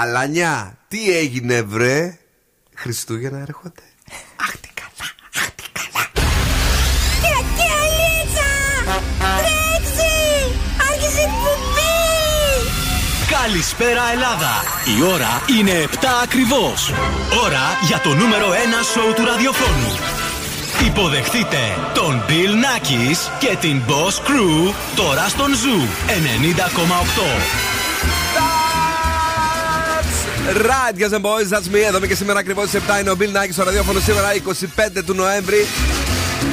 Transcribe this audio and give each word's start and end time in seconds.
Αλανιά, 0.00 0.78
τι 0.88 1.16
έγινε 1.16 1.62
βρε; 1.62 2.18
Χριστούγεννα 2.74 3.38
έρχονται. 3.38 3.82
Αχ, 4.36 4.50
τι 4.60 4.68
καλά, 4.74 5.10
αχ, 5.36 5.50
τι 5.50 5.62
καλά. 5.72 6.04
Κακέλιτσα! 7.24 8.50
Τρέξει! 9.38 10.16
Άρχισε 10.90 11.20
η 11.20 11.28
εκπομπή! 11.30 11.96
Καλησπέρα 13.42 14.02
Ελλάδα! 14.12 14.54
Η 14.98 15.02
ώρα 15.14 15.42
είναι 15.58 15.88
7 15.92 15.96
ακριβώς. 16.22 16.92
Ώρα 17.44 17.66
για 17.86 18.00
το 18.00 18.14
νούμερο 18.14 18.48
1 18.50 18.54
σοου 18.92 19.12
του 19.14 19.24
ραδιοφώνου. 19.24 19.92
Υποδεχτείτε 20.86 21.62
τον 21.94 22.22
Bill 22.28 22.52
Nackis 22.64 23.18
και 23.38 23.56
την 23.60 23.82
Boss 23.88 24.16
Crew 24.28 24.74
τώρα 24.96 25.28
στον 25.28 25.50
Zoo 25.52 25.82
90,8. 26.08 27.67
Right, 30.48 30.96
guys 30.96 31.12
and 31.12 31.22
boys, 31.22 31.50
that's 31.50 31.68
me. 31.74 31.84
Εδώ 31.86 31.96
είμαι 31.96 32.06
και 32.06 32.14
σήμερα 32.14 32.38
ακριβώ 32.38 32.66
στι 32.66 32.80
7 32.96 33.00
είναι 33.00 33.10
ο 33.10 33.16
Bill 33.18 33.36
Nike 33.36 33.52
στο 33.52 33.62
ραδιόφωνο 33.64 34.00
σήμερα 34.00 34.28
25 34.98 35.02
του 35.06 35.14
Νοέμβρη. 35.14 35.66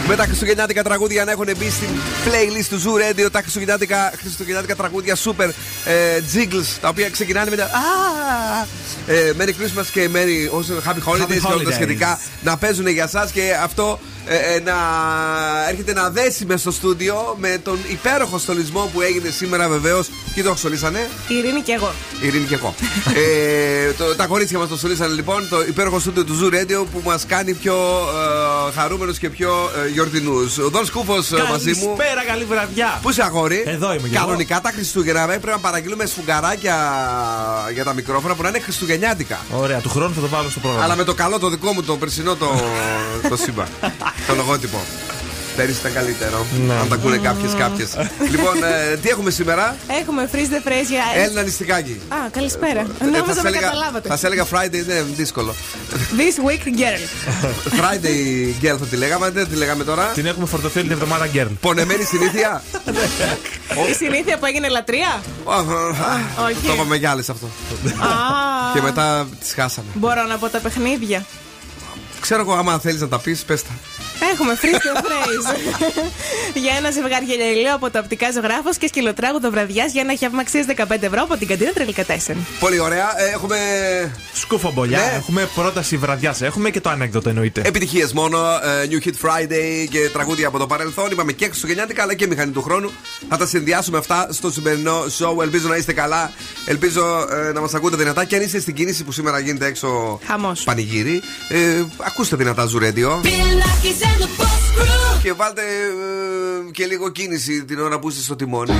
Με 0.08 0.16
τα 0.16 0.24
χριστουγεννιάτικα 0.24 0.84
τραγούδια 0.84 1.26
να 1.26 1.32
έχουν 1.32 1.48
μπει 1.58 1.70
στην 1.70 1.88
playlist 2.26 2.66
του 2.70 2.82
Zoo 2.82 3.24
Radio 3.24 3.32
τα 3.32 3.40
χριστουγεννιάτικα, 3.40 4.14
χριστουγεννιάτικα 4.18 4.76
τραγούδια 4.76 5.16
super 5.16 5.50
ε, 5.86 6.20
jingles 6.34 6.78
τα 6.82 6.88
οποία 6.90 7.10
ξεκινάνε 7.10 7.50
με 7.50 7.56
τα. 7.56 7.64
Α, 7.64 7.70
ε, 9.08 9.34
Merry 9.40 9.50
Christmas 9.50 9.86
και 9.92 10.10
Merry 10.14 10.58
also, 10.58 10.90
Happy 10.90 11.14
Holidays 11.14 11.28
και 11.28 11.52
όλα 11.52 11.64
τα 11.64 11.70
Holidays. 11.70 11.74
σχετικά 11.74 12.20
να 12.44 12.58
παίζουν 12.58 12.88
για 12.88 13.04
εσά 13.04 13.30
και 13.34 13.42
αυτό 13.64 14.00
ε, 14.28 14.36
ε, 14.56 14.60
να 14.60 14.76
έρχεται 15.70 15.94
να 15.94 16.10
δέσει 16.10 16.46
μες 16.46 16.60
στο 16.62 16.72
στούντιο 16.72 17.36
με 17.40 17.60
τον 17.64 17.80
υπέροχο 17.92 18.38
στολισμό 18.38 18.90
που 18.94 19.02
έγινε 19.02 19.30
σήμερα 19.30 19.68
βεβαίως. 19.68 20.08
Και 20.36 20.44
το 20.44 20.56
στολίσανε. 20.56 21.10
Η 21.28 21.34
Ειρήνη 21.36 21.62
και 21.62 21.72
εγώ. 21.72 21.92
Η 22.22 22.28
Ειρήνη 22.28 22.46
και 22.46 22.54
εγώ. 22.56 22.74
ε, 23.16 23.92
το, 23.94 24.16
τα 24.16 24.26
κορίτσια 24.26 24.60
μας 24.60 24.68
το 24.70 24.78
στολίσανε 24.78 25.14
λοιπόν 25.14 25.50
το 25.50 25.62
υπέροχο 25.68 26.00
στούντιο 26.00 26.24
του 26.24 26.40
Zoo 26.42 26.54
Radio 26.54 26.86
που 26.92 27.02
μας 27.06 27.26
κάνει 27.28 27.54
πιο 27.54 27.76
ε, 28.70 28.72
χαρούμενους 28.80 29.18
και 29.18 29.30
πιο 29.30 29.70
ε, 29.86 29.90
γιορτινούς. 29.90 30.58
Ο 30.58 30.70
Δον 30.70 30.86
Σκούφος 30.86 31.30
μαζί 31.50 31.70
μου. 31.72 31.96
Καλησπέρα, 31.96 32.24
καλή 32.28 32.44
βραδιά. 32.44 33.00
Πού 33.02 33.10
είσαι 33.10 33.24
αγόρι, 33.24 33.64
Εδώ 33.66 33.94
είμαι 33.94 34.08
κι 34.08 34.16
εγώ. 34.16 34.26
Κανονικά 34.26 34.62
τα 34.62 34.72
Χριστούγεννα 34.72 35.22
ε, 35.22 35.26
πρέπει 35.26 35.48
να 35.48 35.58
παραγγείλουμε 35.60 36.06
σφουγγαράκια 36.06 36.76
για 37.74 37.84
τα 37.84 37.94
μικρόφωνα 37.94 38.36
που 38.36 38.42
να 38.42 38.50
είναι 38.50 38.60
Χριστουγεννιάτικα. 38.60 39.40
Ωραία, 39.52 39.80
του 39.80 39.90
χρόνου 39.90 40.14
θα 40.14 40.22
το 40.22 40.28
βάλω 40.28 40.50
στο 40.50 40.60
πρόγραμμα. 40.60 40.86
Αλλά 40.86 40.96
με 40.96 41.04
το 41.04 41.14
καλό 41.14 41.40
το 41.40 41.50
δικό 41.50 41.74
μου, 41.74 41.84
το 41.84 41.98
περσινό 41.98 42.36
το, 42.36 42.62
το 43.30 43.36
σύμπαν. 43.38 43.68
το 44.28 44.36
λογότυπο. 44.36 44.82
Πέρυσι 45.56 45.80
ήταν 45.80 45.94
καλύτερο. 45.94 46.46
Ναι. 46.68 46.74
Αν 46.74 46.88
τα 46.90 46.96
ακούνε 46.96 47.18
κάποιες 47.18 47.54
κάποιες. 47.54 47.90
λοιπόν, 48.32 48.64
ε, 48.64 48.96
τι 48.98 49.10
έχουμε 49.10 49.30
σήμερα; 49.32 49.76
Έχουμε 50.02 50.30
freeze 50.32 50.38
the 50.38 50.68
phrase 50.68 50.88
για. 50.90 51.04
Έλληνα 51.24 51.42
νηστικάκι. 51.42 52.00
Α, 52.10 52.16
καλησπέρα. 52.32 52.80
Ε, 52.80 53.04
Νόμιζα 53.04 53.24
θα 53.26 53.34
σε 53.34 53.42
με 53.42 53.48
έλεγα- 53.50 53.68
καταλάβατε. 53.70 54.08
Θα 54.10 54.18
σε 54.18 54.26
έλεγα 54.26 54.46
Friday, 54.52 54.74
είναι 54.74 55.06
δύσκολο. 55.16 55.56
This 55.94 56.50
week 56.50 56.64
girl. 56.80 57.02
Friday 57.80 58.66
girl 58.66 58.78
θα 58.80 58.86
τη 58.86 58.96
λέγαμε, 58.96 59.30
δεν 59.30 59.48
τη 59.50 59.56
λέγαμε 59.56 59.84
τώρα. 59.84 60.04
Την 60.06 60.26
έχουμε 60.26 60.46
φορτωθεί 60.46 60.78
όλη 60.80 60.88
την 60.88 60.98
εβδομάδα 60.98 61.30
girl. 61.34 61.48
Πονεμένη 61.62 62.04
συνήθεια. 62.04 62.64
Η 63.92 63.94
συνήθεια 63.94 64.38
που 64.38 64.46
έγινε 64.46 64.68
λατρεία; 64.70 65.22
όχι. 66.46 66.66
Το 66.68 66.74
είπαμε 66.74 66.98
κι 66.98 67.06
άλλες 67.06 67.30
αυτό. 67.30 67.46
Α, 67.46 68.08
Και 68.74 68.82
μετά 68.82 69.28
τις 69.40 69.54
χάσαμε. 69.54 69.88
Μπορώ 69.94 70.24
να 70.24 70.38
πω 70.38 70.48
τα 70.50 70.60
παιχνίδια. 70.60 71.26
Ξέρω 72.20 72.42
εγώ, 72.42 72.54
άμα 72.54 72.80
θέλεις 72.80 73.02
να 73.02 73.08
τα 73.08 73.20
πεις, 73.20 73.44
πες 73.44 73.64
τα. 73.64 73.70
Έχουμε 74.32 74.58
freeze 74.62 74.82
the 74.88 75.02
phrase. 75.06 75.56
για 76.64 76.74
ένα 76.78 76.92
ζευγάρι 76.92 77.26
γελιό 77.26 77.74
από 77.76 77.90
το 77.92 78.00
οπτικά 78.00 78.32
ζωγράφος 78.32 78.78
και 78.78 78.88
σκυλοτράγουδο 78.88 79.50
βραδιάς 79.52 79.92
για 79.92 80.02
ένα 80.02 80.16
χεύμα 80.16 80.42
αξίας 80.42 80.66
15 80.76 80.84
ευρώ 81.02 81.22
από 81.24 81.38
την 81.38 81.48
καντίνα 81.48 81.72
Τρελικατέσεν. 81.74 82.38
Πολύ 82.60 82.80
ωραία. 82.80 83.20
Ε, 83.22 83.30
Έχουμε 83.34 83.58
Σκουφομπολιά. 84.34 84.98
Ναι. 85.00 85.14
Έχουμε 85.18 85.50
πρόταση 85.56 85.98
βραδιάς. 85.98 86.42
Έχουμε 86.42 86.70
και 86.70 86.82
το 86.82 86.90
ανέκδοτο 86.90 87.30
εννοείται. 87.30 87.62
επιτυχίες 87.66 88.14
μόνο. 88.14 88.38
ε, 88.38 88.88
New 88.90 89.08
Hit 89.08 89.28
Friday 89.28 89.88
και 89.90 90.10
τραγούδια 90.14 90.48
από 90.48 90.58
το 90.58 90.68
παρελθόν. 90.68 91.12
Είπαμε 91.12 91.32
και 91.32 91.46
Χριστουγεννιάτικα 91.46 92.04
αλλά 92.04 92.14
και 92.14 92.28
μηχανή 92.28 92.52
του 92.52 92.62
χρόνου. 92.62 92.92
Θα 93.30 93.38
τα 93.38 93.46
συνδυάσουμε 93.46 93.98
αυτά 93.98 94.28
στο 94.32 94.52
σημερινό 94.52 95.04
show. 95.20 95.42
Ελπίζω 95.42 95.68
να 95.68 95.76
είστε 95.76 95.94
καλά. 95.94 96.32
Ελπίζω 96.66 97.28
ε, 97.48 97.52
να 97.52 97.62
μας 97.62 97.74
ακούτε 97.74 97.96
δυνατά. 97.96 98.26
Και 98.26 98.36
αν 98.36 98.42
είστε 98.42 98.60
στην 98.60 98.74
κίνηση 98.74 99.04
που 99.04 99.12
σήμερα 99.12 99.40
γίνεται 99.40 99.66
έξω 99.66 100.20
Χαμός. 100.28 100.64
πανηγύρι, 100.64 101.22
ε, 101.50 101.84
ακούστε 102.08 102.36
δυνατά 102.36 102.68
Zoo 102.68 102.82
Radio. 104.06 104.14
Bill 104.14 104.14
Nackis 104.14 104.14
and 104.14 104.22
the 104.22 104.28
Boss 104.38 104.64
Crew! 104.76 105.22
Και 105.22 105.34
βάλτε 105.34 105.62
ε, 105.62 106.72
και 106.72 106.86
λίγο 106.86 107.10
κίνηση 107.10 107.66
την 107.66 107.80
ώρα 107.80 108.00
που 108.00 108.10
είστε 108.10 108.22
στο 108.22 108.36
τιμόνι. 108.36 108.72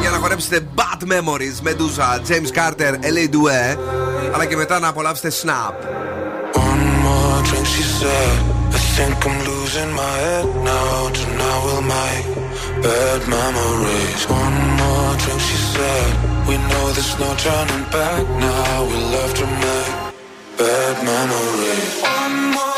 Για 0.00 0.10
να 0.10 0.16
χορέψετε 0.18 0.68
Bad 0.74 1.02
Memories, 1.12 1.68
Medusa, 1.68 2.20
James 2.28 2.50
Carter, 2.58 2.92
LA 2.92 3.34
Due. 3.34 3.76
Αλλά 4.34 4.44
και 4.44 4.56
μετά 4.56 4.78
να 4.78 4.88
απολαύσετε 4.88 5.30
Snap. 5.42 5.74
One 6.54 6.84
more 7.04 7.40
drink, 7.48 7.66
she 7.74 7.84
said. 7.98 8.38
I 8.76 8.80
think 8.96 9.18
I'm 9.28 9.38
losing 9.50 9.90
my 10.02 10.14
head 10.24 10.46
now. 10.70 10.94
Tonight 11.18 11.60
we'll 11.64 11.86
make 11.96 12.26
bad 12.84 13.20
memories. 13.36 14.20
One 14.42 14.58
more 14.80 15.12
drink, 15.22 15.40
she 15.48 15.58
said. 15.72 16.10
We 16.48 16.54
know 16.68 16.84
there's 16.96 17.14
no 17.24 17.30
turning 17.44 17.84
back 17.96 18.24
now. 18.48 18.74
We 18.90 18.96
love 19.16 19.32
to 19.40 19.46
make 19.64 19.92
bad 20.60 20.96
memories. 21.10 21.90
One 22.16 22.36
more 22.56 22.77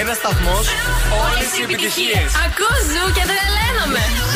Ένας 0.00 0.16
σταθμός, 0.16 0.66
όλες 1.24 1.58
οι 1.58 1.62
επιτυχίες. 1.62 2.30
Ακούζω 2.46 3.04
και 3.06 3.12
και 3.14 3.24
τρελαίνομαι. 3.30 4.35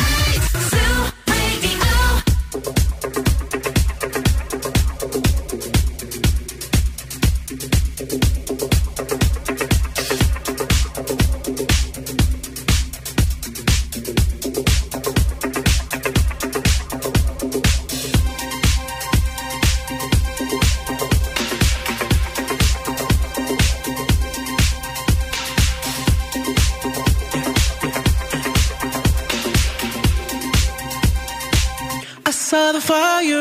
fire. 32.81 33.40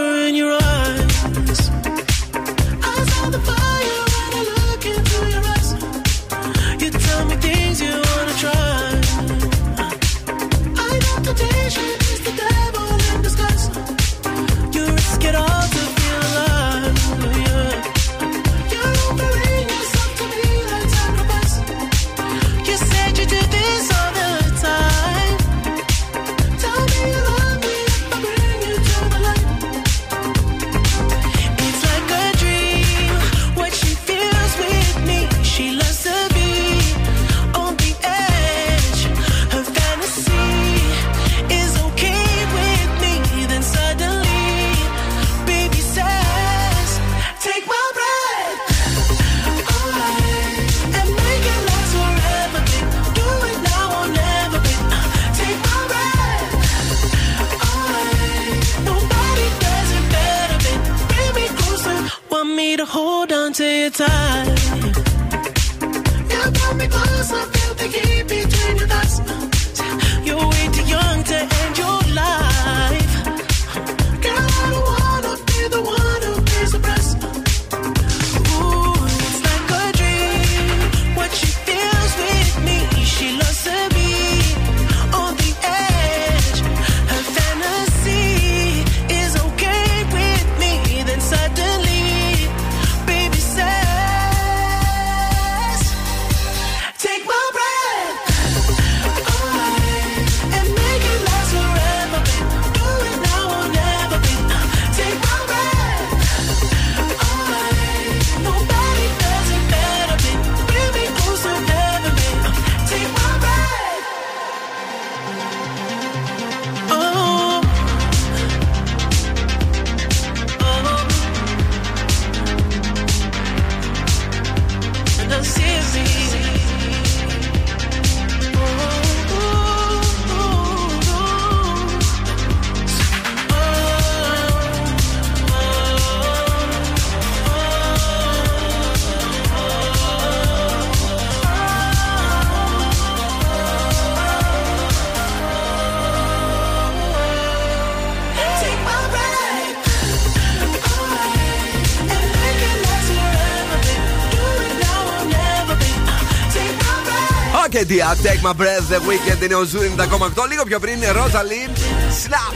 Και 158.14 158.20
Dia, 158.22 158.26
Take 158.26 158.42
My 158.46 158.54
Breath, 158.60 158.92
The 158.92 158.98
Weeknd 158.98 159.42
είναι 159.42 159.54
ο 159.54 159.64
Zoo 159.64 159.78
90,8. 159.96 160.48
Λίγο 160.48 160.64
πιο 160.64 160.78
πριν, 160.78 160.98
Rosa 161.02 161.35
Linn, 161.35 161.76
Snap. 162.24 162.54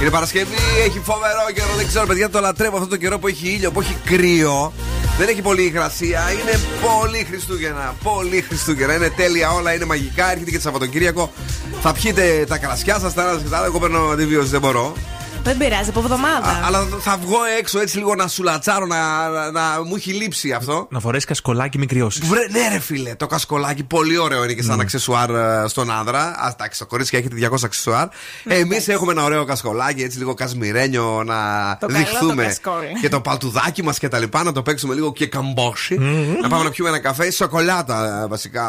Είναι 0.00 0.10
Παρασκευή, 0.10 0.56
έχει 0.84 1.00
φοβερό 1.04 1.50
καιρό. 1.54 1.66
Δεν 1.76 1.86
ξέρω, 1.86 2.06
παιδιά, 2.06 2.30
το 2.30 2.40
λατρεύω 2.40 2.76
αυτό 2.76 2.88
το 2.88 2.96
καιρό 2.96 3.18
που 3.18 3.26
έχει 3.26 3.48
ήλιο, 3.48 3.70
που 3.70 3.80
έχει 3.80 3.96
κρύο. 4.04 4.72
Δεν 5.18 5.28
έχει 5.28 5.42
πολύ 5.42 5.62
υγρασία. 5.62 6.22
Είναι 6.32 6.60
πολύ 6.80 7.26
Χριστούγεννα. 7.30 7.94
Πολύ 8.02 8.40
Χριστούγεννα. 8.40 8.94
Είναι 8.94 9.10
τέλεια 9.10 9.50
όλα, 9.50 9.74
είναι 9.74 9.84
μαγικά. 9.84 10.30
Έρχεται 10.30 10.50
και 10.50 10.56
το 10.56 10.62
Σαββατοκύριακο. 10.62 11.32
Θα 11.82 11.92
πιείτε 11.92 12.44
τα 12.48 12.58
κρασιά 12.58 12.98
σας, 12.98 13.14
τα 13.14 13.22
ένα 13.22 13.38
και 13.38 13.48
τα 13.48 13.56
άλλα. 13.56 13.66
Εγώ 13.66 13.78
παίρνω 13.78 14.08
αντιβίωση, 14.08 14.48
δεν 14.48 14.60
μπορώ. 14.60 14.92
Δεν 15.44 15.56
πειράζει, 15.56 15.88
από 15.88 16.00
εβδομάδα. 16.00 16.48
Α, 16.48 16.60
αλλά 16.66 16.86
θα 17.00 17.16
βγω 17.16 17.36
έξω 17.58 17.80
έτσι 17.80 17.96
λίγο 17.98 18.14
να 18.14 18.28
σουλατσάρω, 18.28 18.86
να, 18.86 19.28
να, 19.28 19.50
να 19.50 19.82
μου 19.84 19.94
έχει 19.96 20.12
λείψει 20.12 20.52
αυτό. 20.52 20.86
Να 20.90 21.00
φορέσεις 21.00 21.24
κασκολάκι 21.24 21.78
μη 21.78 21.86
κρυώσεις. 21.86 22.26
Βρε, 22.28 22.40
ναι, 22.50 22.68
ρε 22.72 22.78
φίλε, 22.80 23.14
το 23.14 23.26
κασκολάκι 23.26 23.82
πολύ 23.84 24.18
ωραίο 24.18 24.44
είναι 24.44 24.52
και 24.52 24.62
σαν 24.62 24.80
αξεσουάρ 24.80 25.30
ε, 25.30 25.64
στον 25.68 25.90
άνδρα. 25.90 26.20
Α, 26.22 26.50
εντάξει, 26.52 26.78
το 26.78 26.86
κορίτσια 26.86 27.18
έχετε 27.18 27.48
200 27.50 27.56
αξεσουάρ. 27.64 28.08
Εμείς 28.44 28.88
έχουμε 28.88 29.12
ένα 29.12 29.24
ωραίο 29.24 29.44
κασκολάκι, 29.44 30.02
έτσι 30.02 30.18
λίγο 30.18 30.34
κασμιρένιο 30.34 31.22
να 31.26 31.34
Το 31.80 31.86
καλό 31.86 31.98
δειχθούμε. 31.98 32.34
το 32.42 32.48
κασκόλ. 32.48 32.84
και 33.00 33.08
το 33.08 33.20
παλτουδάκι 33.20 33.82
μας 33.82 33.98
και 33.98 34.08
τα 34.08 34.18
λοιπά, 34.18 34.42
να 34.42 34.52
το 34.52 34.62
παίξουμε 34.62 34.94
λίγο 34.94 35.12
και 35.12 35.26
καμπόσι. 35.26 35.98
Να 36.42 36.48
πάμε 36.48 36.64
να 36.64 36.70
πιούμε 36.70 36.88
ένα 36.90 36.98
καφέ. 36.98 37.30
Σοκολάτα 37.30 38.22
ε, 38.24 38.26
βασικά 38.28 38.64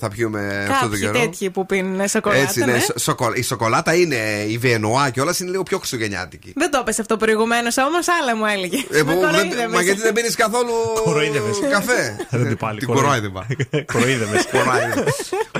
θα 0.00 0.08
πιούμε 0.08 0.66
αυτό 0.70 0.84
το 0.84 0.90
Κάποιοι 0.90 1.00
καιρό. 1.00 1.18
τέτοιοι 1.18 1.50
που 1.50 1.66
πίνουν 1.66 2.08
σοκολάτα. 2.08 2.42
Έτσι, 2.42 2.58
ναι. 2.64 2.72
ναι. 2.72 2.78
σο- 2.78 2.98
σοκο- 2.98 3.36
Η 3.36 3.42
σοκολάτα 3.42 3.94
είναι 3.94 4.16
η 4.48 4.58
Βενουά 4.58 5.10
και 5.10 5.20
όλας 5.20 5.40
είναι 5.40 5.50
λίγο 5.50 5.62
πιο 5.62 5.78
χριστουγεννιάτικη. 6.18 6.52
Δεν 6.56 6.70
το 6.70 6.78
έπεσε 6.82 7.00
αυτό 7.00 7.16
προηγουμένως, 7.16 7.76
όμως 7.76 8.06
άλλα 8.20 8.36
μου 8.36 8.46
έλεγε. 8.54 8.76
Ε, 8.76 9.02
Με 9.02 9.02
που 9.02 9.20
δεν- 9.20 9.30
κοροϊδεύες. 9.30 9.74
Μα 9.74 9.82
γιατί 9.82 10.00
δεν 10.00 10.12
πίνεις 10.12 10.34
καθόλου 10.44 10.72
Κοροϊδεύες. 11.04 11.56
καφέ; 11.70 12.16
Δεν 12.40 12.46
την 12.48 12.56
πάλι. 12.56 12.78
Την 12.78 12.88
κορόιδευα. 12.88 13.46
Κοροϊδεύε. 13.92 14.38
Κορόιδα. 14.52 14.94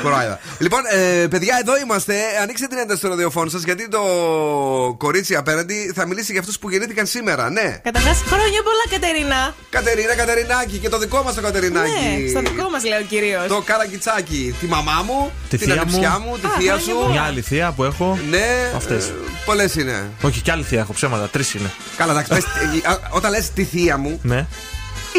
Κορόιδα. 0.03 0.41
Λοιπόν, 0.59 0.81
ε, 0.91 1.27
παιδιά, 1.27 1.55
εδώ 1.61 1.79
είμαστε. 1.79 2.15
Ανοίξτε 2.43 2.67
την 2.67 2.79
ένταση 2.79 2.99
στο 2.99 3.09
ραδιοφώνου 3.09 3.51
σας 3.51 3.63
γιατί 3.63 3.89
το 3.89 4.03
κορίτσι 4.99 5.35
απέναντι 5.37 5.93
θα 5.95 6.07
μιλήσει 6.07 6.33
για 6.33 6.41
αυτούς 6.41 6.59
που 6.59 6.71
γεννήθηκαν 6.71 7.07
σήμερα. 7.07 7.51
Ναι. 7.51 7.81
Καταρχάς, 7.83 8.17
χρόνια 8.27 8.63
πολλά, 8.69 8.85
Κατερίνα. 8.91 9.55
Κατερίνα 9.71 10.15
Κατερινάκη 10.15 10.77
και 10.79 10.89
το 10.89 10.99
δικό 10.99 11.23
μας 11.23 11.35
το 11.35 11.41
Κατερινάκη. 11.41 11.91
Ναι, 12.23 12.29
στο 12.29 12.41
δικό 12.41 12.69
μας 12.71 12.85
λέω 12.85 13.03
κυρίως. 13.03 13.47
Το 13.49 13.63
καρακιτσάκι. 13.65 14.55
Τη 14.61 14.67
μαμά 14.67 15.03
μου, 15.07 15.33
Τη 15.49 15.57
την 15.59 15.67
θεία 15.71 15.81
ανιψιά 15.81 16.19
μου. 16.19 16.27
μου, 16.31 16.39
τη 16.39 16.47
Α, 16.47 16.51
θεία 16.59 16.73
χρόνια 16.73 16.85
σου. 16.93 16.95
πολλά. 16.99 17.09
Μια 17.11 17.23
άλλη 17.23 17.41
θεία 17.41 17.73
που 17.77 17.85
έχω. 17.85 18.19
Ναι, 18.31 18.47
Αυτές. 18.77 19.13
Πολλές 19.45 19.75
είναι. 19.75 20.11
Όχι, 20.23 20.41
κι 20.49 20.55
άλλη 20.55 20.63
θεία 20.63 20.81
έχω 20.81 20.93
ψέματα. 20.93 21.29
Τρεις 21.29 21.55
είναι. 21.55 21.71
Καλά, 21.97 22.13
εντάξει, 22.13 22.31
πες, 22.33 22.45
ε, 22.85 22.89
α, 22.91 22.99
όταν 23.11 23.31
λες 23.31 23.51
τη 23.51 23.65
θεία 23.65 23.97
μου, 23.97 24.21
Ναι. 24.23 24.47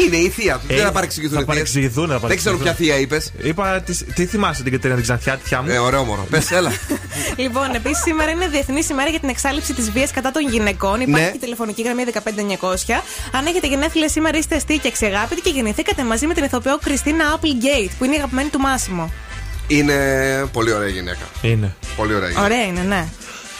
είναι 0.06 0.16
η 0.16 0.28
θεία 0.28 0.54
του. 0.54 0.66
Ε, 0.68 0.74
Δεν 0.74 0.84
θα 0.84 0.92
παρεξηγηθούν. 0.92 1.34
θα 1.36 1.40
οι 1.40 1.44
θείες. 1.44 1.56
παρεξηγηθούν, 1.56 2.08
θα 2.08 2.18
Δεν 2.28 2.36
ξέρω 2.36 2.56
ποια 2.56 2.64
παρεξηγηθούν. 2.74 3.08
θεία 3.08 3.18
είπες. 3.18 3.48
Είπα, 3.48 3.80
τι, 3.80 4.04
τι 4.04 4.26
θυμάσαι 4.26 4.62
την 4.62 4.72
Κατερίνα 4.72 4.94
την 4.94 5.02
Ξανθιά, 5.04 5.36
τη 5.36 5.48
θεία 5.48 5.62
μου; 5.62 5.70
Ε, 5.70 5.78
ωραίο 5.78 6.04
μωρό. 6.04 6.26
Πες, 6.30 6.50
έλα. 6.50 6.72
Λοιπόν, 7.44 7.74
επίσης 7.74 8.02
σήμερα 8.02 8.30
είναι 8.30 8.48
Διεθνής 8.48 8.88
ημέρα 8.88 9.08
για 9.10 9.20
την 9.20 9.28
εξάλληψη 9.28 9.74
της 9.74 9.90
βίας 9.90 10.10
κατά 10.10 10.30
των 10.30 10.48
γυναικών. 10.48 11.00
Υπάρχει 11.00 11.24
Ναι. 11.24 11.30
και 11.30 11.38
τηλεφωνική 11.38 11.82
γραμμή 11.82 12.02
15900. 12.02 13.02
Αν 13.32 13.46
έχετε 13.46 13.66
γενέθλια 13.66 14.08
σήμερα, 14.08 14.38
είστε 14.38 14.56
αστείοι 14.56 14.78
και 14.78 14.88
αξιαγάπητοι 14.88 15.40
και 15.40 15.50
γεννηθήκατε 15.50 16.02
μαζί 16.04 16.26
με 16.26 16.34
την 16.34 16.44
ηθοποιό 16.44 16.78
Κριστίνα 16.84 17.24
Applegate, 17.36 17.90
που 17.98 18.04
είναι 18.04 18.14
η 18.14 18.18
αγαπημένη 18.18 18.48
του 18.48 18.58
Μάσιμο. 18.58 19.12
Είναι 19.66 19.96
πολύ 20.52 20.72
ωραία 20.72 20.88
γυναίκα. 20.88 21.24
Είναι. 21.42 21.74
Πολύ 21.96 22.14
ωραία 22.14 22.28
γυναίκα. 22.28 22.44
Ωραία 22.46 22.62
είναι, 22.64 22.80
ναι. 22.80 23.04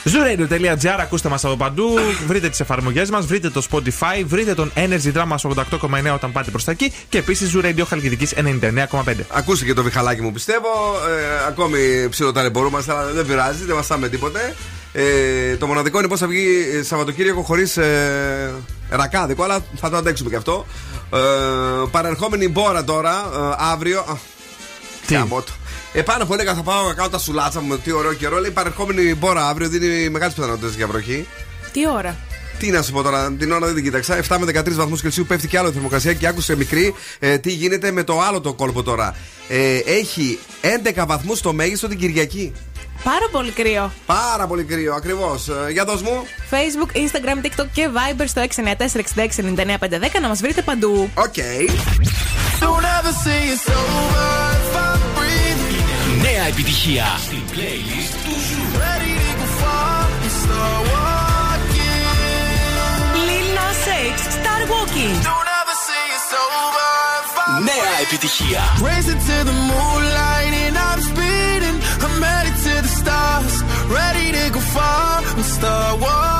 Zooradio.gr, 0.03 0.99
ακούστε 0.99 1.29
μας 1.29 1.45
από 1.45 1.55
παντού. 1.55 1.89
Βρείτε 2.27 2.49
τις 2.49 2.59
εφαρμογές 2.59 3.09
μας, 3.09 3.25
βρείτε 3.25 3.49
το 3.49 3.63
Spotify, 3.71 4.23
βρείτε 4.25 4.53
τον 4.53 4.71
Energy 4.75 5.13
Drama 5.13 5.35
88,9 5.35 6.13
όταν 6.13 6.31
πάτε 6.31 6.51
προς 6.51 6.63
τα 6.63 6.71
εκεί 6.71 6.93
και 7.09 7.17
επίσης 7.17 7.55
Zoo 7.55 7.65
Radio 7.65 7.83
Χαλκιδική 7.87 8.27
99,5. 8.35 9.13
Ακούστε 9.29 9.65
και 9.65 9.73
το 9.73 9.83
βιχαλάκι 9.83 10.21
μου 10.21 10.31
πιστεύω. 10.31 10.67
Ε, 11.09 11.47
ακόμη 11.47 12.07
ψιλοταλαιπωρούμαστε, 12.09 12.91
αλλά 12.91 13.11
δεν 13.11 13.25
πειράζει, 13.25 13.63
δεν 13.63 13.75
βαστάμε 13.75 14.09
τίποτε. 14.09 14.55
Ε, 14.93 15.55
το 15.55 15.67
μοναδικό 15.67 15.99
είναι 15.99 16.07
πώς 16.07 16.19
θα 16.19 16.27
βγει 16.27 16.47
ε, 16.79 16.83
Σαββατοκύριακο 16.83 17.41
χωρίς 17.41 17.77
ε, 17.77 18.53
ρακάδικο, 18.89 19.43
αλλά 19.43 19.59
θα 19.75 19.89
το 19.89 19.97
αντέξουμε 19.97 20.29
και 20.29 20.35
αυτό. 20.35 20.65
Ε, 21.13 21.17
παρερχόμενη 21.91 22.47
μπόρα 22.47 22.83
τώρα, 22.83 23.11
ε, 23.11 23.55
αύριο. 23.57 23.99
Α, 23.99 24.17
Τι; 25.05 25.13
γαμώτο. 25.13 25.51
Ε, 25.93 26.01
πάνω 26.01 26.25
που 26.25 26.33
έλεγα 26.33 26.53
θα 26.53 26.61
πάω 26.61 26.87
να 26.87 26.93
κάνω 26.93 27.09
τα 27.09 27.17
σουλάτσα 27.17 27.61
μου, 27.61 27.77
τι 27.77 27.91
ωραίο 27.91 28.13
καιρό. 28.13 28.39
Λέει 28.39 28.51
παρερχόμενη 28.51 29.15
μπόρα 29.15 29.47
αύριο 29.47 29.69
δίνει 29.69 30.09
μεγάλες 30.09 30.33
πιθανότητες 30.33 30.75
για 30.75 30.87
βροχή. 30.87 31.27
Τι 31.71 31.89
ώρα; 31.89 32.15
Τι 32.59 32.71
να 32.71 32.81
σου 32.81 32.91
πω 32.91 33.01
τώρα, 33.01 33.31
την 33.31 33.51
ώρα 33.51 33.65
δεν 33.65 33.75
την 33.75 33.83
κοίταξα. 33.83 34.19
7 34.27 34.37
με 34.39 34.45
13 34.45 34.75
βαθμούς 34.75 35.01
Κελσίου 35.01 35.25
πέφτει 35.25 35.47
και 35.47 35.57
άλλο 35.57 35.67
η 35.67 35.71
θερμοκρασία 35.71 36.13
και 36.13 36.27
άκουσε 36.27 36.55
μικρή 36.55 36.93
ε, 37.19 37.37
τι 37.37 37.51
γίνεται 37.51 37.91
με 37.91 38.03
το 38.03 38.21
άλλο 38.21 38.41
το 38.41 38.53
κόλπο 38.53 38.83
τώρα. 38.83 39.15
Ε, 39.47 39.77
έχει 39.77 40.39
11 40.95 41.03
βαθμούς 41.07 41.41
το 41.41 41.53
μέγιστο 41.53 41.87
την 41.87 41.97
Κυριακή. 41.97 42.53
Πάρα 43.03 43.27
πολύ 43.31 43.51
κρύο. 43.51 43.91
Πάρα 44.05 44.47
πολύ 44.47 44.63
κρύο, 44.63 44.93
ακριβώς. 44.93 45.47
Ε, 45.47 45.71
για 45.71 45.85
δώσ' 45.85 46.01
μου. 46.01 46.25
Facebook, 46.51 46.95
Instagram, 46.95 47.45
TikTok 47.45 47.67
και 47.73 47.89
Viber 47.93 48.23
στο 48.27 48.41
694-6699-510 48.41 50.21
να 50.21 50.27
μας 50.27 50.39
βρείτε 50.41 50.61
παντού. 50.61 51.09
Οκ. 51.13 51.33
Don't 52.59 52.85
Νέα 56.22 56.44
επιτυχία 56.52 57.06
στην 57.26 57.42
playlist 57.52 58.14
του 58.24 58.36
Ζου. 58.46 58.62
Ready 58.84 59.12
to 59.24 59.32
go 59.40 59.46
far 59.60 59.98
and 60.24 60.34
start 60.42 60.82
walking. 60.92 62.04
Lil 63.28 63.48
Nas 63.58 63.82
X, 64.10 64.16
Start 64.36 64.64
Walking. 64.72 65.14
Don't 65.30 65.50
ever 65.60 65.76
say 65.86 66.02
it's 66.16 66.32
over 66.44 66.88
if 67.22 67.38
I'm 67.44 67.64
Νέα 67.68 67.92
επιτυχία. 68.04 68.62
Racing 68.88 69.20
to 69.28 69.36
the 69.48 69.56
moonlight 69.70 70.52
and 70.64 70.76
I'm 70.88 71.00
speeding. 71.10 71.76
I'm 72.04 72.16
headed 72.28 72.56
to 72.66 72.74
the 72.86 72.92
stars, 73.00 73.54
ready 73.98 74.26
to 74.36 74.44
go 74.56 74.60
far 74.74 75.14
and 75.38 75.46
start 75.56 75.94
walking. 76.04 76.39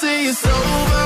say 0.00 0.26
it's 0.26 0.44
over 0.46 1.05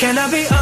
Can 0.00 0.16
I 0.16 0.30
be 0.30 0.59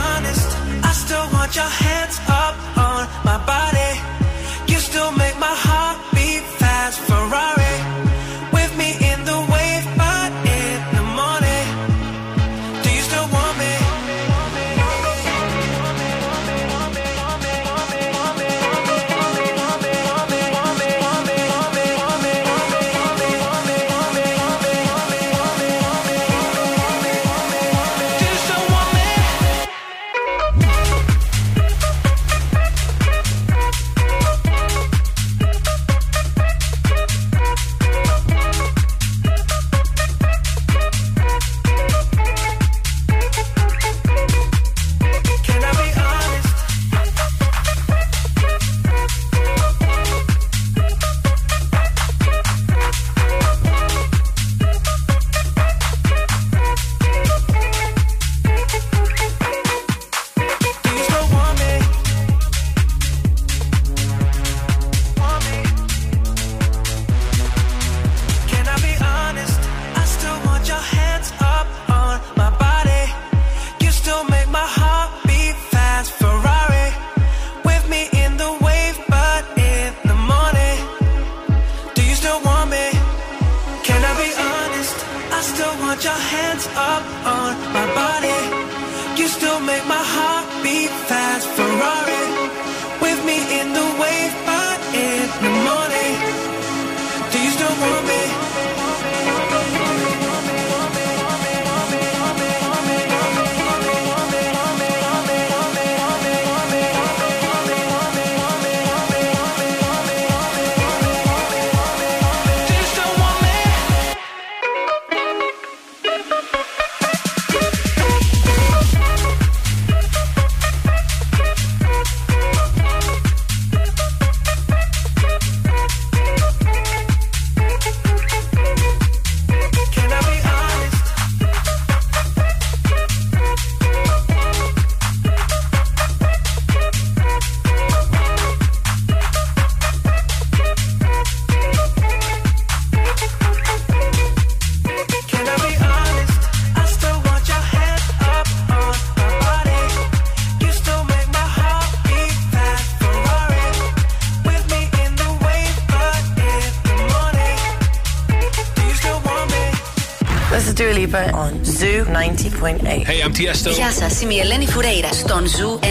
Hey, 162.68 163.22
I'm 163.24 163.32
Tiesto. 163.32 163.70
Γεια 163.70 163.90
σας, 163.90 164.20
είμαι 164.20 164.34
η 164.34 164.38
Ελένη 164.38 164.66
Φουρέιρα 164.66 165.12
στον 165.12 165.46
Ζου 165.46 165.78
90,8. 165.82 165.86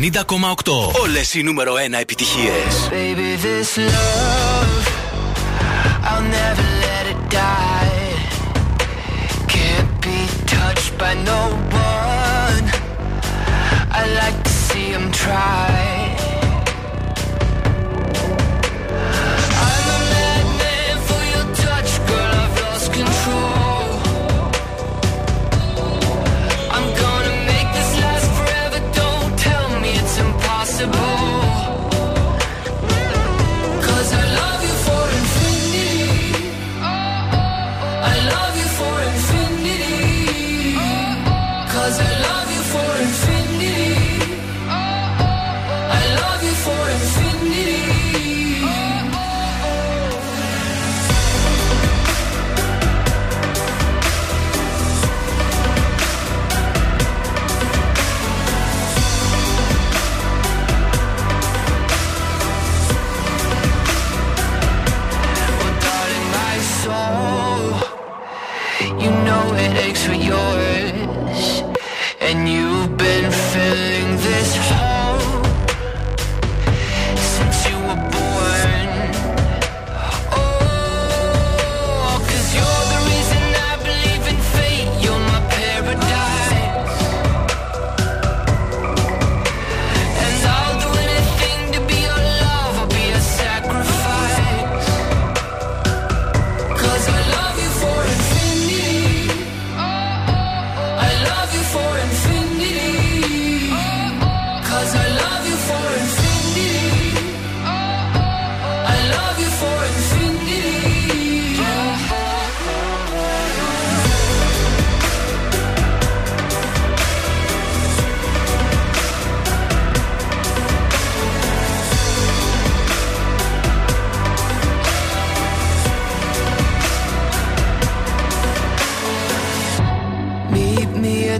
90,8. 0.00 1.00
Όλες 1.02 1.34
οι 1.34 1.42
νούμερο 1.42 1.74
1 1.74 1.98
επιτυχίες. 2.00 2.88
By 10.98 11.14
no 11.30 11.40
one. 11.70 12.66
I. 15.30 15.77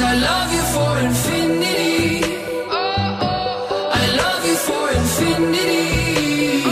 you 0.00 0.64
for 0.74 0.98
infinity. 0.98 2.22
I 4.00 4.04
love 4.20 4.42
you 4.50 4.56
for 4.68 4.84
infinity. 5.00 6.62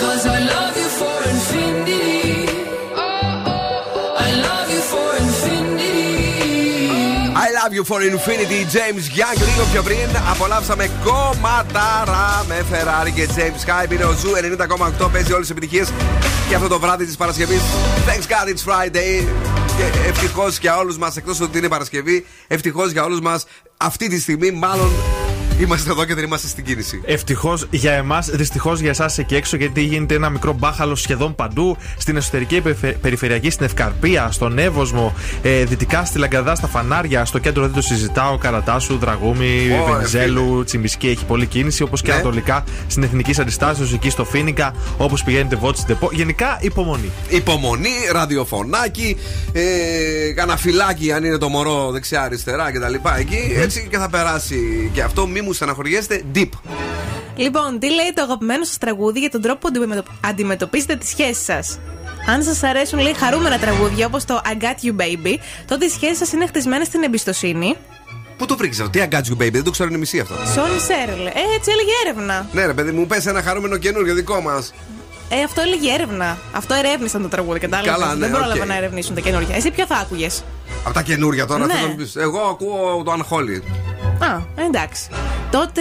Cause 0.00 0.26
I 0.26 0.38
love 0.54 0.76
you 0.82 0.88
for 1.00 1.16
infinity. 1.32 2.48
I 4.26 4.30
love 4.46 4.68
you 4.74 4.82
for 4.92 5.08
infinity. 5.24 6.12
I 7.46 7.48
love 7.60 7.72
you 7.72 7.84
for 7.84 8.02
infinity, 8.02 8.64
James 8.64 9.04
Young. 9.18 9.36
Λίγο 9.38 9.64
πιο 9.72 9.82
πριν 9.82 10.08
απολαύσαμε 10.30 10.90
κομματάρα 11.04 12.44
με 12.48 12.64
Ferrari 12.70 13.10
και 13.14 13.28
James 13.36 13.64
Hype. 13.68 13.92
Είναι 13.92 14.04
ο 14.04 14.12
Zoo 14.12 14.30
90,8. 15.00 15.10
Παίζει 15.12 15.32
όλες 15.32 15.44
τις 15.44 15.50
επιτυχίες 15.50 15.84
και 16.48 16.54
αυτό 16.54 16.68
το 16.68 16.78
βράδυ 16.78 17.06
της 17.06 17.16
Παρασκευής. 17.16 17.60
Thanks 18.06 18.26
God 18.28 18.48
it's 18.48 18.64
Friday. 18.70 19.53
Και 19.92 20.08
ευτυχώς 20.08 20.58
για 20.58 20.76
όλους 20.76 20.98
μας, 20.98 21.16
εκτός 21.16 21.40
ότι 21.40 21.58
είναι 21.58 21.68
Παρασκευή, 21.68 22.26
ευτυχώς 22.46 22.90
για 22.90 23.04
όλους 23.04 23.20
μας 23.20 23.46
αυτή 23.76 24.08
τη 24.08 24.20
στιγμή, 24.20 24.50
μάλλον 24.50 25.13
είμαστε 25.60 25.90
εδώ 25.90 26.04
και 26.04 26.14
δεν 26.14 26.24
είμαστε 26.24 26.46
στην 26.48 26.64
κίνηση. 26.64 27.00
Ευτυχώς 27.04 27.66
για 27.70 27.92
εμάς, 27.92 28.28
δυστυχώς 28.30 28.80
για 28.80 28.90
εσάς 28.90 29.18
εκεί 29.18 29.34
έξω, 29.34 29.56
γιατί 29.56 29.80
γίνεται 29.82 30.14
ένα 30.14 30.30
μικρό 30.30 30.52
μπάχαλο 30.52 30.94
σχεδόν 30.94 31.34
παντού. 31.34 31.76
Στην 31.98 32.16
εσωτερική 32.16 32.60
περιφε- 32.60 32.96
περιφερειακή, 32.96 33.50
στην 33.50 33.64
Ευκαρπία, 33.66 34.28
στον 34.30 34.58
Εύωσμο, 34.58 35.14
ε, 35.42 35.64
δυτικά 35.64 36.04
στη 36.04 36.18
Λαγκαδά, 36.18 36.54
στα 36.54 36.66
φανάρια. 36.66 37.24
Στο 37.24 37.38
κέντρο 37.38 37.62
δεν 37.62 37.72
το 37.72 37.82
συζητάω. 37.82 38.38
Καρατάσου, 38.38 38.96
Δραγούμη, 38.98 39.78
Ωραία, 39.82 39.94
Βενιζέλου, 39.94 40.64
Τσιμπισκή 40.64 41.08
έχει 41.08 41.24
πολλή 41.24 41.46
κίνηση. 41.46 41.82
Όπως 41.82 42.00
και 42.02 42.08
Ναι. 42.08 42.14
ανατολικά 42.14 42.64
στην 42.86 43.02
Εθνική 43.02 43.40
Αντιστάσεως, 43.40 43.92
εκεί 43.92 44.10
στο 44.10 44.24
Φίνικα, 44.24 44.74
όπως 44.96 45.22
πηγαίνετε 45.24 45.56
Βότση 45.56 45.84
Ντεπό. 45.86 46.08
Γενικά 46.12 46.58
υπομονή. 46.60 47.10
Υπομονή, 47.28 47.90
ραδιοφωνάκι, 48.12 49.16
ε, 49.52 49.62
κανένα 50.34 50.56
φυλάκι 50.58 51.12
αν 51.12 51.24
είναι 51.24 51.38
το 51.38 51.48
μωρό 51.48 51.90
δεξιά-αριστερά 51.90 52.72
κτλ. 52.72 52.94
Εκεί 53.18 53.52
έτσι 53.56 53.86
και 53.90 53.98
θα 53.98 54.08
περάσει 54.08 54.90
και 54.92 55.02
αυτό. 55.02 55.26
Μη 55.26 55.40
μου 55.44 55.52
στεναχωριέστε. 55.52 56.22
Deep. 56.34 56.48
Λοιπόν, 57.36 57.78
τι 57.78 57.86
λέει 57.86 58.12
το 58.14 58.22
αγαπημένο 58.22 58.64
σας 58.64 58.78
τραγούδι 58.78 59.18
για 59.20 59.30
τον 59.30 59.40
τρόπο 59.40 59.58
που 59.58 59.68
αντιμετω- 59.68 60.04
αντιμετωπίζετε 60.24 60.96
τις 60.96 61.08
σχέσεις 61.08 61.44
σας; 61.44 61.78
Αν 62.28 62.42
σας 62.42 62.62
αρέσουν 62.62 62.98
λέει 62.98 63.14
χαρούμενα 63.14 63.58
τραγούδια 63.58 64.06
όπως 64.06 64.24
το 64.24 64.40
I 64.44 64.62
Got 64.62 64.86
You 64.86 65.00
Baby, 65.00 65.36
τότε 65.66 65.84
οι 65.84 65.88
σχέσεις 65.88 66.18
σας 66.18 66.32
είναι 66.32 66.46
χτισμένες 66.46 66.86
στην 66.86 67.02
εμπιστοσύνη. 67.02 67.76
Πού 68.36 68.46
το 68.46 68.56
βρήκες 68.56 68.80
αυτό, 68.80 68.90
τι 68.90 69.08
I 69.10 69.14
got 69.14 69.18
you 69.20 69.42
baby, 69.42 69.50
δεν 69.52 69.62
το 69.64 69.70
ξέρω 69.70 69.88
είναι 69.88 69.98
μισή 69.98 70.18
αυτό. 70.20 70.34
Σόνι 70.34 70.78
Σέρλ. 70.80 71.26
Ε, 71.26 71.30
έτσι 71.56 71.70
έλεγε 71.70 71.90
έρευνα. 72.04 72.46
Ναι, 72.52 72.66
ρε 72.66 72.72
παιδί 72.72 72.90
μου, 72.90 73.06
πες 73.06 73.26
ένα 73.26 73.42
χαρούμενο 73.42 73.76
καινούριο 73.76 74.14
δικό 74.14 74.40
μας. 74.40 74.72
Ε, 75.28 75.42
αυτό 75.42 75.60
έλεγε 75.60 75.92
έρευνα. 75.92 76.38
Αυτό 76.52 76.74
ερεύνησαν 76.74 77.22
το 77.22 77.28
τραγούδι, 77.28 77.58
κατάλαβες; 77.58 77.92
Καλά, 77.92 78.14
ναι, 78.14 78.20
Δεν 78.26 78.30
πρόλαβα 78.30 78.60
οκ. 78.62 78.66
να 78.68 78.76
ερευνήσουν 78.76 79.14
τα 79.14 79.20
καινούργια. 79.20 79.56
Εσύ 79.56 79.70
ποιο 79.70 79.86
θα 79.86 79.96
άκουγες; 79.96 80.44
Από 80.84 80.94
τα 80.94 81.02
καινούρια 81.02 81.46
τώρα, 81.46 81.66
Ναι. 81.66 81.72
θέλω 81.72 81.84
να 81.86 81.90
μου 81.92 81.96
πεις. 81.96 82.16
Εγώ 82.16 82.38
ακούω 82.40 83.02
το 83.04 83.12
Unholy. 83.12 83.62
Α, 84.24 84.42
εντάξει. 84.66 85.08
Τότε 85.50 85.80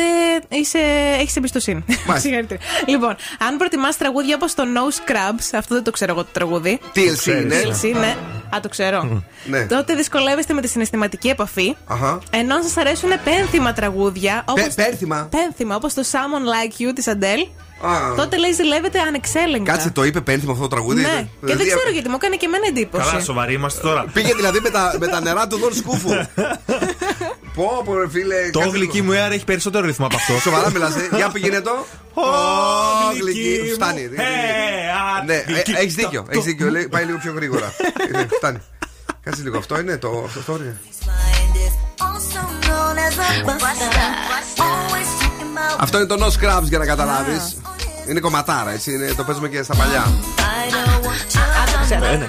είσαι, 0.50 0.80
έχεις 1.20 1.36
εμπιστοσύνη. 1.36 1.84
Μάλιστα. 1.88 2.20
Συγχαρητήρια. 2.20 2.64
λοιπόν, 2.88 3.16
αν 3.40 3.58
προτιμάς 3.58 3.98
τραγούδια 3.98 4.36
όπως 4.36 4.54
το 4.54 4.64
No 4.76 4.94
Scrubs, 4.94 5.50
αυτό 5.54 5.76
δεν 5.76 5.84
το 5.84 5.92
ξέρω 5.92 6.12
εγώ 6.12 6.24
το 6.24 6.30
τραγούδι. 6.32 6.80
TLC 6.96 7.28
είναι. 7.28 7.62
TLC, 7.64 7.94
ναι. 8.00 8.16
Α, 8.56 8.60
το 8.62 8.70
ξέρω. 8.70 9.24
Ναι. 9.46 9.66
Τότε 9.66 9.96
δυσκολεύεστε 9.96 10.54
με 10.54 10.62
τη 10.62 10.68
συναισθηματική 10.68 11.28
επαφή. 11.30 11.76
Αχα. 11.88 12.20
Ενώ 12.30 12.56
αν 12.56 12.64
σας 12.64 12.78
αρέσουν 12.78 13.10
πένθυμα 13.24 13.74
τραγούδια. 13.74 14.44
Όπως... 14.48 14.74
πένθυμα; 14.74 15.28
Πένθυμα, 15.32 15.76
όπως 15.76 15.94
το 15.94 16.04
Someone 16.12 16.46
Like 16.54 16.82
You 16.82 16.92
της 16.96 17.06
Adele. 17.08 17.48
Α. 17.88 18.16
Τότε 18.16 18.38
λέει 18.38 18.52
ζηλεύετε 18.52 19.00
ανεξέλεγκτα. 19.00 19.72
Κάτσε, 19.72 19.90
το 19.90 20.04
είπε 20.04 20.22
πένθυμα 20.22 20.52
αυτό 20.52 20.64
το 20.64 20.70
τραγούδι. 20.76 21.02
Ναι. 21.02 21.08
Ε, 21.08 21.12
Και 21.12 21.26
δεν 21.40 21.58
δηλαδή, 21.58 21.66
ξέρω 21.68 21.90
γιατί 21.94 22.10
μου 22.10 22.16
έκανε 22.16 22.36
και 22.36 22.46
εμένα 22.46 22.66
εντύπωση. 22.68 23.10
Καλά, 23.10 23.24
σοβαροί 23.24 23.54
είμαστε 23.54 23.82
τώρα. 23.82 24.06
Πήγε 24.14 24.34
δηλαδή 24.34 24.60
με 24.60 24.70
τα, 24.70 24.96
με 25.00 25.08
τα 25.08 25.22
νερά 25.22 25.48
του 25.48 25.58
Δον 25.58 25.74
Σκούφου. 25.74 26.10
πω, 27.56 27.82
πω, 27.86 27.98
ρε 28.00 28.10
φίλε. 28.10 28.50
Το 28.52 28.60
κάτσε 28.60 28.76
γλυκί 28.76 28.94
λίγο. 29.00 29.06
μου 29.06 29.12
αέρα 29.20 29.34
έχει 29.34 29.44
περισσότερο 29.46 29.86
ρυθμό 29.86 30.06
από 30.06 30.16
αυτό. 30.16 30.34
Σοβαρά 30.40 30.72
μιλάς, 30.72 30.96
ε. 30.96 31.10
Για 31.16 31.30
πήγαινε 31.30 31.62
το. 31.62 31.72
Ω, 32.14 32.24
γλυκί. 33.22 33.60
μου. 33.68 33.74
Φτάνει. 33.74 34.02
Ε, 34.02 34.22
α, 35.20 35.24
Ναι, 35.26 35.44
γλυκί. 35.48 35.72
έχεις 35.72 35.96
δίκιο. 35.96 36.22
Το- 36.22 36.28
Έχεις 36.30 36.44
δίκιο. 36.44 36.70
λέει, 36.70 36.88
Πάει 36.88 37.04
λίγο 37.06 37.18
πιο 37.18 37.34
γρήγορα. 37.36 37.74
Ε, 38.14 38.26
Φτάνει. 38.38 38.58
Κάτσε 39.24 39.42
λίγο. 39.44 39.58
Αυτό 39.58 39.80
είναι 39.80 39.98
το. 39.98 40.24
Αυτό 40.26 40.40
το 40.52 40.60
είναι. 40.62 40.80
Αυτό 45.80 45.98
είναι 45.98 46.08
το 46.08 46.16
No 46.26 46.28
Scrubs 46.28 46.64
για 46.64 46.78
να 46.78 46.86
καταλάβεις. 46.86 47.58
Είναι 48.10 48.20
κομματάρα, 48.20 48.72
έτσι. 48.72 48.92
Είναι, 48.92 49.14
το 49.14 49.24
παίζουμε 49.24 49.48
και 49.48 49.64
στα 49.64 49.76
παλιά. 49.76 50.14
Ε, 52.12 52.16
ναι. 52.16 52.28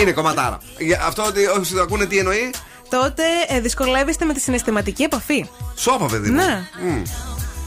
Είναι 0.00 0.12
κομματάρα. 0.12 0.58
Για 0.78 1.02
Αυτό 1.06 1.24
ότι 1.24 1.46
όσοι 1.46 1.74
το 1.74 1.80
ακούνε 1.80 2.06
τι 2.06 2.18
εννοεί; 2.18 2.50
Τότε 2.88 3.22
ε, 3.48 3.60
δυσκολεύεστε 3.60 4.24
με 4.24 4.32
τη 4.32 4.40
συναισθηματική 4.40 5.02
επαφή. 5.02 5.46
Σώπα, 5.74 6.06
παιδί 6.06 6.30
μου. 6.30 6.34
Ναι. 6.34 6.68
Μμ. 6.82 7.02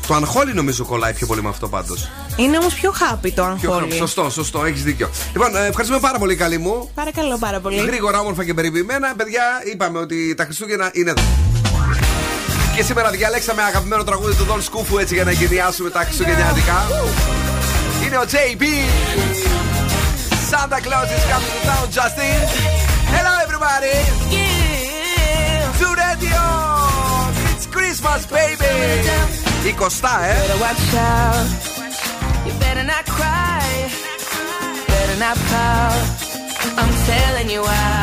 Το 0.08 0.14
αγχόλι 0.14 0.54
νομίζω 0.54 0.86
κολλάει 0.86 1.14
πιο 1.14 1.28
πολύ 1.28 1.42
με 1.42 1.50
αυτό 1.50 1.68
πάντως. 1.68 2.10
Είναι 2.36 2.58
όμως 2.58 2.74
πιο 2.74 2.94
happy 2.94 3.32
το 3.36 3.44
αγχόλι. 3.44 3.94
Σωστό, 3.94 4.30
σωστό, 4.30 4.66
έχεις 4.66 4.84
δίκιο. 4.84 5.10
Λοιπόν, 5.32 5.56
ε, 5.56 5.66
ευχαριστούμε 5.66 6.00
πάρα 6.00 6.18
πολύ, 6.18 6.36
καλή 6.36 6.58
μου. 6.58 6.92
Παρακαλώ 6.96 7.38
πάρα 7.38 7.60
πολύ. 7.60 7.78
Γρήγορα, 7.78 8.20
όμορφα 8.20 8.46
και 8.46 8.54
περιποιημένα. 8.54 9.16
Παιδιά, 9.16 9.44
είπαμε 9.74 10.00
ότι 10.00 10.36
τα 10.36 10.44
Χριστούγεννα 10.44 10.90
είναι 10.94 11.10
εδώ. 11.10 11.22
Και 12.76 12.84
σήμερα 12.84 13.10
διαλέξαμε 13.10 13.62
αγαπημένο 13.62 14.04
τραγούδι 14.04 14.36
του 14.36 14.44
Δον 14.44 14.62
Σκούφου 14.62 14.98
έτσι 14.98 15.14
για 15.14 15.24
να 15.24 15.30
εγκαιριάσουμε 15.32 15.90
τα 15.90 16.00
Χριστουγεννιάτικα. 16.04 16.86
Είναι 18.06 18.18
ο 18.18 18.24
JP. 18.32 18.64
Santa 20.52 20.80
Claus 20.86 21.10
is 21.18 21.24
coming 21.32 21.52
to 21.56 21.62
town, 21.70 21.86
Justin. 21.98 22.38
Hello, 23.16 23.34
everybody. 23.46 23.96
To 25.80 25.88
radio. 26.06 26.44
It's 27.54 27.66
Christmas, 27.76 28.22
baby. 28.38 28.74
20, 29.64 30.22
ε. 30.30 30.36
Better 30.40 30.60
watch 30.64 30.86
out. 31.12 31.48
You 32.46 32.54
better 32.64 32.86
not 32.94 33.06
cry. 33.18 33.68
Better 34.92 35.18
not 35.26 35.38
pout. 35.50 36.02
I'm 36.82 36.94
telling 37.10 37.48
you 37.54 37.62
why. 37.70 37.96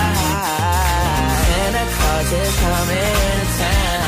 Santa 1.47 1.85
Claus 1.97 2.31
is 2.41 2.53
coming 2.63 3.17
to 3.41 3.47
town. 3.61 4.02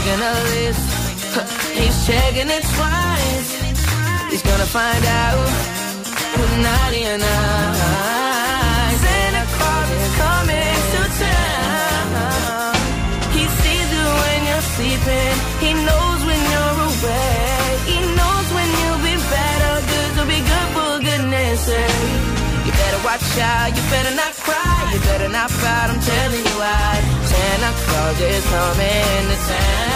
making 0.00 0.22
a 0.22 0.34
list. 0.52 0.84
He's 1.76 2.06
checking 2.06 2.48
it 2.48 2.64
twice. 2.74 3.50
He's 4.30 4.42
gonna 4.42 4.66
find 4.66 5.04
out 5.04 5.48
who's 6.34 6.54
naughty 6.64 7.02
and 7.04 7.22
nice. 7.22 9.00
Santa 9.04 9.44
Claus 9.56 9.90
is 9.98 10.08
coming 10.22 10.78
to 10.92 11.02
town. 11.24 12.76
He 13.36 13.44
sees 13.60 13.88
you 13.96 14.06
when 14.24 14.40
you're 14.48 14.66
sleeping. 14.76 15.34
He 15.64 15.70
knows 15.86 16.20
when 16.28 16.40
you're 16.52 16.78
away. 16.90 17.60
He 17.90 17.98
knows 18.18 18.46
when 18.56 18.68
you'll 18.80 19.04
be 19.10 19.16
better. 19.36 19.74
Good 19.90 20.10
will 20.16 20.30
be 20.36 20.40
good 20.52 20.68
for 20.76 20.92
goodness 21.06 21.60
sake. 21.68 22.08
You 22.64 22.72
better 22.72 23.00
watch 23.04 23.26
out. 23.38 23.68
You 23.76 23.82
better 23.90 24.14
not 24.16 24.32
cry. 24.46 24.90
You 24.94 25.00
better 25.00 25.28
not 25.28 25.50
fight. 25.50 25.88
I'm 25.92 26.00
telling 26.00 26.44
you 26.44 26.56
why 26.64 27.19
cause 27.88 28.20
it's 28.20 28.46
coming 28.50 29.26
to 29.30 29.36
town. 29.48 29.90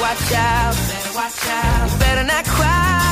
Watch 0.00 0.32
out, 0.32 0.74
better 0.74 1.12
watch 1.14 1.48
out, 1.48 2.00
better 2.00 2.24
not 2.24 2.44
cry 2.46 3.07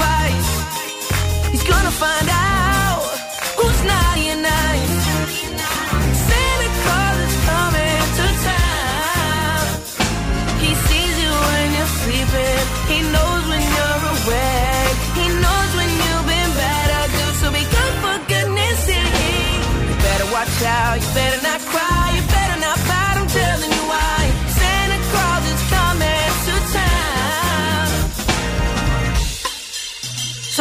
twice. 0.00 1.50
He's 1.50 1.64
gonna 1.64 1.90
find 1.90 2.28
out. 2.28 2.49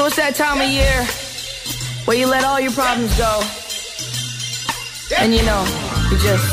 it's 0.09 0.17
that 0.17 0.33
time 0.33 0.57
of 0.57 0.65
year 0.67 0.99
where 2.05 2.17
you 2.17 2.25
let 2.25 2.43
all 2.43 2.59
your 2.59 2.71
problems 2.71 3.13
go. 3.13 3.29
And 5.21 5.29
you 5.37 5.43
know, 5.45 5.61
you 6.09 6.17
just 6.17 6.49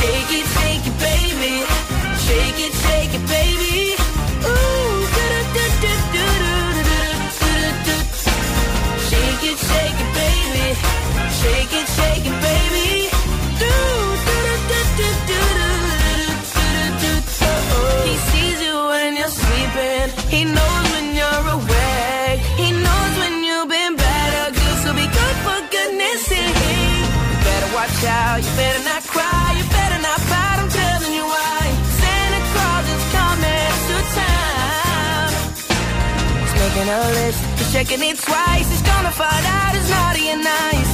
shake 0.00 0.30
it, 0.40 0.46
shake 0.56 0.84
it, 0.88 0.96
baby. 1.04 1.54
Shake 2.24 2.60
it, 2.64 2.72
shake 2.84 3.12
it, 3.12 3.24
baby. 3.28 3.92
Ooh, 4.48 5.04
Shake 9.10 9.44
it, 9.52 9.58
shake 9.68 10.00
it, 10.04 10.10
baby. 10.16 10.66
Shake 11.40 11.72
it, 11.76 11.86
shake 11.98 12.24
it, 12.24 12.36
baby. 12.40 12.88
He 18.08 18.14
sees 18.30 18.58
you 18.64 18.76
when 18.88 19.16
you're 19.16 19.28
sleeping. 19.28 20.08
He 20.32 20.44
knows 20.44 20.69
making 36.70 36.92
a 36.92 37.00
list. 37.00 37.44
He's 37.58 37.72
checking 37.72 38.02
it 38.02 38.18
twice. 38.18 38.68
He's 38.70 38.82
gonna 38.82 39.10
find 39.10 39.46
out 39.46 39.74
it's 39.74 39.90
naughty 39.90 40.28
and 40.28 40.42
nice. 40.42 40.89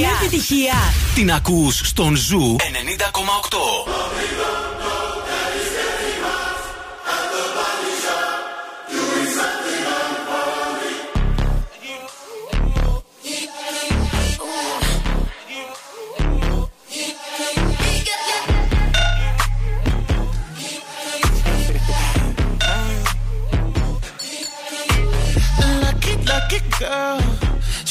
Μια 0.00 0.18
επιτυχία. 0.22 0.74
Την 1.14 1.32
ακούς 1.32 1.80
στον 1.84 2.16
Ζου 2.16 2.56
90,8. 2.58 2.64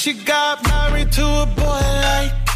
She 0.02 0.13
got 0.13 0.63
me 0.63 0.69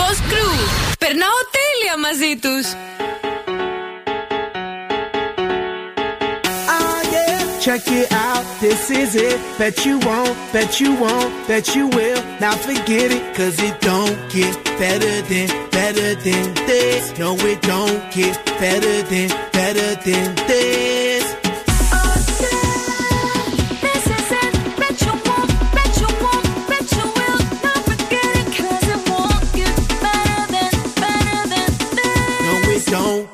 Boss 0.00 0.18
Crew. 0.30 0.54
Περνάω 0.98 1.40
τέλεια 1.56 1.96
μαζί 2.04 2.32
τους. 2.42 2.66
Ah, 6.76 7.00
yeah. 7.14 7.42
Check 7.64 7.84
it 8.00 8.08
out, 8.26 8.44
this 8.62 8.82
is 9.00 9.10
it. 9.28 9.38
Bet 9.58 9.76
you 9.86 9.96
won't, 10.08 10.34
bet 10.54 10.72
you 10.80 10.90
won't, 11.02 11.30
bet 11.48 11.66
you 11.76 11.84
will. 11.96 12.20
Now 12.44 12.54
forget 12.68 13.08
it, 13.16 13.24
cause 13.36 13.56
it 13.68 13.76
don't 13.90 14.18
get 14.36 14.54
better 14.82 15.14
than, 15.30 15.48
better 15.78 16.10
than 16.26 16.44
this. 16.70 17.02
No, 17.20 17.30
it 17.50 17.60
don't 17.72 18.00
get 18.18 18.34
better 18.62 18.96
than, 19.10 19.28
better 19.58 19.90
than 20.06 20.26
this. 20.48 20.99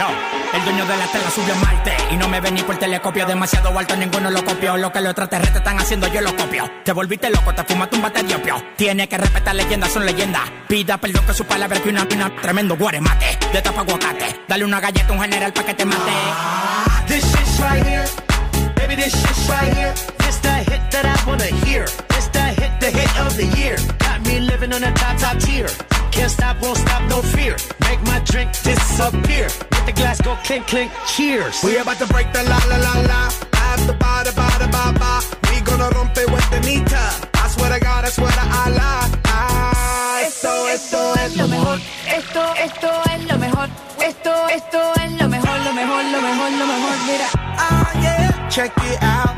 El 0.00 0.64
dueño 0.64 0.86
de 0.86 0.96
la 0.96 1.06
tela 1.08 1.28
subió 1.28 1.52
a 1.54 1.56
Marte 1.56 1.92
y 2.12 2.16
no 2.16 2.28
me 2.28 2.40
ven 2.40 2.54
ni 2.54 2.62
por 2.62 2.76
telescopio. 2.76 3.26
Demasiado 3.26 3.76
alto, 3.76 3.96
ninguno 3.96 4.30
lo 4.30 4.44
copió. 4.44 4.76
Lo 4.76 4.92
que 4.92 5.00
los 5.00 5.10
extraterrestres 5.10 5.56
están 5.56 5.76
haciendo, 5.78 6.06
yo 6.06 6.20
lo 6.20 6.36
copio. 6.36 6.70
Te 6.84 6.92
volviste 6.92 7.28
loco, 7.30 7.52
te 7.52 7.64
fumaste 7.64 7.96
un 7.96 8.02
bate 8.02 8.22
de 8.22 8.36
opio. 8.36 8.62
Tiene 8.76 9.08
que 9.08 9.18
respetar 9.18 9.56
leyendas, 9.56 9.92
son 9.92 10.06
leyendas. 10.06 10.42
Pida 10.68 10.98
perdón 10.98 11.26
que 11.26 11.34
su 11.34 11.44
palabra 11.44 11.80
que 11.82 11.88
una 11.88 12.06
pina, 12.06 12.30
tremendo 12.40 12.76
guaremate. 12.76 13.38
De 13.52 13.60
tapa 13.60 13.80
aguacate. 13.80 14.42
Dale 14.46 14.64
una 14.64 14.78
galleta 14.78 15.08
a 15.08 15.12
un 15.12 15.20
general 15.20 15.52
pa' 15.52 15.64
que 15.64 15.74
te 15.74 15.84
mate. 15.84 16.12
This 17.08 17.24
shit's 17.24 17.60
right 17.60 17.84
here. 17.84 18.04
Baby, 18.76 18.94
this 18.94 19.12
shit's 19.12 19.48
right 19.48 19.74
here. 19.74 19.94
It's 20.28 20.38
the 20.38 20.54
hit 20.70 20.90
that 20.92 21.06
I 21.06 21.28
wanna 21.28 21.50
hear. 21.66 21.82
It's 21.82 22.28
the 22.28 22.40
hit, 22.40 22.70
the 22.78 22.86
hit 22.86 23.20
of 23.20 23.36
the 23.36 23.46
year. 23.58 23.76
Got 23.98 24.20
me 24.24 24.38
living 24.38 24.72
on 24.72 24.84
a 24.84 24.92
top, 24.92 25.18
top 25.18 25.38
tier. 25.40 25.66
Can't 26.18 26.32
stop, 26.32 26.60
won't 26.60 26.76
stop, 26.78 27.02
no 27.08 27.22
fear. 27.22 27.54
Make 27.86 28.02
my 28.02 28.18
drink 28.24 28.50
disappear. 28.62 29.46
Let 29.70 29.86
the 29.86 29.92
glass 29.92 30.20
go 30.20 30.34
clink, 30.42 30.66
clink. 30.66 30.90
Cheers. 31.06 31.62
We 31.62 31.76
about 31.78 31.98
to 31.98 32.06
break 32.08 32.32
the 32.32 32.42
la 32.42 32.58
la 32.70 32.76
la 32.86 32.94
la. 33.10 33.22
At 33.54 33.78
the 33.86 33.94
ba 34.02 34.24
da 34.26 34.32
ba 34.34 34.48
da 34.58 34.66
ba 34.66 34.84
ba. 34.98 35.12
We 35.48 35.60
gonna 35.60 35.88
rompe 35.94 36.26
with 36.34 36.50
the 36.50 36.60
nita. 36.66 37.04
I 37.42 37.48
swear 37.54 37.70
to 37.70 37.78
God, 37.78 38.04
I 38.04 38.10
swear 38.10 38.32
to 38.32 38.46
Allah. 38.62 38.98
Ah, 39.26 40.20
esto, 40.26 40.50
esto 40.74 41.00
es 41.22 41.36
lo 41.36 41.46
mejor. 41.46 41.78
Esto, 42.18 42.42
esto 42.66 42.90
es 43.14 43.20
lo 43.30 43.38
mejor. 43.38 43.68
Esto, 44.02 44.32
esto 44.58 44.80
es 45.02 45.12
lo 45.20 45.28
mejor, 45.28 45.56
lo 45.66 45.72
mejor, 45.72 46.02
lo 46.14 46.20
mejor, 46.20 46.50
lo 46.50 46.66
mejor. 46.66 46.96
Mira. 47.06 47.28
Ah, 47.62 47.92
yeah. 48.02 48.48
Check 48.48 48.72
it 48.90 49.02
out. 49.02 49.37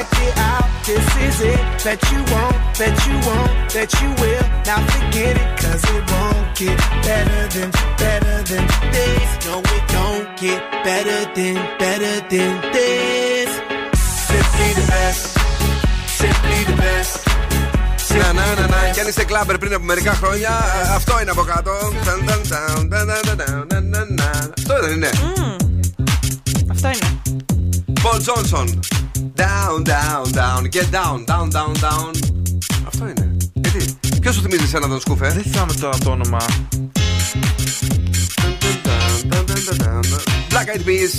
check 0.00 0.22
it 0.26 0.36
out. 0.38 0.68
This 0.86 1.08
is 1.26 1.36
it 1.52 1.60
that 1.86 2.00
you 2.10 2.20
want, 2.32 2.58
that 2.80 2.96
you 3.06 3.14
want, 3.28 3.50
that 3.76 3.90
you 4.00 4.08
will. 4.20 4.44
Now 4.68 4.80
forget 4.94 5.34
it, 5.42 5.50
cause 5.60 5.82
it 5.94 6.02
won't 6.12 6.44
get 6.60 6.78
better 7.08 7.42
than, 7.54 7.70
better 8.02 8.36
than 8.50 8.64
this. 8.94 9.28
No, 9.46 9.54
it 9.76 9.84
don't 9.96 10.26
get 10.44 10.60
better 10.88 11.20
than, 11.36 11.54
better 11.82 12.16
than 12.32 12.52
this. 12.74 13.50
Simply 14.28 14.70
the 14.78 14.84
best. 14.92 15.22
Simply 16.20 16.60
the 16.70 16.76
best. 16.84 17.18
Ναι, 18.10 18.32
ναι, 18.32 18.60
ναι, 18.60 18.66
ναι. 18.66 18.90
Και 18.92 19.00
αν 19.00 19.08
είστε 19.08 19.24
κλάμπερ 19.24 19.58
πριν 19.58 19.74
από 19.74 19.84
μερικά 19.84 20.12
χρόνια, 20.14 20.50
αυτό 20.94 21.20
είναι 21.20 21.30
από 21.30 21.42
κάτω. 21.42 21.70
Αυτό 24.60 24.80
δεν 24.80 24.92
είναι. 24.92 25.10
Αυτό 26.70 26.88
είναι. 26.88 27.59
Paul 28.02 28.18
Johnson. 28.28 28.66
Down, 29.34 29.84
down, 29.84 30.24
down. 30.32 30.60
Get 30.76 30.90
down, 30.90 31.24
down, 31.26 31.50
down, 31.50 31.72
down. 31.86 32.10
Αυτό 32.86 33.08
είναι. 33.08 33.36
Γιατί; 33.52 33.98
Ποιος 34.20 34.34
σου 34.34 34.40
θυμίζει 34.40 34.76
ένα 34.76 34.88
τον 34.88 35.00
σκούφε; 35.00 35.28
Δεν 35.28 35.42
θυμάμαι 35.42 35.72
τώρα 35.72 35.98
το 35.98 36.10
όνομα. 36.10 36.38
Black 40.50 40.68
Eyed 40.74 40.84
Peas, 40.88 41.12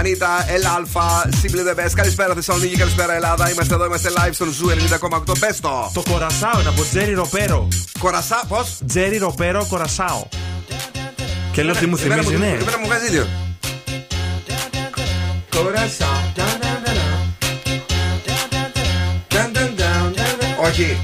Anita, 0.00 0.32
El 0.54 0.64
Alpha, 0.76 1.06
Simple 1.42 1.62
the 1.68 1.84
Best. 1.84 1.92
Καλησπέρα 1.94 2.34
Θεσσαλονίκη, 2.34 2.76
καλησπέρα 2.76 3.14
Ελλάδα. 3.14 3.50
Είμαστε 3.50 3.74
εδώ, 3.74 3.84
είμαστε 3.84 4.10
live 4.16 4.32
στον 4.32 4.48
Zoo 4.48 4.70
90,8. 5.10 5.38
Πες 5.38 5.60
το. 5.60 5.90
Το 5.94 6.02
κορασάο 6.10 6.60
είναι 6.60 6.68
από 6.68 6.82
Τζέρι 6.90 7.12
Ροπέρο. 7.12 7.68
Κορασά, 7.98 8.42
πώς; 8.48 8.78
Τζέρι 8.86 9.16
Ροπέρο 9.16 9.66
κορασάο. 9.68 10.22
Και 11.52 11.62
λέω 11.62 11.74
τι 11.74 11.86
μου 11.86 11.96
θυμίζει, 11.96 12.36
ναι. 12.36 12.46
Εμένα 12.46 12.78
μου 12.78 12.86
βγάζει 12.86 13.06
ίδιο. 13.06 13.26
Κορασά. 15.62 16.32
Όχι. 20.62 20.98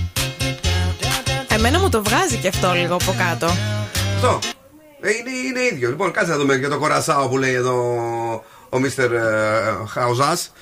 Εμένα 1.48 1.78
μου 1.78 1.88
το 1.88 2.02
βγάζει 2.02 2.36
και 2.36 2.48
αυτό 2.48 2.72
λίγο 2.72 2.94
από 2.94 3.14
κάτω. 3.18 3.46
Αυτό. 4.14 4.38
Ε, 5.00 5.10
είναι, 5.10 5.30
είναι 5.30 5.74
ίδιο. 5.74 5.88
Λοιπόν, 5.88 6.10
κάτσε 6.10 6.30
να 6.30 6.38
δούμε 6.38 6.56
και 6.56 6.68
το 6.68 6.78
κορασάο 6.78 7.28
που 7.28 7.38
λέει 7.38 7.54
εδώ 7.54 7.74
ο 8.68 8.78
Μίστερ 8.78 9.10
Χαουζάς. 9.88 10.52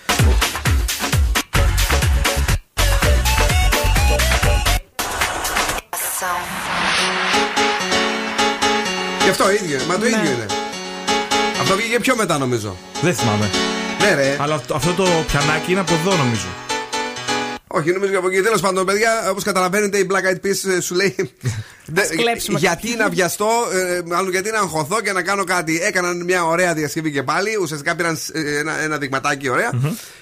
Και 9.25 9.31
αυτό 9.31 9.51
ίδιο, 9.51 9.79
μα 9.89 9.99
το 9.99 10.07
ίδιο 10.07 10.31
είναι. 10.31 10.47
Αυτό 11.61 11.77
βγήκε 11.77 12.01
πιο 12.01 12.17
μετά 12.17 12.39
νομίζω. 12.39 12.77
Δεν 13.03 13.15
θυμάμαι. 13.15 13.51
Ναι, 14.07 14.15
ρε. 14.15 14.37
Αλλά 14.39 14.55
αυτό 14.75 14.93
το 14.93 15.07
πιανάκι 15.27 15.71
είναι 15.71 15.81
από 15.81 15.95
εδώ 15.95 16.17
νομίζω. 16.17 16.47
Όχι, 17.69 17.91
νομίζω 17.93 18.19
από 18.19 18.29
εκεί. 18.29 18.41
Τέλος 18.41 18.61
πάντων, 18.61 18.85
παιδιά, 18.87 19.31
όπως 19.31 19.43
καταλαβαίνετε, 19.45 19.99
η 19.99 20.07
Black 20.11 20.15
Eyed 20.33 20.47
Peas 20.47 20.77
ε, 20.77 20.81
σου 20.81 20.95
λέει. 20.95 21.15
«Δε- 21.87 22.07
κλέψουμε 22.17 22.59
γιατί 22.59 22.97
να 22.97 23.09
βιαστώ, 23.09 23.49
ε, 23.73 24.01
μάλλον 24.07 24.31
γιατί 24.31 24.51
να 24.51 24.59
αγχωθώ 24.59 25.01
και 25.01 25.13
να 25.13 25.23
κάνω 25.23 25.45
κάτι. 25.45 25.81
Έκαναν 25.83 26.25
μια 26.25 26.45
ωραία 26.45 26.75
διασκευή 26.75 27.13
και 27.13 27.23
πάλι. 27.23 27.57
Ουσιαστικά 27.63 27.95
πήραν 27.97 28.19
ε, 28.33 28.59
ένα, 28.59 28.81
ένα 28.81 28.97
δειγματάκι 28.99 29.49
ωραία. 29.49 29.71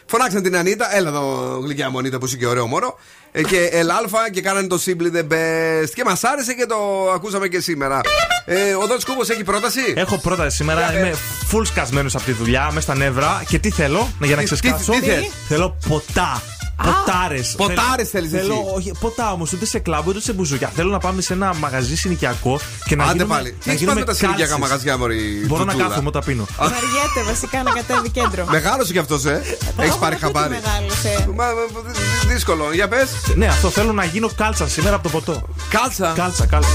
Φωνάξαν 0.06 0.42
την 0.42 0.56
Ανίτα, 0.56 0.96
έλα 0.96 1.08
εδώ 1.08 1.58
γλυκιά 1.64 1.90
μου 1.90 1.98
Ανίτα 1.98 2.18
που 2.18 2.26
είσαι 2.26 2.36
και 2.36 2.46
ωραίο 2.46 2.66
μόρο. 2.66 2.98
Ε, 3.32 3.42
και 3.42 3.68
Ελάλφα 3.72 4.30
και 4.30 4.40
κάνανε 4.40 4.66
το 4.66 4.80
Simply 4.86 5.16
the 5.16 5.22
Best. 5.32 5.90
Και 5.94 6.04
μας 6.04 6.24
άρεσε 6.24 6.52
και 6.54 6.66
το 6.66 7.10
ακούσαμε 7.14 7.48
και 7.48 7.60
σήμερα. 7.60 8.00
Ε, 8.44 8.72
ο 8.74 8.86
Δότη 8.86 9.04
Κούμπος 9.04 9.28
έχει 9.28 9.44
πρόταση; 9.44 9.80
Έχω 9.96 10.18
πρόταση 10.18 10.56
σήμερα. 10.56 10.80
Για 10.90 10.98
Είμαι 10.98 11.08
πες. 11.10 11.18
full 11.52 11.66
σκασμένος 11.66 12.14
από 12.14 12.24
τη 12.24 12.32
δουλειά, 12.32 12.70
μες 12.72 12.82
στα 12.82 12.94
νεύρα. 12.94 13.42
Και 13.48 13.58
τι 13.58 13.70
θέλω, 13.70 14.12
για 14.20 14.34
να 14.34 14.40
Τι- 14.40 14.44
ξεσκάσω. 14.46 14.92
τι- 14.92 15.00
τι 15.00 15.06
θες; 15.06 15.30
Θέλω 15.48 15.76
ποτά. 15.88 16.42
Ποτάρες. 16.82 17.54
ποτάρες 17.56 18.08
θέλεις 18.08 18.32
εσύ. 18.32 18.42
Θέλω, 18.42 18.72
όχι, 18.76 18.92
ποτά 19.00 19.32
όμως, 19.32 19.52
ούτε 19.52 19.66
σε 19.66 19.78
κλαμπ, 19.78 20.06
ούτε 20.08 20.20
σε 20.20 20.32
μπουζούκια. 20.32 20.70
Θέλω 20.74 20.90
να 20.90 20.98
πάμε 20.98 21.22
σε 21.22 21.32
ένα 21.32 21.54
μαγαζί 21.54 21.96
συνοικιακό 21.96 22.60
και 22.84 22.96
να 22.96 23.04
Άντε 23.04 23.12
γίνουμε, 23.12 23.34
πάλι. 23.34 23.50
Τι 23.50 23.56
να 23.64 23.72
έχει 23.72 23.80
γίνουμε 23.84 24.00
με 24.00 24.06
τα 24.06 24.14
συνοικιακά 24.14 24.50
κάλτσες. 24.50 24.68
μαγαζιά, 24.68 24.96
Μωρή. 24.98 25.44
Μπορώ 25.46 25.60
να 25.64 25.66
τζουτζούλα. 25.66 25.88
κάθομαι 25.88 26.08
όταν 26.08 26.22
πίνω. 26.24 26.46
Βαριέται 26.58 27.22
βασικά 27.26 27.62
να 27.62 27.70
κατέβει 27.70 28.10
κέντρο. 28.10 28.46
Μεγάλο 28.50 28.84
κι 28.84 28.98
αυτός, 28.98 29.24
ε. 29.24 29.42
Έχεις 29.78 29.96
πάρει 29.96 30.16
χαμπάρι. 30.16 30.54
Μεγάλωσε. 30.54 31.28
Μα, 31.34 31.44
μα, 31.44 31.80
δυ- 31.90 32.32
δύσκολο. 32.32 32.64
Για 32.72 32.88
πες. 32.88 33.08
Ναι, 33.34 33.46
αυτό 33.46 33.68
θέλω 33.70 33.92
να 33.92 34.04
γίνω 34.04 34.30
κάλτσας 34.36 34.72
σήμερα 34.72 34.94
από 34.94 35.02
το 35.02 35.08
ποτό. 35.08 35.48
Κάλτσα; 35.70 36.12
Κάλτσα, 36.16 36.46
κάλτσα. 36.46 36.70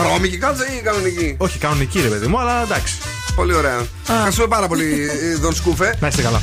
Βρώμικη 0.00 0.36
κάλτσα 0.38 0.64
ή 0.78 0.80
κανονική; 0.82 1.34
Όχι, 1.38 1.58
κανονική 1.58 2.00
ρε 2.00 2.08
παιδί 2.08 2.26
μου, 2.26 2.40
αλλά 2.40 2.62
εντάξει. 2.62 2.94
Πολύ 3.34 3.54
ωραία. 3.54 3.86
Ευχαριστούμε 4.08 4.48
πάρα 4.48 4.68
πολύ, 4.68 5.08
ε, 5.32 5.36
Δον 5.36 5.54
Σκούφε. 5.54 5.96
Να 6.00 6.08
είστε 6.08 6.22
καλά. 6.22 6.42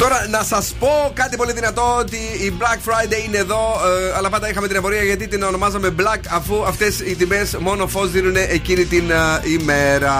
Τώρα 0.00 0.26
να 0.28 0.42
σας 0.42 0.74
πω 0.78 1.10
κάτι 1.14 1.36
πολύ 1.36 1.52
δυνατό 1.52 1.96
ότι 1.98 2.16
η 2.16 2.52
Black 2.58 2.90
Friday 2.90 3.26
είναι 3.26 3.36
εδώ. 3.36 3.80
ε, 4.08 4.12
αλλά 4.16 4.30
πάντα 4.30 4.50
είχαμε 4.50 4.68
την 4.68 4.76
απορία 4.76 5.02
γιατί 5.02 5.28
την 5.28 5.42
ονομάζαμε 5.42 5.94
Black 5.98 6.20
αφού 6.28 6.64
αυτές 6.64 7.00
οι 7.00 7.14
τιμές 7.14 7.56
μόνο 7.58 7.86
φως 7.86 8.10
δίνουν 8.10 8.36
εκείνη 8.36 8.84
την 8.84 9.10
ε, 9.10 9.48
ημέρα. 9.48 10.14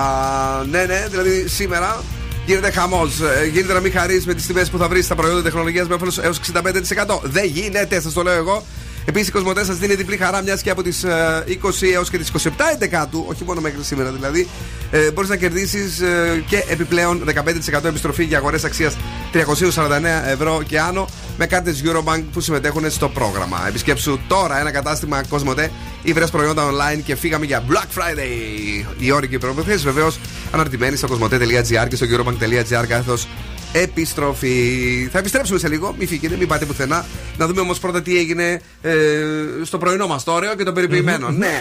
Ναι, 0.70 0.84
ναι, 0.84 1.06
δηλαδή 1.10 1.48
σήμερα. 1.48 2.02
Γίνεται 2.46 2.70
χαμός. 2.70 3.20
Γίνεται 3.52 3.72
να 3.72 3.80
μην 3.80 3.92
χαρείς 3.92 4.26
με 4.26 4.34
τις 4.34 4.46
τιμές 4.46 4.70
που 4.70 4.78
θα 4.78 4.88
βρεις 4.88 5.04
στα 5.04 5.14
προϊόντα 5.14 5.42
τεχνολογίας 5.42 5.88
με 5.88 5.94
όφελος 5.94 6.18
έως 6.18 6.38
65%. 6.38 7.20
Δεν 7.22 7.44
γίνεται, 7.44 8.00
σας 8.00 8.12
το 8.12 8.22
λέω 8.22 8.34
εγώ. 8.34 8.66
Επίσης, 9.04 9.28
η 9.28 9.30
Κοσμοτέ 9.30 9.64
σας 9.64 9.76
δίνει 9.78 9.94
διπλή 9.94 10.16
χαρά, 10.16 10.42
μιας 10.42 10.62
και 10.62 10.70
από 10.70 10.82
τις 10.82 11.04
20 11.46 11.92
έως 11.92 12.10
και 12.10 12.18
τις 12.18 12.28
27 12.28 12.70
Εντεκάτου, 12.72 13.24
όχι 13.28 13.44
μόνο 13.44 13.60
μέχρι 13.60 13.82
σήμερα 13.82 14.10
δηλαδή, 14.10 14.48
ε, 14.90 15.10
μπορείς 15.10 15.30
να 15.30 15.36
κερδίσεις 15.36 16.00
και 16.46 16.64
επιπλέον 16.68 17.24
15% 17.24 17.88
επιστροφή 17.88 18.24
για 18.24 18.38
αγορές 18.38 18.64
αξίας 18.64 18.96
349 19.32 20.24
ευρώ 20.26 20.62
και 20.66 20.80
άνω 20.80 21.08
με 21.38 21.46
κάρτες 21.46 21.82
Eurobank 21.84 22.22
που 22.32 22.40
συμμετέχουν 22.40 22.90
στο 22.90 23.08
πρόγραμμα. 23.08 23.64
Επισκέψου 23.68 24.18
τώρα 24.28 24.60
ένα 24.60 24.70
κατάστημα 24.70 25.22
Κοσμοτέ 25.28 25.70
ή 26.02 26.12
βρε 26.12 26.26
προϊόντα 26.26 26.70
online 26.70 27.00
και 27.04 27.16
φύγαμε 27.16 27.46
για 27.46 27.62
Black 27.70 27.98
Friday. 27.98 28.84
Οι 28.98 29.10
όροι 29.10 29.28
και 29.28 29.34
οι 29.34 29.38
προποθέσει 29.38 29.84
βεβαίως 29.84 30.18
αναρτημένοι 30.52 30.96
στο 30.96 31.06
κοσμοτέ.gr 31.06 31.88
και 31.88 31.96
στο 31.96 32.06
eurobank.gr 32.06 32.86
κάθετο 32.88 33.16
επιστροφή. 33.72 35.08
Θα 35.12 35.18
επιστρέψουμε 35.18 35.58
σε 35.58 35.68
λίγο, 35.68 35.94
μην 35.98 36.08
φύγετε, 36.08 36.36
μην 36.36 36.48
πάτε 36.48 36.64
πουθενά. 36.64 37.06
Να 37.36 37.46
δούμε 37.46 37.60
όμως 37.60 37.78
πρώτα 37.78 38.02
τι 38.02 38.18
έγινε 38.18 38.60
ε, 38.82 38.94
στο 39.62 39.78
πρωινό 39.78 40.06
μας 40.06 40.24
το 40.24 40.32
ωραίο 40.32 40.54
και 40.54 40.64
το 40.64 40.72
περιποιημένο. 40.72 41.30
Ναι. 41.30 41.60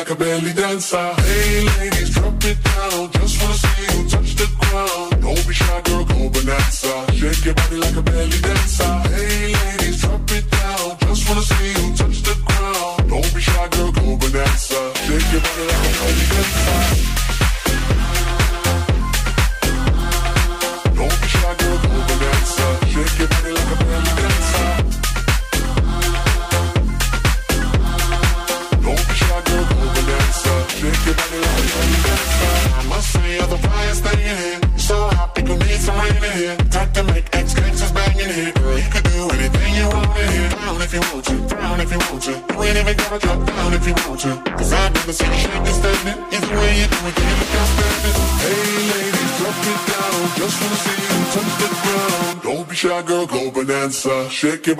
Like 0.00 0.08
a 0.08 0.16
belly 0.16 0.59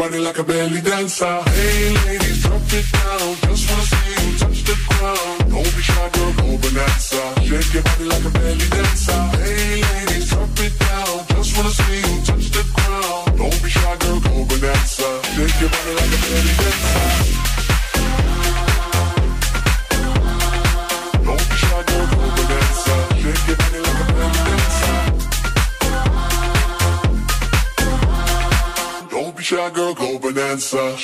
body 0.01 0.19
like 0.19 0.39
a 0.39 0.43
belly 0.43 0.60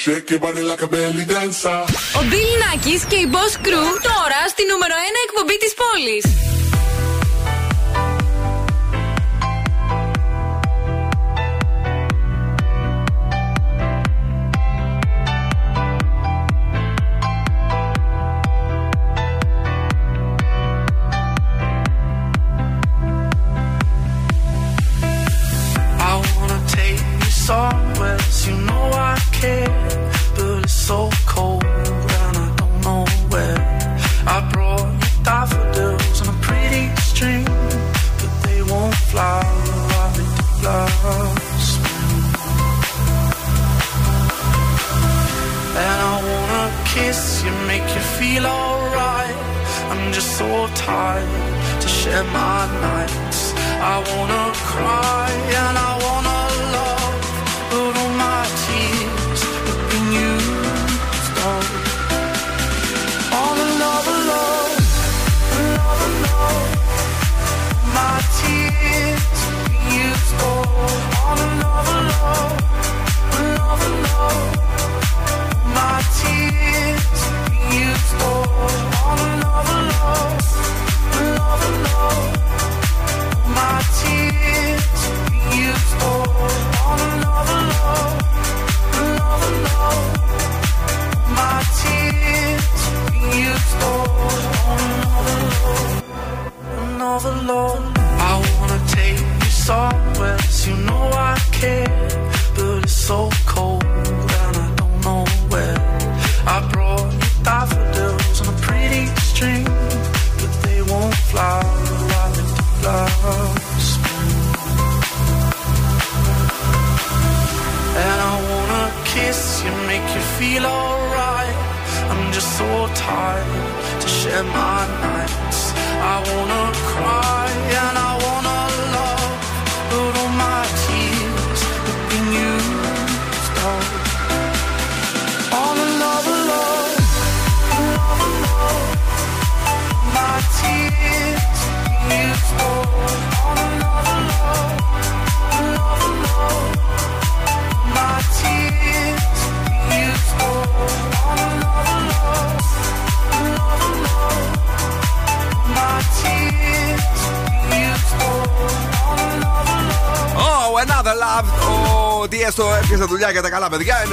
Shake 0.05 0.29
your 0.31 0.39
body 0.45 0.61
like 0.71 0.83
a 0.87 0.89
belly 0.93 1.25
dancer. 1.33 1.79
Ο 2.19 2.21
Bill 2.31 2.53
Nackis 2.63 3.03
και 3.07 3.15
η 3.15 3.27
Boss 3.33 3.53
Crew 3.65 3.89
τώρα 4.07 4.14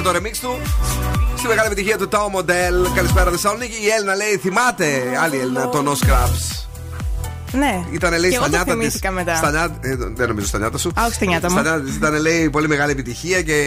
το 0.04 0.10
remix 0.10 0.38
του. 0.41 0.62
Στη 1.38 1.47
μεγάλη 1.47 1.68
επιτυχία 1.72 1.97
του 1.97 2.08
Tom 2.12 2.39
Model. 2.39 2.91
Καλησπέρα 2.95 3.32
Θεσσαλονίκη. 3.32 3.76
Η 3.86 3.89
Έλληνα 3.97 4.16
λέει: 4.16 4.38
Θυμάται 4.41 5.01
άλλη 5.24 5.38
Έλληνα 5.38 5.70
το 5.70 5.84
No 5.88 6.06
Scraps. 6.06 6.58
Ναι. 7.58 7.84
Ήταν 7.91 8.20
λέει 8.20 8.30
Και 8.30 8.36
στα 8.36 8.36
εγώ 8.36 8.43
το 8.45 8.49
νιάτα 8.49 8.72
τη. 8.74 8.78
θυμήθηκα 8.80 9.12
μετά. 9.12 9.36
Στα 9.36 9.51
νιάτα, 9.51 9.76
ε, 9.82 9.95
δεν 10.16 10.28
νομίζω 10.28 10.47
στα 10.47 10.58
νιάτα 10.58 10.78
σου. 10.78 10.91
Α, 10.99 11.06
όχι 11.06 11.14
στα 11.14 11.26
νιάτα 11.26 11.47
μου. 11.51 11.58
Στα 11.58 11.62
νιάτα 11.62 11.82
της 11.82 11.95
ήταν 11.95 12.16
λέει 12.22 12.49
πολύ 12.49 12.68
μεγάλη 12.68 12.91
επιτυχία 12.91 13.41
και 13.41 13.58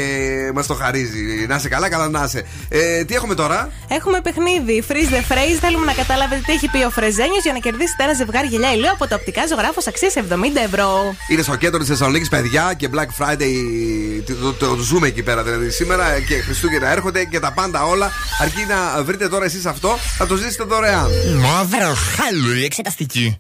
μας 0.55 0.67
το 0.67 0.75
χαρίζει. 0.75 1.47
Να 1.49 1.55
είσαι 1.57 1.69
καλά, 1.69 1.89
καλά 1.89 2.09
να 2.09 2.25
είσαι. 2.25 2.47
Ε, 2.69 3.05
τι 3.05 3.15
έχουμε 3.15 3.35
τώρα; 3.35 3.71
Έχουμε 3.89 4.21
παιχνίδι. 4.21 4.85
Freeze 4.89 4.93
the 5.15 5.33
phrase. 5.33 5.59
Θέλουμε 5.61 5.85
να 5.85 5.93
καταλάβετε 5.93 6.41
τι 6.47 6.53
έχει 6.53 6.69
πει 6.71 6.85
ο 6.85 6.91
Φρεζένιος 6.91 7.43
για 7.43 7.53
να 7.53 7.59
κερδίσετε 7.59 8.03
ένα 8.03 8.13
ζευγάρι 8.13 8.47
γυαλιά 8.47 8.73
ηλίου 8.73 8.91
από 8.93 9.09
το 9.09 9.15
οπτικά 9.15 9.47
ζωγράφο 9.47 9.81
αξίας 9.89 10.15
70 10.17 10.23
ευρώ. 10.65 11.15
Είναι 11.29 11.43
στο 11.43 11.57
κέντρο 11.57 11.79
της 11.79 11.89
Θεσσαλονίκης, 11.89 12.29
παιδιά, 12.29 12.73
και 12.77 12.89
Black 12.95 13.11
Friday. 13.25 13.55
Το, 14.35 14.53
το, 14.53 14.77
το 14.77 14.83
ζούμε 14.83 15.07
εκεί 15.07 15.23
πέρα 15.23 15.43
δηλαδή 15.43 15.71
σήμερα 15.71 16.21
και 16.21 16.35
Χριστούγεννα 16.41 16.89
έρχονται 16.89 17.25
και 17.25 17.41
τα 17.41 17.53
πάντα 17.53 17.85
όλα. 17.85 18.11
Αρκεί 18.41 18.65
να 18.65 19.03
βρείτε 19.03 19.29
τώρα 19.29 19.45
εσείς 19.45 19.67
αυτό, 19.67 19.97
θα 20.17 20.27
το 20.27 20.37
ζήσετε 20.37 20.65
δωρεάν. 20.65 21.11
Μαύρο 21.41 21.95
χάλου, 21.95 22.53
η 22.55 22.65
εξεταστική. 22.65 23.39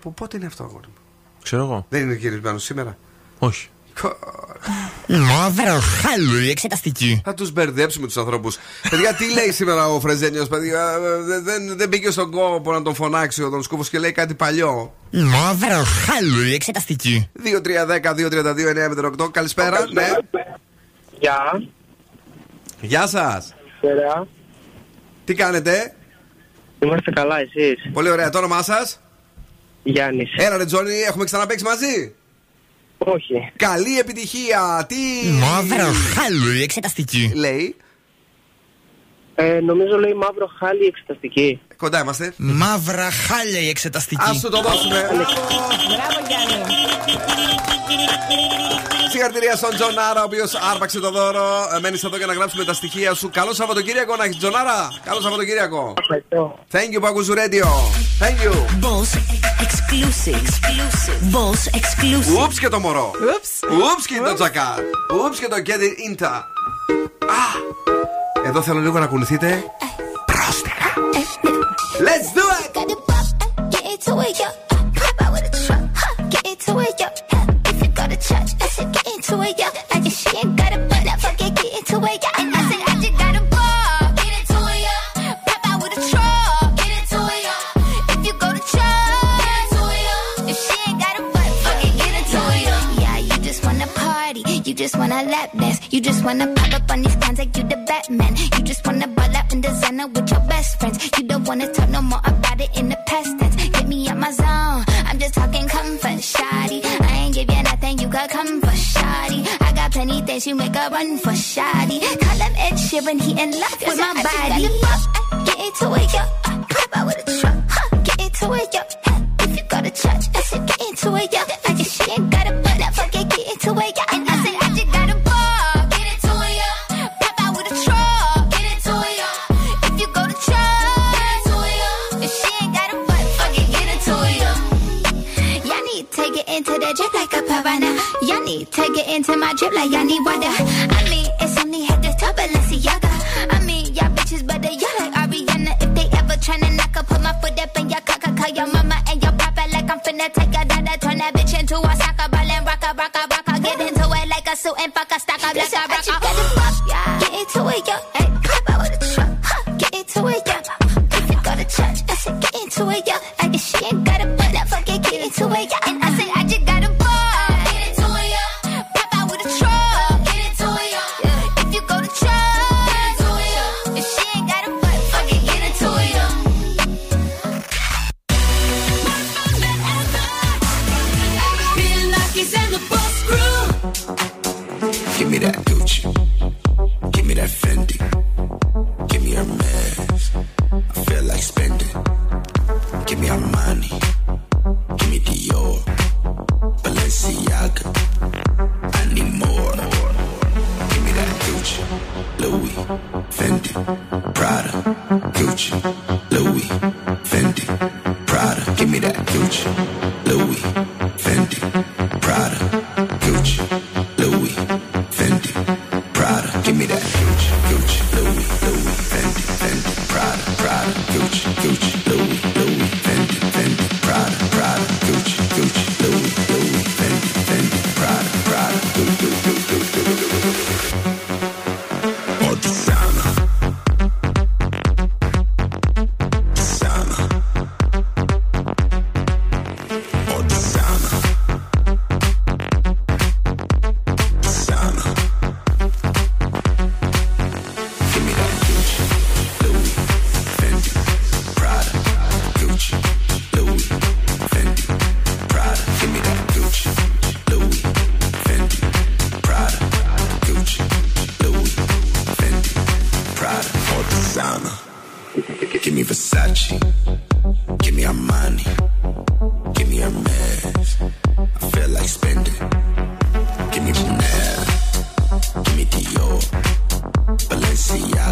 Που 0.00 0.14
πότε 0.14 0.36
είναι 0.36 0.46
αυτό, 0.46 0.62
αγόρι 0.64 0.86
μου; 0.86 0.94
Ξέρω 1.42 1.62
εγώ. 1.62 1.86
Δεν 1.88 2.00
είναι 2.00 2.14
γυρισμένο 2.14 2.58
σήμερα; 2.58 2.96
Όχι. 3.38 3.68
Μαύρο 5.18 5.80
χάλου, 5.80 6.38
η 6.38 6.50
εξεταστική. 6.50 7.20
Θα 7.24 7.34
τους 7.34 7.52
μπερδέψουμε 7.52 8.06
τους 8.06 8.16
ανθρώπους. 8.16 8.58
παιδιά, 8.90 9.14
τι 9.14 9.32
λέει 9.32 9.52
σήμερα 9.52 9.88
ο 9.88 10.00
Φρεζένιος, 10.00 10.48
παιδιά. 10.48 10.98
Δεν, 11.00 11.44
δεν, 11.44 11.76
δεν 11.76 11.88
μπήκε 11.88 12.10
στον 12.10 12.30
κόπο 12.30 12.72
να 12.72 12.82
τον 12.82 12.94
φωνάξει 12.94 13.42
ο 13.42 13.50
Τον 13.50 13.62
Σκούφο 13.62 13.82
και 13.90 13.98
λέει 13.98 14.12
κάτι 14.12 14.34
παλιό. 14.34 14.94
Μαύρο 15.10 15.82
χάλου, 15.84 16.42
η 16.42 16.52
εξεταστική. 16.54 17.30
2-3-10-2-32-9-08. 19.22 19.32
Καλησπέρα. 19.32 19.86
Ναι. 19.92 20.08
Γεια. 21.20 21.62
Γεια 22.80 23.06
σας. 23.06 23.54
Καλησπέρα. 23.80 24.26
Τι 25.24 25.34
κάνετε; 25.34 25.94
Είμαστε 26.78 27.10
καλά, 27.10 27.40
εσείς; 27.40 27.90
Πολύ 27.92 28.10
ωραία. 28.10 28.30
Το 28.30 28.38
όνομά 28.38 28.62
σας; 28.62 29.00
Γιάννης. 29.82 30.30
Έλα, 30.36 30.56
ρε 30.56 30.64
Τζόνι, 30.64 30.94
έχουμε 31.08 31.24
ξαναπέξει 31.24 31.64
μαζί; 31.64 32.14
Όχι. 33.04 33.52
Καλή 33.56 33.98
επιτυχία. 33.98 34.86
Τι. 34.88 35.28
Μαύρο 35.30 35.90
χάλου, 36.14 36.52
η 36.58 36.62
εξεταστική. 36.62 37.32
Λέει. 37.34 37.76
Ε, 39.34 39.60
νομίζω 39.60 39.98
λέει 39.98 40.14
μαύρο 40.14 40.46
χάλι 40.58 40.84
εξεταστική. 40.84 41.60
Κοντά 41.82 42.00
είμαστε. 42.00 42.32
Μαύρα 42.36 43.10
χάλια 43.10 43.60
η 43.60 43.68
εξεταστική. 43.68 44.22
Α 44.30 44.34
σου 44.40 44.48
το 44.48 44.60
δώσουμε. 44.60 45.08
Μπράβο, 45.10 46.18
Γιάννη. 46.28 46.74
Συγχαρητήρια 49.10 49.56
στον 49.56 49.74
Τζονάρα, 49.74 50.20
ο 50.20 50.24
οποίος 50.24 50.54
άρπαξε 50.72 51.00
το 51.00 51.10
δώρο. 51.10 51.68
Ε, 51.76 51.80
Μένεις 51.80 52.04
εδώ 52.04 52.16
για 52.16 52.26
να 52.26 52.32
γράψουμε 52.32 52.64
τα 52.64 52.72
στοιχεία 52.72 53.14
σου. 53.14 53.30
Καλό 53.32 53.52
Σαββατοκύριακο 53.52 54.16
να 54.16 54.24
έχεις, 54.24 54.36
Τζονάρα. 54.36 54.92
Καλό 55.04 55.20
Σαββατοκύριακο. 55.20 55.94
Thank 56.72 56.96
you, 56.96 57.00
Παγκούζου 57.00 57.34
Radio. 57.34 57.66
Thank 58.22 58.38
you. 58.44 58.52
Boss 58.84 59.10
exclusive. 59.64 60.40
exclusive. 60.42 61.18
Boss 61.34 61.62
exclusive. 61.80 62.42
Ούψ 62.42 62.58
και 62.58 62.68
το 62.68 62.78
μωρό. 62.80 63.10
Ούψ 63.72 64.06
και 64.06 64.20
το 64.24 64.34
τζακάρ. 64.34 64.78
Ούψ 65.24 65.38
και 65.38 65.48
το 65.48 65.60
κέντι 65.60 65.94
ίντα. 66.08 66.34
Α! 67.26 67.44
Εδώ 68.46 68.62
θέλω 68.62 68.80
λίγο 68.80 68.98
να 68.98 69.06
κουνηθείτε. 69.06 69.64
Let's 72.00 72.32
do 72.32 72.42
it. 72.42 72.74
Got 72.74 72.88
pop, 73.06 73.26
get. 73.70 74.54
Pop 74.94 75.22
out 75.22 75.32
with 75.32 75.44
a 75.44 75.66
truck, 75.66 75.88
huh? 75.94 76.28
Get. 76.30 76.46
If 77.66 77.82
you 77.82 77.88
got 77.88 78.12
a 78.12 78.16
let's 78.60 78.76
get 78.76 79.06
into. 79.06 79.71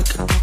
I 0.01 0.40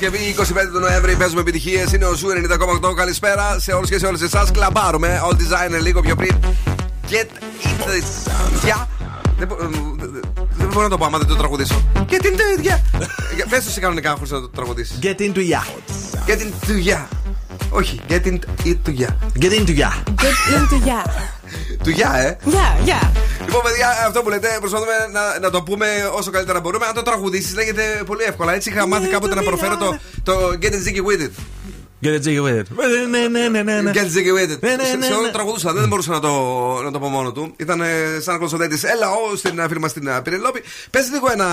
Παρασκευή 0.00 0.34
25 0.38 0.44
του 0.72 0.78
Νοέμβρη, 0.78 1.16
παίζουμε 1.16 1.40
επιτυχίες. 1.40 1.92
Είναι 1.92 2.04
ο 2.04 2.14
Ζου 2.14 2.28
90,8. 2.28 2.94
Καλησπέρα 2.96 3.58
σε 3.60 3.72
όλους 3.72 3.88
και 3.90 3.98
σε 3.98 4.06
όλες 4.06 4.20
εσάς. 4.20 4.50
Κλαμπάρουμε. 4.50 5.20
All 5.24 5.32
designer 5.32 5.82
λίγο 5.82 6.00
πιο 6.00 6.16
πριν. 6.16 6.36
Get 7.10 7.26
in 7.64 7.86
the. 7.86 8.68
Yeah. 8.68 8.86
Δεν, 9.38 9.48
μπο- 9.48 9.56
δεν 10.56 10.66
μπορώ 10.68 10.82
να 10.82 10.88
το 10.88 10.98
πω 10.98 11.04
άμα 11.04 11.18
δεν 11.18 11.26
το 11.26 11.36
τραγουδήσω. 11.36 11.82
Get 11.94 12.22
in 12.24 12.60
the. 12.60 12.66
Yeah. 12.66 12.78
Πες 13.48 13.64
το 13.64 13.70
σε 13.70 13.80
κανονικά 13.80 14.10
χωρίς 14.10 14.30
να 14.30 14.40
το 14.40 14.48
τραγουδήσεις. 14.48 14.98
Get 15.02 15.20
into 15.20 15.38
ya. 15.38 15.62
Get 16.26 16.38
into 16.38 16.88
yeah. 16.92 17.06
Όχι, 17.70 18.00
get 18.08 18.22
into 18.26 18.38
yeah. 18.86 19.06
Get 19.40 19.52
into 19.52 19.74
ya. 19.78 19.90
Get 20.22 20.36
into 20.56 20.86
ya. 20.86 21.10
Του 21.84 21.90
yeah, 21.90 22.24
ε. 22.24 22.36
Γεια, 22.44 22.78
γεια. 22.84 23.09
Λοιπόν, 23.50 23.64
παιδιά, 23.64 23.88
αυτό 24.06 24.22
που 24.22 24.28
λέτε, 24.28 24.56
προσπαθούμε 24.58 24.92
να, 25.12 25.38
να 25.38 25.50
το 25.50 25.62
πούμε 25.62 25.86
όσο 26.12 26.30
καλύτερα 26.30 26.60
μπορούμε. 26.60 26.86
Αν 26.86 26.94
το 26.94 27.02
τραγουδήσεις, 27.02 27.54
λέγεται 27.54 28.02
πολύ 28.06 28.22
εύκολα. 28.22 28.54
Έτσι 28.54 28.70
είχα 28.70 28.86
μάθει 28.86 29.08
κάποτε 29.08 29.34
να 29.34 29.42
προφέρω 29.42 29.76
το, 29.76 29.98
το 30.22 30.32
Get 30.62 30.64
it 30.64 30.88
jiggy 30.88 31.02
with 31.08 31.22
it. 31.26 31.30
Get 32.02 32.14
it 32.14 32.22
jiggy 32.26 32.40
with 32.46 32.58
it. 32.60 32.64
Ναι, 33.10 33.28
ναι, 33.28 33.48
ναι, 33.48 33.62
ναι, 33.62 33.80
ναι. 33.80 33.90
Get 33.94 33.96
it 33.96 33.98
jiggy 34.16 34.32
with 34.38 34.50
it. 34.54 34.58
Ναι, 34.60 34.74
ναι, 34.76 34.84
Σε- 34.84 34.96
ναι, 34.96 35.04
Σε 35.04 35.12
όλο 35.12 35.20
ναι. 35.20 35.26
το 35.26 35.32
τραγουδούσα, 35.32 35.72
δεν 35.72 35.88
μπορούσα 35.88 36.10
να 36.12 36.20
το, 36.20 36.30
να 36.84 36.90
το 36.90 36.98
πω 36.98 37.08
μόνο 37.08 37.32
του. 37.32 37.52
Ήταν 37.56 37.80
ε, 37.80 37.86
σαν 38.20 38.38
κονσολέτη. 38.38 38.80
Έλα, 38.94 39.10
ο, 39.10 39.36
στην 39.36 39.62
φίλη 39.68 39.80
μα 39.80 39.88
στην 39.88 40.06
ε, 40.06 40.20
Πυρελόπη. 40.24 40.62
Πες 40.90 41.10
λίγο 41.10 41.30
ένα. 41.32 41.46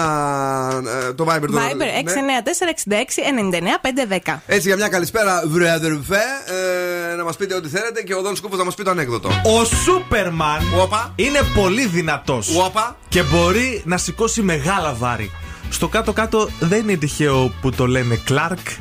ε, 1.09 1.13
το 1.13 1.25
Viber 1.29 1.45
του. 1.47 1.53
Viber 1.57 1.75
Ναι. 1.75 1.85
694-66-99-510. 4.27 4.33
Έτσι 4.47 4.67
για 4.67 4.75
μια 4.77 4.87
καλησπέρα, 4.87 5.43
βρε 5.47 5.71
αδερφέ. 5.71 6.21
Ε, 7.11 7.15
να 7.15 7.23
μας 7.23 7.35
πείτε 7.35 7.55
ό,τι 7.55 7.69
θέλετε 7.69 8.01
και 8.01 8.15
ο 8.15 8.21
Δόν 8.21 8.35
Σκούφος 8.35 8.57
να 8.57 8.63
μας 8.63 8.75
πει 8.75 8.83
το 8.83 8.89
ανέκδοτο. 8.89 9.29
Ο 9.43 9.65
Σούπερμαν 9.65 10.61
είναι 11.15 11.39
πολύ 11.55 11.85
δυνατός. 11.85 12.49
Και 13.09 13.21
μπορεί 13.23 13.81
να 13.85 13.97
σηκώσει 13.97 14.41
μεγάλα 14.41 14.93
βάρη. 14.93 15.31
Στο 15.69 15.87
κάτω-κάτω 15.87 16.49
δεν 16.59 16.79
είναι 16.89 16.97
τυχαίο 16.97 17.51
που 17.61 17.71
το 17.71 17.87
λένε 17.87 18.19
Clark. 18.29 18.77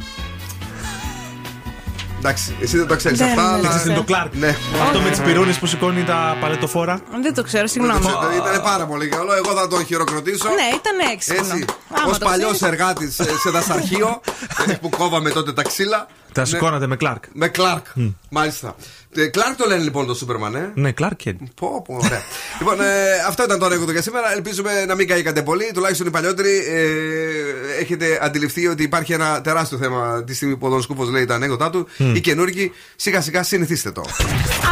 Εντάξει, 2.27 2.57
εσύ 2.61 2.77
δεν 2.77 2.87
το 2.87 2.97
ξέρεις 2.97 3.19
Δεν, 3.19 3.29
αυτά. 3.29 3.43
δεν 3.43 3.53
αλλά- 3.53 3.63
το 3.63 3.69
Ξέρεις 3.69 3.83
τι 3.83 3.89
είναι 3.91 3.99
το 3.99 4.05
Clark. 4.15 4.31
Ναι. 4.33 4.57
Αυτό 4.83 5.01
με 5.01 5.11
τις 5.11 5.21
πυρούνες 5.21 5.59
που 5.59 5.67
σηκώνει 5.67 6.05
τα 6.05 6.37
παλετοφόρα. 6.41 7.01
Δεν 7.23 7.35
το 7.35 7.43
ξέρω, 7.43 7.67
συγγνώμη. 7.67 8.01
Ήταν 8.37 8.63
πάρα 8.63 8.87
πολύ 8.87 9.09
καλό. 9.09 9.33
Εγώ 9.35 9.55
θα 9.55 9.69
τον 9.69 9.85
χειροκροτήσω. 9.87 10.49
Ναι, 10.49 10.77
ήταν 10.77 11.11
έξυπνο. 11.13 11.47
Έτσι, 11.47 11.65
Άμα 11.95 12.11
ως 12.11 12.19
το 12.19 12.25
παλιός 12.25 12.53
ξέρεις. 12.53 12.79
εργάτης 12.79 13.15
σε 13.15 13.51
δασαρχείο 13.53 14.21
ε, 14.69 14.73
που 14.73 14.89
κόβαμε 14.89 15.31
τότε 15.31 15.53
τα 15.53 15.63
ξύλα. 15.63 16.07
Τα 16.37 16.43
Ναι. 16.43 16.49
σηκώνατε 16.49 16.87
με 16.87 16.97
Clark. 17.01 17.21
Με 17.33 17.49
Κλάρκ. 17.49 17.87
Μάλιστα. 18.31 18.75
Ε, 19.15 19.27
Κλάρκ 19.27 19.57
το 19.57 19.67
λένε 19.69 19.83
λοιπόν 19.83 20.07
το 20.07 20.15
Σούπερμαν, 20.15 20.55
ε; 20.55 20.71
Ναι, 20.75 20.93
Clark. 21.01 21.33
Πω, 21.55 21.83
πω, 21.87 21.95
ωραία. 22.05 22.23
λοιπόν, 22.59 22.81
ε, 22.81 22.85
αυτό 23.29 23.43
ήταν 23.45 23.59
το 23.59 23.65
ανέκδοτο 23.67 23.93
για 23.93 24.03
σήμερα. 24.03 24.33
Ελπίζουμε 24.33 24.85
να 24.85 24.95
μην 24.95 25.07
καήκατε 25.09 25.43
πολύ. 25.43 25.71
Τουλάχιστον 25.75 26.07
οι 26.07 26.11
παλιότεροι 26.11 26.57
ε, 26.69 27.81
έχετε 27.81 28.19
αντιληφθεί 28.23 28.67
ότι 28.67 28.83
υπάρχει 28.83 29.13
ένα 29.13 29.41
τεράστιο 29.41 29.79
θέμα 29.79 30.25
τη 30.25 30.35
στιγμή 30.35 30.57
που 30.57 30.67
ο 30.67 30.71
Δον 30.71 30.83
Σκούφο 30.83 31.05
λέει 31.05 31.25
τα 31.25 31.35
ανέκδοτά 31.35 31.71
του. 31.71 31.89
Οι 32.15 32.21
καινούργοι 32.21 32.73
σιγά 32.97 33.21
σιγά 33.21 33.43
συνηθίστε 33.43 33.91
το. 33.91 34.03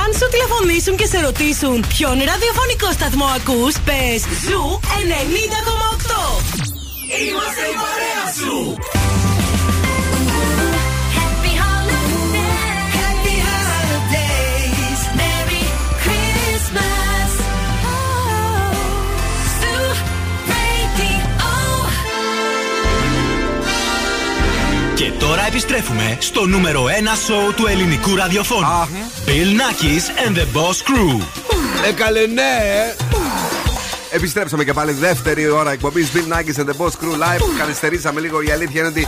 Αν 0.04 0.12
σου 0.18 0.28
τηλεφωνήσουν 0.30 0.96
και 0.96 1.06
σε 1.06 1.20
ρωτήσουν 1.20 1.84
ποιον 1.88 2.12
ραδιοφωνικό 2.12 2.92
σταθμό 2.92 3.24
ακούς, 3.24 3.74
πες 3.80 4.20
Ζου 4.48 4.80
90,8. 4.82 6.44
Είμαστε 7.28 7.60
η 7.60 7.76
παρέα 7.82 8.32
σου. 8.38 9.03
Τώρα 25.28 25.46
επιστρέφουμε 25.46 26.16
στο 26.20 26.46
νούμερο 26.46 26.84
1 26.84 26.88
σοου 27.26 27.54
του 27.54 27.66
ελληνικού 27.66 28.16
ραδιοφώνου. 28.16 28.66
Bill 29.26 29.30
Nackis 29.30 30.28
and 30.28 30.36
the 30.36 30.40
Boss 30.40 30.76
Crew. 30.88 31.22
Ε, 31.88 31.92
καλέ, 31.92 32.26
ναι. 32.26 32.94
Επιστρέψαμε 34.14 34.64
και 34.64 34.72
πάλι 34.72 34.92
δεύτερη 34.92 35.48
ώρα 35.48 35.72
εκπομπής 35.72 36.10
Bill 36.14 36.32
Nackis 36.32 36.60
and 36.60 36.68
the 36.68 36.76
Boss 36.76 36.90
Crew 36.90 37.14
Live. 37.22 37.58
Καθυστερήσαμε 37.58 38.20
λίγο. 38.20 38.42
Η 38.42 38.50
αλήθεια 38.50 38.80
είναι 38.80 38.88
ότι 38.88 39.06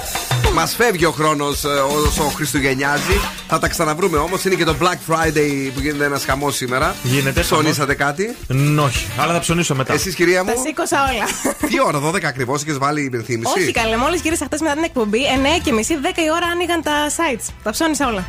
μας 0.55 0.75
φεύγει 0.75 1.05
ο 1.05 1.11
χρόνος 1.11 1.65
όσο 2.07 2.23
Χριστουγεννιάζει. 2.23 3.21
Θα 3.49 3.59
τα 3.59 3.69
ξαναβρούμε 3.69 4.19
όμως. 4.19 4.45
Είναι 4.45 4.55
και 4.55 4.65
το 4.65 4.75
Black 4.81 5.13
Friday 5.13 5.71
που 5.75 5.81
γίνεται 5.81 6.05
ένας 6.05 6.25
χαμός 6.25 6.57
σήμερα. 6.57 6.95
Γίνεται. 7.03 7.41
Ψωνίσατε 7.41 7.95
κάτι; 7.95 8.37
Ν, 8.49 8.79
όχι, 8.79 9.07
αλλά 9.19 9.33
θα 9.33 9.39
ψωνίσω 9.39 9.75
μετά. 9.75 9.93
Εσείς, 9.93 10.15
κυρία 10.15 10.45
μου; 10.45 10.53
Τα 10.55 10.61
σήκωσα 10.61 10.97
όλα. 11.03 11.25
Τι 11.71 11.81
ώρα, 11.81 12.11
12 12.11 12.25
ακριβώς, 12.25 12.63
είχες 12.63 12.79
βάλει 12.79 13.05
υπενθύμηση; 13.05 13.53
Όχι 13.61 13.73
καλέ, 13.73 13.97
μόλις 13.97 14.21
γύρισα 14.21 14.45
χθε 14.45 14.57
μετά 14.61 14.75
την 14.75 14.85
εκπομπή, 14.85 15.21
9 15.59 15.61
και 15.65 15.73
μισή, 15.73 15.99
10 16.03 16.07
η 16.07 16.31
ώρα 16.31 16.47
άνοιγαν 16.47 16.83
τα 16.83 16.93
sites. 17.17 17.53
Τα 17.63 17.71
ψώνισα 17.71 18.09
όλα. 18.09 18.27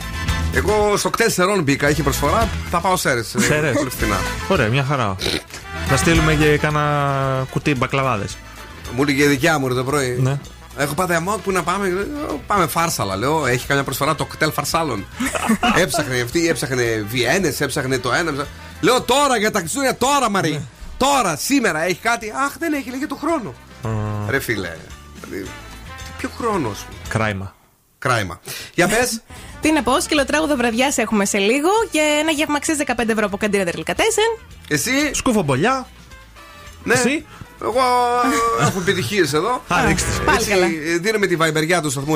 Εγώ 0.53 0.97
στο 0.97 1.09
κτέσσερον 1.09 1.63
μπήκα, 1.63 1.89
είχε 1.89 2.03
προσφορά. 2.03 2.49
Θα 2.69 2.79
πάω 2.79 2.95
σέρες. 2.97 3.35
Σέρες. 3.37 3.75
Πολύ 3.75 3.89
φθηνά. 3.89 4.17
Ωραία, 4.47 4.67
μια 4.67 4.83
χαρά. 4.83 5.15
Να 5.89 5.97
στείλουμε 5.97 6.33
και 6.33 6.57
κάνα 6.57 7.47
κουτί 7.51 7.75
μπακλαβάδες. 7.75 8.37
Μου 8.95 9.01
έλεγε 9.01 9.23
η 9.23 9.27
δικιά 9.27 9.57
μου 9.59 9.67
ρε, 9.67 9.73
το 9.73 9.83
πρωί. 9.83 10.17
Ναι. 10.21 10.39
Έχω 10.77 10.93
πάθει 10.93 11.13
αμό 11.13 11.37
που 11.43 11.51
να 11.51 11.63
πάμε. 11.63 11.87
Λέω, 11.89 12.41
Πάμε 12.47 12.67
φάρσαλα, 12.67 13.15
λέω. 13.15 13.45
Έχει 13.45 13.67
καμιά 13.67 13.83
προσφορά 13.83 14.15
το 14.15 14.25
κτέλ 14.25 14.51
φαρσάλων. 14.51 15.05
έψαχνε 15.81 16.19
αυτή, 16.21 16.47
έψαχνε 16.49 17.05
βιένε, 17.07 17.55
έψαχνε 17.59 17.97
το 17.97 18.09
ένα. 18.11 18.19
έψαχνε- 18.29 18.47
Λέω 18.81 19.01
τώρα 19.01 19.37
για 19.37 19.51
τα 19.51 19.59
Χριστούγεννα, 19.59 19.95
τώρα 19.95 20.29
Μαρή. 20.29 20.67
Τώρα, 20.97 21.35
σήμερα 21.35 21.83
έχει 21.83 21.99
κάτι. 22.01 22.33
Αχ, 22.45 22.57
δεν 22.59 22.73
έχει, 22.73 22.89
λέγε 22.89 23.07
το 23.07 23.15
χρόνο. 23.15 23.53
Ρε 24.29 24.39
φίλε. 24.39 24.75
δηλαδή, 25.23 25.49
Ποιο 26.17 26.29
χρόνο 26.37 26.73
σου. 26.73 26.85
Κράιμα. 27.09 27.55
Κράιμα. 27.99 28.39
Για 28.73 28.87
πες. 28.87 29.21
Τι 29.67 29.73
να 29.73 29.83
πω, 29.83 30.01
σκυλοτράγουδο 30.01 30.55
βραδιάς 30.55 30.97
έχουμε 30.97 31.25
σε 31.25 31.37
λίγο 31.37 31.69
και 31.91 31.99
ένα 32.21 32.31
γεύμα 32.31 32.55
αξίζει 32.55 32.83
15 32.87 33.09
ευρώ 33.09 33.25
από 33.25 33.37
καντίνα 33.37 33.63
Τερλικατέσεν. 33.63 34.37
Εσύ; 34.67 34.91
Σκουφομπολιά. 35.13 35.87
Ναι. 36.83 36.93
Εσύ; 36.93 37.25
Εγώ 37.61 37.79
ε, 38.59 38.63
έχω 38.63 38.79
επιτυχίες 38.79 39.33
εδώ. 39.33 39.63
Α, 39.67 39.85
ρίξτε. 39.87 40.09
Πάλι 40.25 40.37
Έτσι, 40.37 40.49
καλά. 40.49 40.65
ε, 40.65 40.97
Δίνουμε 40.97 41.27
τη 41.27 41.35
βαϊμπεριά 41.35 41.81
του 41.81 41.89
σταθμού 41.89 42.13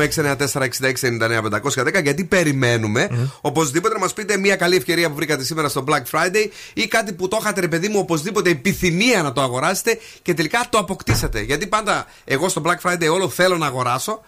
694-6699-510 1.97 2.01
γιατί 2.03 2.23
περιμένουμε 2.23 3.29
οπωσδήποτε 3.41 3.93
να 3.93 3.99
μας 3.99 4.13
πείτε 4.13 4.37
μια 4.37 4.55
καλή 4.55 4.75
ευκαιρία 4.75 5.09
που 5.09 5.15
βρήκατε 5.15 5.43
σήμερα 5.43 5.69
στο 5.69 5.83
Black 5.87 6.03
Friday 6.11 6.47
ή 6.73 6.87
κάτι 6.87 7.13
που 7.13 7.27
το 7.27 7.37
είχατε 7.41 7.61
ρε 7.61 7.67
παιδί 7.67 7.87
μου 7.87 7.99
οπωσδήποτε 7.99 8.49
επιθυμία 8.49 9.21
να 9.21 9.31
το 9.33 9.41
αγοράσετε 9.41 9.99
και 10.21 10.33
τελικά 10.33 10.65
το 10.69 10.77
αποκτήσατε. 10.77 11.41
Γιατί 11.41 11.67
πάντα 11.67 12.05
εγώ 12.25 12.49
στο 12.49 12.61
Black 12.65 12.89
Friday 12.89 13.09
όλο 13.11 13.29
θέλω 13.29 13.57
να 13.57 13.65
αγοράσω 13.65 14.21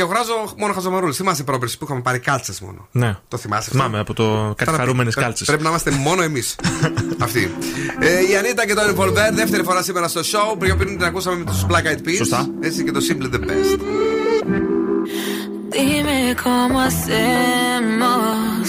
και 0.00 0.06
αγοράζω 0.06 0.54
μόνο 0.56 0.72
χαζομαρούλες. 0.72 1.16
Θυμάσαι 1.16 1.42
πρόπερση 1.44 1.78
που 1.78 1.84
είχαμε 1.84 2.00
πάρει 2.00 2.18
κάλτσες 2.18 2.60
μόνο. 2.60 2.88
Ναι. 2.92 3.16
Το 3.28 3.36
θυμάσαι 3.36 3.60
αυτό; 3.70 3.76
Θυμάμαι 3.78 3.98
από 3.98 4.14
το 4.14 4.54
κάτι 4.56 4.70
χαρούμενε 4.70 5.10
Πρέπει- 5.10 5.20
κάλτσες. 5.26 5.46
Πρέπει 5.46 5.62
να 5.62 5.68
είμαστε 5.68 5.90
μόνο 5.90 6.22
εμείς. 6.22 6.56
Αυτοί. 7.26 7.54
Ε, 7.98 8.30
η 8.30 8.36
Ανίτα 8.36 8.66
και 8.66 8.74
το 8.74 8.80
Involver, 8.82 9.32
δεύτερη 9.32 9.62
φορά 9.62 9.82
σήμερα 9.82 10.08
στο 10.08 10.20
show. 10.20 10.58
Πριν 10.58 10.76
πριν 10.78 10.96
την 10.96 11.04
ακούσαμε 11.06 11.36
με 11.36 11.44
τους 11.44 11.66
Black 11.68 11.84
Eyed 11.86 12.08
Peas. 12.08 12.14
Σωστά. 12.16 12.48
Έτσι 12.60 12.84
και 12.84 12.90
το 12.90 13.00
Simply 13.10 13.34
the 13.34 13.38
Best. 13.40 13.78
Dime 15.74 16.34
cómo 16.44 16.76
hacemos. 16.88 18.68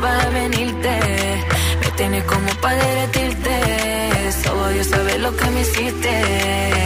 Vas 0.00 0.24
a 0.24 0.30
venirte. 0.30 1.00
Me 1.80 1.90
tienes 1.96 2.24
como 2.24 2.50
para 2.60 2.76
derretirte. 2.76 4.32
Solo 4.44 4.68
Dios 4.68 4.86
sabe 4.86 5.18
lo 5.18 5.36
que 5.36 5.50
me 5.50 5.60
hiciste. 5.60 6.77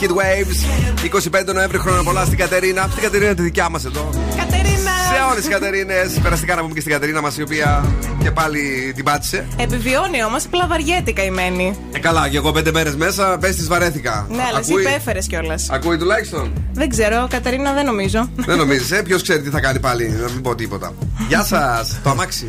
Hit 0.00 0.08
Waves. 0.10 0.58
25 1.50 1.54
Νοέμβρη, 1.54 1.78
χρόνια 1.78 2.02
πολλά 2.02 2.24
στην 2.24 2.38
Κατερίνα. 2.38 2.86
Στην 2.90 3.02
Κατερίνα 3.02 3.34
τη 3.34 3.42
δικιά 3.42 3.68
μας 3.68 3.84
εδώ. 3.84 4.08
Κατερίνα! 4.36 4.90
Σε 5.14 5.22
όλες 5.30 5.40
τις 5.44 5.48
Κατερίνες. 5.48 6.12
Περαστικά 6.22 6.54
να 6.54 6.60
πούμε 6.60 6.74
και 6.74 6.80
στην 6.80 6.92
Κατερίνα 6.92 7.20
μας, 7.20 7.36
η 7.38 7.42
οποία 7.42 7.84
και 8.22 8.30
πάλι 8.30 8.92
την 8.94 9.04
πάτησε. 9.04 9.46
Επιβιώνει 9.56 10.24
όμως, 10.24 10.44
απλά 10.44 10.66
βαριέται 10.66 11.12
καημένη. 11.12 11.76
Ε, 11.92 11.98
καλά, 11.98 12.28
και 12.28 12.36
εγώ 12.36 12.52
πέντε 12.52 12.72
μέρες 12.72 12.96
μέσα, 12.96 13.38
πες 13.40 13.56
της 13.56 13.68
βαρέθηκα. 13.68 14.26
Ναι, 14.30 14.42
αλλά 14.48 14.58
εσύ 14.58 14.72
Ακούει- 14.72 14.86
υπέφερες 14.88 15.26
κιόλας. 15.26 15.66
Ακούει 15.70 15.96
τουλάχιστον; 15.96 16.52
Δεν 16.72 16.88
ξέρω, 16.88 17.26
Κατερίνα 17.30 17.72
δεν 17.72 17.84
νομίζω. 17.84 18.30
Δεν 18.36 18.56
νομίζεις, 18.58 18.90
ε, 18.90 19.02
ποιος 19.02 19.22
ξέρει 19.22 19.42
τι 19.42 19.50
θα 19.50 19.60
κάνει 19.60 19.78
πάλι, 19.80 20.08
να 20.08 20.30
μην 20.30 20.42
πω 20.42 20.54
τίποτα. 20.54 20.92
Γεια 21.28 21.42
σας, 21.44 21.98
το 22.02 22.10
αμάξι. 22.10 22.46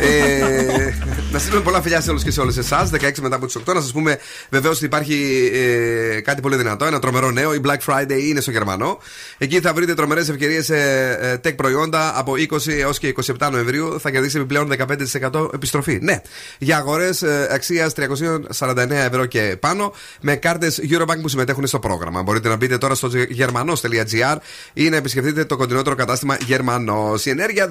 ε, 0.00 0.92
να 1.38 1.44
στείλουμε 1.44 1.64
πολλά 1.64 1.82
φιλιά 1.82 2.00
σε 2.00 2.10
όλους 2.10 2.22
και 2.22 2.30
σε 2.30 2.40
όλες 2.40 2.56
εσάς. 2.56 2.90
16 2.90 3.18
μετά 3.20 3.36
από 3.36 3.46
τις 3.46 3.56
8. 3.56 3.74
Να 3.74 3.80
σας 3.80 3.92
πούμε 3.92 4.18
βεβαίως 4.50 4.76
ότι 4.76 4.84
υπάρχει 4.84 5.50
ε, 5.54 6.20
κάτι 6.20 6.40
πολύ 6.40 6.56
δυνατό, 6.56 6.84
ένα 6.84 6.98
τρομερό 6.98 7.30
νέο. 7.30 7.54
Η 7.54 7.60
Black 7.64 7.78
Friday 7.86 8.20
είναι 8.20 8.40
στο 8.40 8.50
Γερμανό. 8.50 8.98
Εκεί 9.38 9.60
θα 9.60 9.72
βρείτε 9.72 9.94
τρομερές 9.94 10.28
ευκαιρίες 10.28 10.64
σε 10.64 10.76
ε, 11.20 11.34
tech 11.44 11.54
προϊόντα 11.56 12.18
από 12.18 12.32
20 12.32 12.68
έως 12.68 12.98
και 12.98 13.14
27 13.38 13.48
Νοεμβρίου. 13.50 14.00
Θα 14.00 14.10
κερδίσει 14.10 14.36
επιπλέον 14.36 14.72
15% 15.32 15.54
επιστροφή. 15.54 15.98
Ναι, 16.02 16.20
για 16.58 16.76
αγορές 16.76 17.22
αξίας 17.50 17.92
349 17.96 18.90
ευρώ 18.90 19.26
και 19.26 19.56
πάνω 19.60 19.92
με 20.20 20.36
κάρτες 20.36 20.80
Eurobank 20.90 21.20
που 21.22 21.28
συμμετέχουν 21.28 21.66
στο 21.66 21.78
πρόγραμμα. 21.78 22.22
Μπορείτε 22.22 22.48
να 22.48 22.56
μπείτε 22.56 22.78
τώρα 22.78 22.94
στο 22.94 23.10
germanos.gr 23.38 24.36
ή 24.72 24.88
να 24.88 24.96
επισκεφτείτε 24.96 25.44
το 25.44 25.56
κοντινότερο 25.56 25.94
κατάστημα 25.94 26.36
Γερμανός. 26.46 27.26
Η 27.26 27.30
ενέργεια 27.30 27.68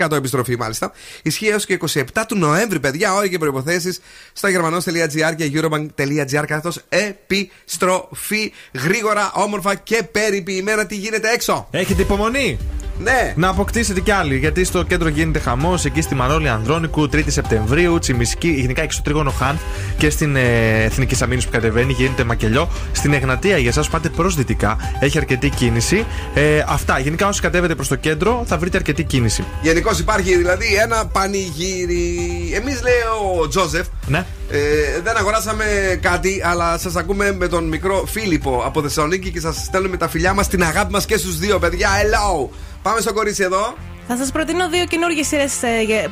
15% 0.00 0.12
επιστροφή 0.12 0.56
μάλιστα. 0.56 0.92
Ισχύει 1.22 1.46
έως 1.46 1.66
και 1.66 1.78
27 1.88 2.02
του 2.28 2.38
Νοέμβρη, 2.38 2.80
παιδιά. 2.80 3.02
Όροι 3.12 3.28
και 3.28 3.38
προποθέσει 3.38 3.92
στο 4.32 4.48
germanos.gr 4.48 5.34
και 5.36 5.50
eurobank.gr 5.54 6.44
καθώς 6.46 6.80
επιστροφή 6.88 8.52
γρήγορα, 8.84 9.32
όμορφα 9.34 9.74
και 9.74 10.02
περιποιημένα. 10.12 10.86
Τι 10.86 10.96
γίνεται 10.96 11.30
έξω; 11.30 11.68
Έχετε 11.70 12.02
υπομονή. 12.02 12.58
Ναι. 12.98 13.32
Να 13.36 13.48
αποκτήσετε 13.48 14.00
κι 14.00 14.10
άλλοι. 14.10 14.36
Γιατί 14.36 14.64
στο 14.64 14.82
κέντρο 14.82 15.08
γίνεται 15.08 15.38
χαμός 15.38 15.84
εκεί 15.84 16.00
στη 16.00 16.14
Μανώλη 16.14 16.48
Ανδρώνικου 16.48 17.08
3η 17.12 17.24
Σεπτεμβρίου, 17.26 17.98
Τσιμισκή, 17.98 18.48
γενικά 18.48 18.82
εκεί 18.82 18.92
στο 18.92 19.02
τρίγωνο 19.02 19.30
Χαν 19.30 19.58
και 19.98 20.10
στην 20.10 20.36
ε, 20.36 20.82
Εθνική 20.84 21.22
Αμήνη 21.22 21.42
που 21.42 21.50
κατεβαίνει 21.50 21.92
γίνεται 21.92 22.24
μακελιό. 22.24 22.68
Στην 22.92 23.12
Εγνατία 23.12 23.58
για 23.58 23.68
εσάς 23.68 23.86
που 23.86 23.92
πάτε 23.92 24.08
προ 24.08 24.28
δυτικά 24.28 24.76
έχει 25.00 25.18
αρκετή 25.18 25.48
κίνηση. 25.48 26.06
Ε, 26.34 26.64
αυτά. 26.68 26.98
Γενικά 26.98 27.28
όσοι 27.28 27.40
κατέβετε 27.40 27.74
προς 27.74 27.88
το 27.88 27.94
κέντρο 27.94 28.42
θα 28.46 28.58
βρείτε 28.58 28.76
αρκετή 28.76 29.04
κίνηση. 29.04 29.44
Γενικώς 29.62 29.98
υπάρχει 29.98 30.36
δηλαδή 30.36 30.74
ένα 30.74 31.06
πανηγύρι. 31.06 32.52
Εμείς 32.54 32.82
λέει 32.82 32.94
ο 33.42 33.48
Τζόζεφ. 33.48 33.86
Ναι. 34.06 34.26
Ε, 34.50 34.58
δεν 35.02 35.16
αγοράσαμε 35.16 35.64
κάτι, 36.02 36.42
αλλά 36.44 36.78
σας 36.78 36.96
ακούμε 36.96 37.32
με 37.32 37.48
τον 37.48 37.68
μικρό 37.68 38.04
Φίλιππο 38.06 38.62
από 38.66 38.82
Θεσσαλονίκη 38.82 39.30
και 39.30 39.40
σας 39.40 39.56
στέλνουμε 39.56 39.96
τα 39.96 40.08
φιλιά 40.08 40.34
μας, 40.34 40.48
την 40.48 40.62
αγάπη 40.62 40.92
μας 40.92 41.06
και 41.06 41.16
στους 41.16 41.38
δύο 41.38 41.58
παιδιά. 41.58 41.88
Hello! 41.88 42.48
Πάμε 42.84 43.00
στο 43.00 43.12
κορίτσι 43.12 43.42
εδώ. 43.42 43.76
Θα 44.08 44.16
σας 44.16 44.30
προτείνω 44.32 44.68
δύο 44.68 44.84
καινούργιες 44.86 45.26
σειρές 45.26 45.52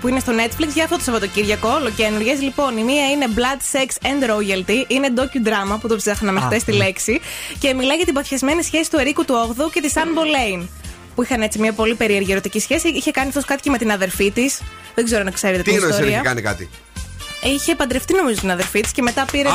που 0.00 0.08
είναι 0.08 0.20
στο 0.20 0.32
Netflix 0.32 0.68
για 0.74 0.84
αυτό 0.84 0.96
το 0.96 1.02
Σαββατοκύριακο. 1.02 1.68
Ολοκένουργιες. 1.68 2.40
Λοιπόν, 2.40 2.76
η 2.76 2.82
μία 2.84 3.10
είναι 3.10 3.26
Blood, 3.36 3.78
Sex 3.78 4.06
and 4.06 4.30
Royalty. 4.30 4.84
Είναι 4.90 5.08
docudrama 5.16 5.76
που 5.80 5.88
το 5.88 5.96
ψάχναμε 5.96 6.40
Α, 6.40 6.42
χθες 6.42 6.64
τη 6.64 6.70
ναι. 6.70 6.76
λέξη. 6.84 7.20
Και 7.58 7.74
μιλάει 7.74 7.96
για 7.96 8.04
την 8.04 8.14
παθιασμένη 8.14 8.62
σχέση 8.62 8.90
του 8.90 8.96
Ερίκου 8.98 9.24
του 9.24 9.54
8ου 9.56 9.70
και 9.72 9.80
της 9.80 9.96
Αν 9.96 10.08
Boleyn. 10.16 10.66
Που 11.14 11.22
είχαν 11.22 11.42
έτσι 11.42 11.58
μια 11.58 11.72
πολύ 11.72 11.94
περίεργη 11.94 12.30
ερωτική 12.32 12.60
σχέση. 12.60 12.88
Είχε 12.88 13.10
κάνει 13.10 13.28
αυτός 13.28 13.44
κάτι 13.44 13.62
και 13.62 13.70
με 13.70 13.78
την 13.78 13.92
αδερφή 13.92 14.30
της. 14.30 14.60
Δεν 14.94 15.04
ξέρω 15.04 15.20
αν 15.26 15.32
ξέρετε 15.32 15.62
Τι 15.62 15.64
την 15.64 15.74
εννοείς, 15.74 15.94
ιστορία. 15.94 16.14
έχει 16.14 16.24
κάνει 16.24 16.42
κάτι; 16.42 16.68
Είχε 17.42 17.74
παντρευτεί 17.74 18.14
νομίζω 18.14 18.40
την 18.40 18.50
αδερφή 18.50 18.80
της 18.80 18.92
και 18.92 19.02
μετά 19.02 19.24
πήρε. 19.32 19.48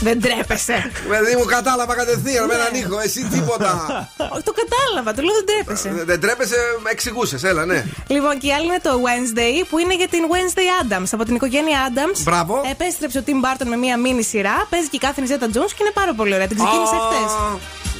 Α. 0.00 0.04
Δεν 0.06 0.20
τρέπεσαι. 0.20 0.90
Δηλαδή 1.10 1.36
μου 1.36 1.44
κατάλαβα 1.44 1.94
κατευθείαν 1.94 2.44
με 2.46 2.54
έναν 2.54 2.72
ήχο, 2.82 3.00
εσύ 3.00 3.20
τίποτα. 3.34 3.70
Όχι, 4.34 4.42
το 4.48 4.52
κατάλαβα, 4.60 5.10
του 5.14 5.22
λέω 5.26 5.34
δεν 5.40 5.46
τρέπεσαι. 5.50 5.88
Ε, 5.88 6.04
Δεν 6.04 6.20
τρέπεσαι, 6.20 6.56
με 6.82 6.90
εξηγούσες, 6.90 7.42
έλα, 7.44 7.64
ναι. 7.64 7.84
Λοιπόν, 8.06 8.38
και 8.38 8.46
η 8.46 8.52
άλλη 8.52 8.66
είναι 8.66 8.80
το 8.82 8.90
Wednesday 9.06 9.54
που 9.68 9.78
είναι 9.78 9.94
για 9.94 10.08
την 10.08 10.22
Wednesday 10.32 10.68
Adams. 10.80 11.08
Από 11.12 11.24
την 11.24 11.34
οικογένεια 11.34 11.78
Adams. 11.88 12.18
Μπράβο. 12.22 12.54
Επέστρεψε 12.70 13.18
ο 13.18 13.22
Tim 13.26 13.38
Burton 13.44 13.66
με 13.72 13.76
μία 13.76 13.96
μίνι 13.98 14.22
σειρά. 14.22 14.66
Παίζει 14.70 14.88
και 14.88 14.96
η 14.96 15.02
Κάθριν 15.06 15.26
Zeta 15.30 15.44
Jones 15.54 15.72
και 15.76 15.80
είναι 15.84 15.94
πάρα 16.00 16.12
πολύ 16.14 16.34
ωραία. 16.34 16.46
Την 16.46 16.56
ξεκίνησε 16.56 16.94
Α, 16.94 17.00
χθες. 17.06 17.32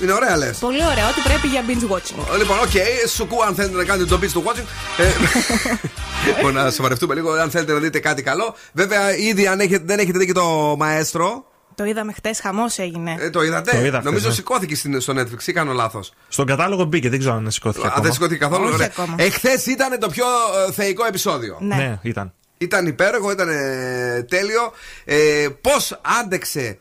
Είναι 0.03 0.13
ωραία, 0.13 0.37
λες. 0.37 0.59
Πολύ 0.59 0.85
ωραία, 0.93 1.09
ό,τι 1.09 1.21
πρέπει 1.21 1.47
για 1.49 1.63
binge 1.69 1.87
watching. 1.95 2.37
Λοιπόν, 2.39 2.57
οκ, 2.59 2.75
σου 3.15 3.27
κου 3.27 3.45
αν 3.45 3.55
θέλετε 3.55 3.77
να 3.77 3.85
κάνετε 3.85 4.09
το 4.09 4.19
beach 4.23 4.33
του 4.33 4.45
watching. 4.47 4.67
Ε, 4.97 5.05
Λοιπόν, 6.37 6.53
να 6.55 6.71
σοβαρευτούμε 6.71 7.15
λίγο, 7.15 7.31
αν 7.33 7.51
θέλετε 7.51 7.73
να 7.73 7.79
δείτε 7.79 7.99
κάτι 7.99 8.23
καλό. 8.23 8.55
Βέβαια, 8.73 9.17
ήδη 9.17 9.47
αν 9.47 9.61
έχετε, 9.61 9.83
δεν 9.87 9.99
έχετε 9.99 10.19
δει 10.19 10.27
και 10.27 10.33
το 10.33 10.75
μαέστρο. 10.79 11.45
Το 11.77 11.85
είδαμε 11.85 12.12
χτες, 12.12 12.41
χαμός 12.41 12.79
έγινε. 12.79 13.16
Ε, 13.18 13.31
το 13.31 13.43
είδατε. 13.43 13.70
Το 13.70 13.77
είδα 13.85 13.91
χθες, 13.91 14.05
Νομίζω 14.05 14.29
ναι. 14.29 14.35
σηκώθηκε 14.35 14.74
στην- 14.74 15.01
στο 15.01 15.12
Netflix 15.16 15.47
ή 15.47 15.53
κάνω 15.53 15.72
λάθος. 15.72 16.12
Στον 16.29 16.47
κατάλογο 16.47 16.85
μπήκε, 16.85 17.09
δεν 17.09 17.18
ξέρω 17.18 17.35
αν 17.35 17.51
σηκώθηκε. 17.51 17.85
Αν 17.85 17.91
ακόμα. 17.91 18.05
δεν 18.05 18.12
σηκώθηκε 18.12 18.39
καθόλου. 18.39 18.64
Όχι 18.64 18.74
ωραία. 18.74 18.87
ακόμα. 18.87 19.14
Εχθέ 19.18 19.70
ήταν 19.70 19.99
το 19.99 20.09
πιο 20.09 20.24
ε, 20.68 20.72
θεϊκό 20.72 21.05
επεισόδιο. 21.05 21.59
Ναι. 21.61 21.74
Ναι, 21.77 21.99
ήταν. 22.03 22.33
Ήταν 22.59 22.87
υπέροχο, 22.87 23.30
ήταν 23.30 23.49
ε, 23.49 24.22
τέλειο. 24.29 24.72
Ε, 25.05 25.46
Πώς 25.61 26.01
άντεξε. 26.21 26.79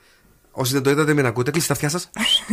Όσοι 0.52 0.74
δεν 0.74 0.84
το 0.84 0.90
είδατε, 0.90 1.14
μην 1.14 1.26
ακούτε. 1.26 1.52
Κλείστε 1.52 1.74
τα 1.74 1.86
αυτιά 1.86 1.90
σας. 1.90 2.10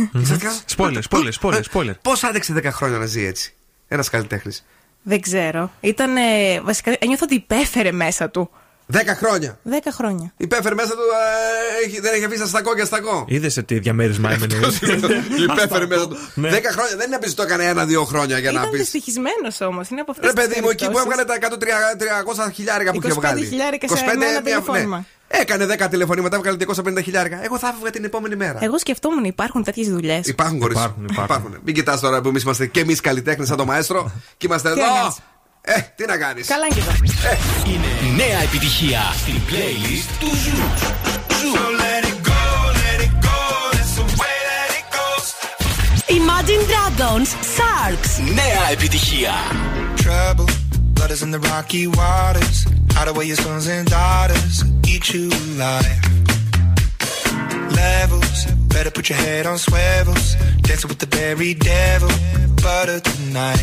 Spoiler, 0.77 1.01
spoiler, 1.09 1.31
spoiler, 1.41 1.61
spoiler. 1.73 1.93
Πώς 2.01 2.23
άντεξε 2.23 2.53
10 2.57 2.63
χρόνια 2.71 2.97
να 2.97 3.05
ζει 3.05 3.25
έτσι; 3.25 3.53
Ένας 3.87 4.09
καλλιτέχνης. 4.09 4.65
Δεν 5.01 5.21
ξέρω. 5.21 5.71
Ήταν. 5.81 6.09
βασικά, 6.63 6.95
ένιωθα 6.99 7.23
ότι 7.23 7.35
υπέφερε 7.35 7.91
μέσα 7.91 8.29
του. 8.29 8.49
10 8.91 8.95
χρόνια. 9.15 9.57
10 9.69 9.73
χρόνια. 9.91 10.33
Υπέφερε 10.37 10.75
μέσα 10.75 10.89
του. 10.89 11.01
ε, 11.83 11.85
έχει- 11.85 11.99
δεν 11.99 12.13
έχει 12.13 12.25
αφήσει 12.25 12.47
στακό 12.47 12.75
και 12.75 12.85
στακό. 12.85 13.25
Είδες 13.27 13.53
σε 13.53 13.61
τι 13.63 13.79
διαμέρισμα 13.79 14.31
έμενε. 14.31 14.55
Υπέφερε 15.51 15.85
μέσα 15.85 16.07
του. 16.07 16.15
10 16.15 16.39
Ναι. 16.41 16.49
χρόνια. 16.49 16.95
Δεν 16.97 17.05
είναι 17.07 17.15
να 17.15 17.19
πει 17.19 17.25
ότι 17.25 17.35
το 17.35 17.43
έκανε 17.43 17.63
ένα-δύο 17.65 18.03
χρόνια 18.03 18.37
για 18.39 18.51
να 18.51 18.59
Ήταν 18.59 18.71
πεις. 18.71 18.79
δυστυχισμένος 18.79 19.61
όμως. 19.61 19.89
Είναι 19.89 20.01
από 20.01 20.11
αυτές 20.11 20.31
Ρε 20.33 20.41
παιδί 20.41 20.61
μου, 20.61 20.69
εκεί 20.69 20.89
που 20.89 20.97
έβγαλε 20.97 21.23
τα 21.23 21.33
100-300 21.33 22.51
χιλιάρικα 22.53 22.91
που 22.91 22.99
είχε 23.03 23.07
25 23.13 23.15
βγάλει. 23.21 23.45
χιλιάρικα 23.45 23.87
σε 23.87 24.03
ένα 24.03 24.15
μια- 24.15 24.41
τηλεφώνημα. 24.41 24.97
ναι. 24.97 25.03
Έκανε 25.39 25.65
10 25.65 25.87
τηλεφωνήματα, 25.89 26.35
έβγαλε 26.35 26.57
250 26.57 27.01
χιλιάρικα. 27.03 27.43
Εγώ 27.43 27.57
θα 27.57 27.67
έφευγα 27.67 27.89
την 27.89 28.03
επόμενη 28.03 28.35
μέρα. 28.35 28.57
Εγώ 28.61 28.77
σκεφτόμουν, 28.79 29.23
υπάρχουν 29.23 29.63
τέτοιες 29.63 29.87
δουλειές. 29.89 30.27
Υπάρχουν 30.27 30.59
κορίτσι. 30.59 30.83
Υπάρχουν, 30.83 31.03
υπάρχουν. 31.03 31.25
υπάρχουν. 31.25 31.57
Μην 31.65 31.73
κοιτάς 31.73 31.99
τώρα 31.99 32.21
που 32.21 32.27
εμείς 32.27 32.43
είμαστε 32.43 32.65
και 32.65 32.79
εμείς 32.79 33.01
καλλιτέχνες 33.01 33.47
σαν 33.47 33.57
το 33.57 33.65
μαέστρο 33.65 34.11
και 34.37 34.45
είμαστε 34.47 34.73
Τι 34.73 34.79
εδώ. 34.79 35.15
να 35.62 35.76
κάνεις. 35.76 35.88
Ε, 35.88 35.92
τι 35.96 36.06
να 36.06 36.16
κάνει. 36.16 36.42
Καλά 36.42 36.68
και 36.68 36.80
εδώ. 36.80 36.92
Είναι 37.72 38.14
νέα 38.16 38.38
επιτυχία 38.38 39.00
στην 39.16 39.40
playlist 39.48 40.10
του 40.20 40.26
Ζου. 40.26 40.56
Ζου. 41.40 41.76
Imagine 46.20 46.62
Dragons 46.72 47.30
Sharks. 47.56 48.32
Νέα 48.34 48.70
επιτυχία. 48.72 49.32
Trouble, 50.04 50.48
blood 50.94 51.10
is 51.10 51.22
in 51.22 51.30
the 51.30 51.40
rocky 51.50 51.86
waters. 51.86 52.56
Hide 52.94 53.08
away 53.12 53.26
your 53.32 53.40
sons 53.44 53.66
and 53.74 53.86
daughters, 53.98 54.54
eat 54.92 55.04
you 55.12 55.24
alive. 55.40 56.00
Levels, 57.82 58.38
better 58.72 58.90
put 58.90 59.04
your 59.10 59.18
head 59.26 59.44
on 59.50 59.58
swivels. 59.58 60.26
Dancing 60.66 60.88
with 60.92 61.00
the 61.04 61.10
very 61.20 61.52
devil, 61.54 62.12
butter 62.62 63.00
tonight. 63.10 63.62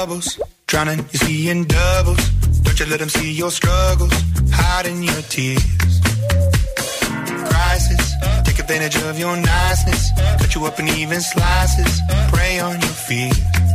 bubbles. 0.00 0.40
Drowning, 0.66 1.00
you 1.12 1.18
see 1.18 1.50
in 1.50 1.64
doubles. 1.64 2.22
Don't 2.64 2.78
you 2.80 2.86
let 2.86 3.00
them 3.00 3.10
see 3.10 3.32
your 3.32 3.50
struggles. 3.50 4.14
Hiding 4.50 5.02
your 5.02 5.22
tears. 5.34 5.94
Crisis, 7.50 8.04
take 8.44 8.58
advantage 8.58 8.96
of 9.08 9.18
your 9.18 9.36
niceness. 9.36 10.02
Cut 10.40 10.54
you 10.54 10.64
up 10.64 10.78
in 10.80 10.88
even 10.88 11.20
slices. 11.20 11.92
Prey 12.32 12.60
on 12.60 12.80
your 12.80 12.96
fears. 13.08 13.69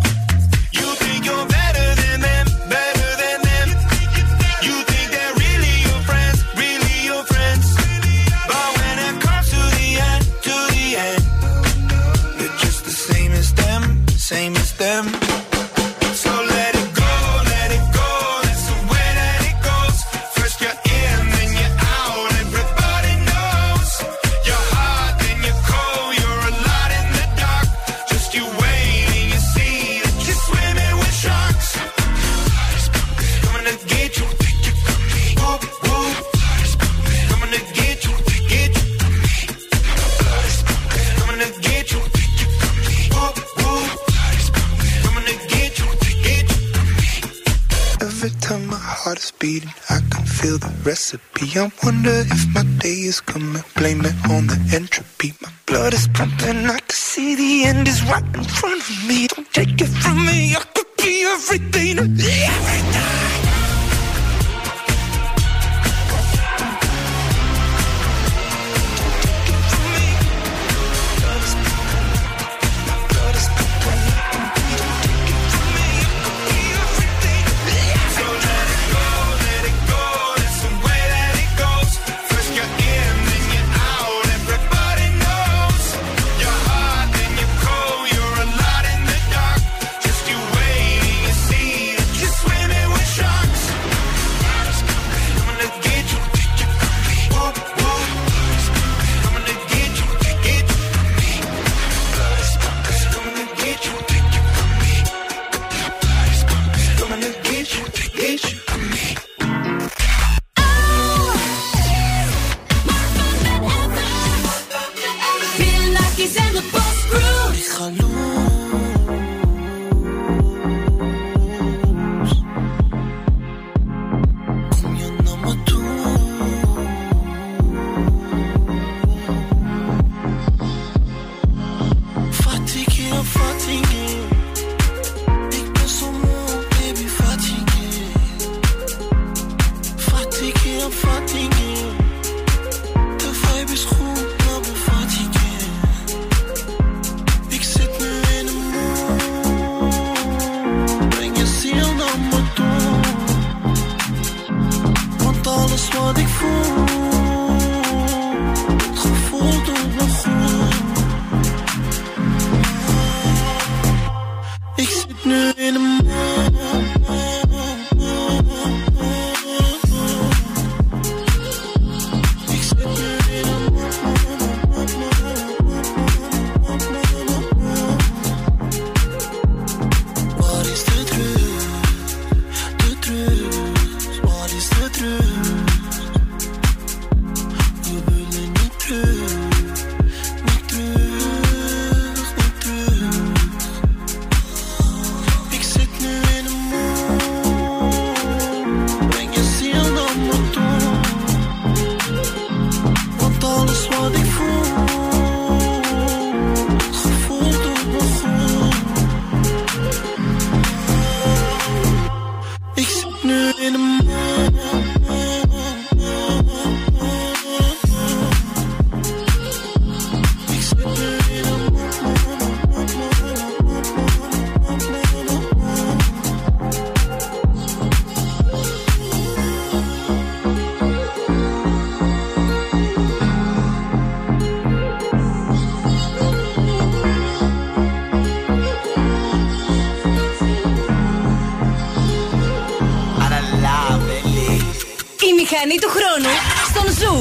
come 53.22 53.64
come 53.74 53.85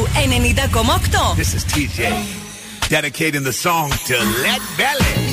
90,8. 0.02 1.36
This 1.36 1.54
is 1.54 1.64
TJ. 1.64 2.88
Dedicating 2.88 3.44
the 3.44 3.52
song 3.52 3.90
to 3.90 4.14
Let 4.42 4.60
Belly. 4.76 5.23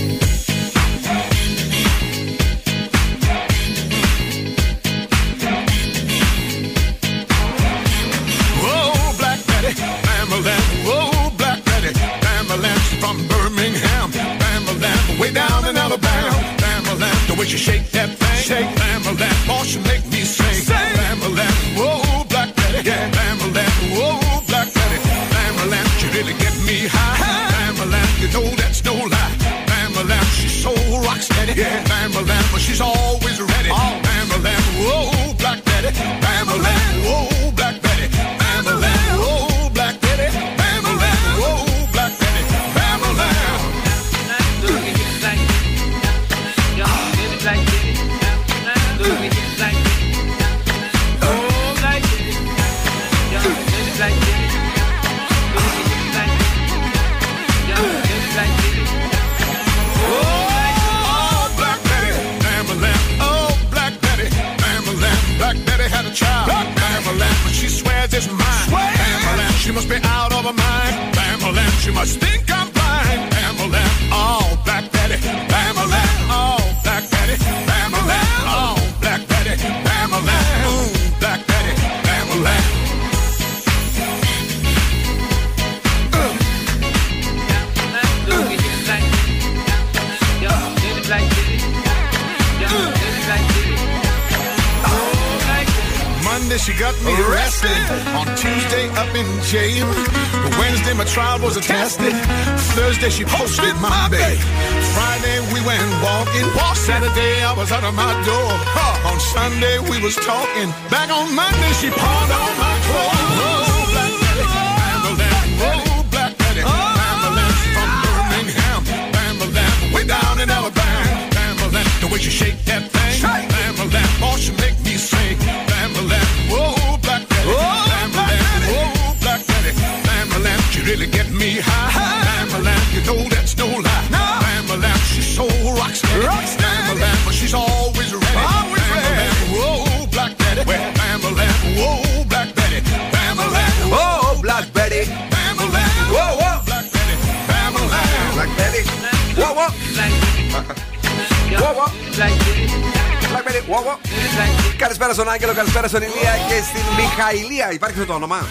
Υπάρχει 157.82 158.00
αυτό 158.00 158.12
το 158.12 158.18
όνομα; 158.18 158.48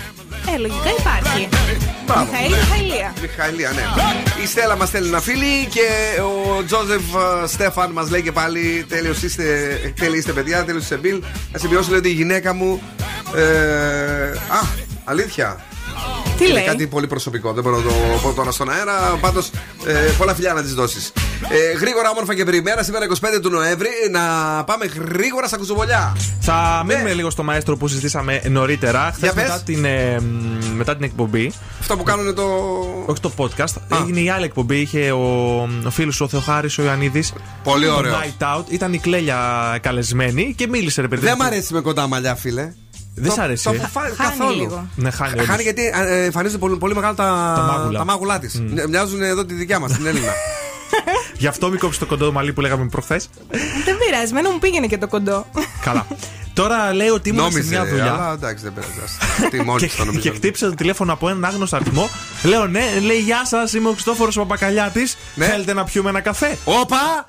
Ε, 0.55 0.59
λογικά 0.59 0.90
υπάρχει. 0.98 1.48
Μπράβο. 2.07 2.24
Μιχαήλ 2.24 2.51
Μιχαηλία. 2.51 3.15
Μιχαηλία, 3.20 3.70
ναι. 3.70 3.82
Η 4.43 4.47
Στέλλα 4.47 4.77
μας 4.77 4.89
στέλνει 4.89 5.09
ένα 5.09 5.20
φίλι 5.20 5.66
και 5.70 5.86
ο 6.20 6.65
Τζόζεφ 6.65 7.02
ε, 7.43 7.47
Στέφαν 7.47 7.90
μας 7.90 8.11
λέει 8.11 8.23
και 8.23 8.32
πάλι 8.32 8.86
τέλειος 8.89 9.23
είστε, 9.23 9.44
τέλειοι 10.01 10.19
είστε 10.19 10.32
παιδιά, 10.32 10.65
τέλειος 10.65 10.82
είστε 10.82 10.97
Μπιλ. 10.97 11.23
Να 11.52 11.59
συμπληρώσω 11.59 11.90
λέει 11.90 11.98
ότι 11.98 12.09
η 12.09 12.12
γυναίκα 12.12 12.52
μου. 12.55 12.82
Ε, 13.35 13.43
α, 14.31 14.61
αλήθεια. 15.05 15.65
Τι 16.39 16.44
Είναι 16.44 16.52
λέει; 16.52 16.65
κάτι 16.65 16.86
πολύ 16.86 17.07
προσωπικό. 17.07 17.52
Δεν 17.52 17.62
μπορώ 17.62 17.77
να 17.77 17.82
το 17.82 17.93
πω 18.23 18.32
τώρα 18.32 18.51
στον 18.51 18.70
αέρα. 18.70 19.19
Πάντως, 19.20 19.51
ε, 19.86 19.93
πολλά 20.19 20.35
φιλιά 20.35 20.52
να 20.52 20.62
τι 20.62 20.69
δώσεις. 20.74 21.12
Ε, 21.49 21.79
γρήγορα, 21.79 22.11
όμορφα 22.11 22.35
και 22.35 22.45
περιμέρα, 22.45 22.83
σήμερα 22.83 23.07
25 23.07 23.41
του 23.43 23.51
Νοέμβρη, 23.51 23.89
να 24.11 24.21
πάμε 24.65 24.85
γρήγορα 24.85 25.47
στα 25.47 25.57
κουζουβολιά. 25.57 26.17
Θα 26.41 26.83
μείνουμε 26.87 27.12
λίγο 27.12 27.31
στο 27.31 27.43
μαέστρο 27.43 27.77
που 27.77 27.89
συζητήσαμε 27.89 28.41
νωρίτερα. 28.49 29.01
Χθες 29.15 29.19
Για 29.21 29.33
πες. 29.33 29.43
μετά, 29.43 29.61
την, 29.65 29.85
ε, 29.85 30.21
μ, 30.21 30.77
μετά 30.77 30.95
την 30.97 31.05
εκπομπή. 31.05 31.53
Αυτό 31.81 31.97
που 31.97 32.03
κάνουν 32.03 32.35
το. 32.35 32.43
Όχι 33.07 33.21
το 33.21 33.33
podcast. 33.37 33.99
Έγινε 34.03 34.21
η 34.21 34.31
άλλη 34.31 34.45
εκπομπή. 34.45 34.77
Είχε 34.81 35.11
ο, 35.12 35.23
ο 35.87 35.91
φίλος 35.91 36.21
ο 36.21 36.29
Θεοχάρης 36.29 36.79
ο 36.79 36.83
Ιωαννίδης. 36.83 37.33
Πολύ 37.65 37.89
ωραίος. 37.89 38.15
Night 38.39 38.57
Out. 38.59 38.62
Ήταν 38.69 38.93
η 38.93 38.99
κλέλια 38.99 39.39
καλεσμένη 39.83 40.55
και 40.57 40.67
μίλησε 40.69 41.01
ρε 41.01 41.09
παιδί. 41.09 41.25
Δεν 41.25 41.35
μου. 41.39 41.45
μ' 41.45 41.47
αρέσει 41.47 41.73
με 41.73 41.81
κοντά 41.81 42.07
μαλλιά, 42.07 42.35
φίλε. 42.35 42.73
Δεν 43.15 43.29
Το- 43.29 43.35
σ' 43.35 43.39
αρέσει. 43.39 43.65
το 43.65 43.71
ε; 43.71 43.77
φα- 43.93 44.01
Χάνει 44.01 44.15
καθόλου. 44.17 44.57
λίγο. 44.59 44.89
Ναι, 44.95 45.11
χάνει. 45.11 45.31
Χάνει 45.31 45.43
όντως. 45.51 45.62
γιατί 45.62 45.83
ε, 46.11 46.25
εμφανίζονται 46.25 46.59
πολύ, 46.59 46.77
πολύ 46.77 46.95
μεγάλα 46.95 47.15
τα, 47.15 47.53
Τα 47.57 47.62
μάγουλα. 47.73 47.99
τα 47.99 48.05
μάγουλά 48.05 48.39
της. 48.39 48.62
Μοιάζουν 48.89 49.23
εδώ 49.23 49.45
τη 49.45 49.55
δικιά 49.55 49.79
μας, 49.79 49.93
την 49.93 50.07
Έλληνα. 50.07 50.33
Γι' 51.41 51.47
αυτό 51.47 51.69
μην 51.69 51.79
κόψεις 51.79 51.99
το 51.99 52.07
κοντό 52.07 52.33
μαλλί 52.33 52.53
που 52.53 52.61
λέγαμε 52.61 52.89
προχθές. 52.89 53.29
Δεν 53.85 53.97
πειράζει, 53.99 54.33
μένα 54.33 54.51
μου 54.51 54.59
πήγαινε 54.59 54.87
και 54.87 54.99
το 54.99 55.09
κοντό. 55.09 55.47
Καλά. 55.85 56.07
Τώρα 56.55 56.93
λέει 56.95 57.09
ότι 57.09 57.29
ήμουν 57.29 57.43
σε 57.43 57.49
Νόμιζε, 57.51 57.69
μια 57.71 57.87
δουλειά. 57.87 58.12
αλλά 58.12 58.33
εντάξει, 58.33 58.65
δεν 58.65 58.73
πειράζει. 58.75 59.51
Τι 59.51 59.62
μόλι 59.62 59.89
και, 59.89 59.97
το 59.97 60.05
νομίζω. 60.05 60.31
και 60.31 60.37
χτύπησε 60.37 60.67
το 60.69 60.75
τηλέφωνο 60.75 61.12
από 61.12 61.29
έναν 61.29 61.45
άγνωστο 61.45 61.77
αριθμό. 61.77 62.09
Λέω 62.43 62.67
ναι, 62.67 62.83
λέει 63.05 63.19
Γεια 63.19 63.45
σας, 63.47 63.73
είμαι 63.73 63.89
ο 63.89 63.93
Χριστόφορος 63.93 64.35
Παπακαλιάτης. 64.35 65.17
Ναι. 65.35 65.45
Θέλετε 65.47 65.73
να 65.73 65.85
πιούμε 65.85 66.09
ένα 66.09 66.21
καφέ; 66.21 66.59
Όπα! 66.65 67.29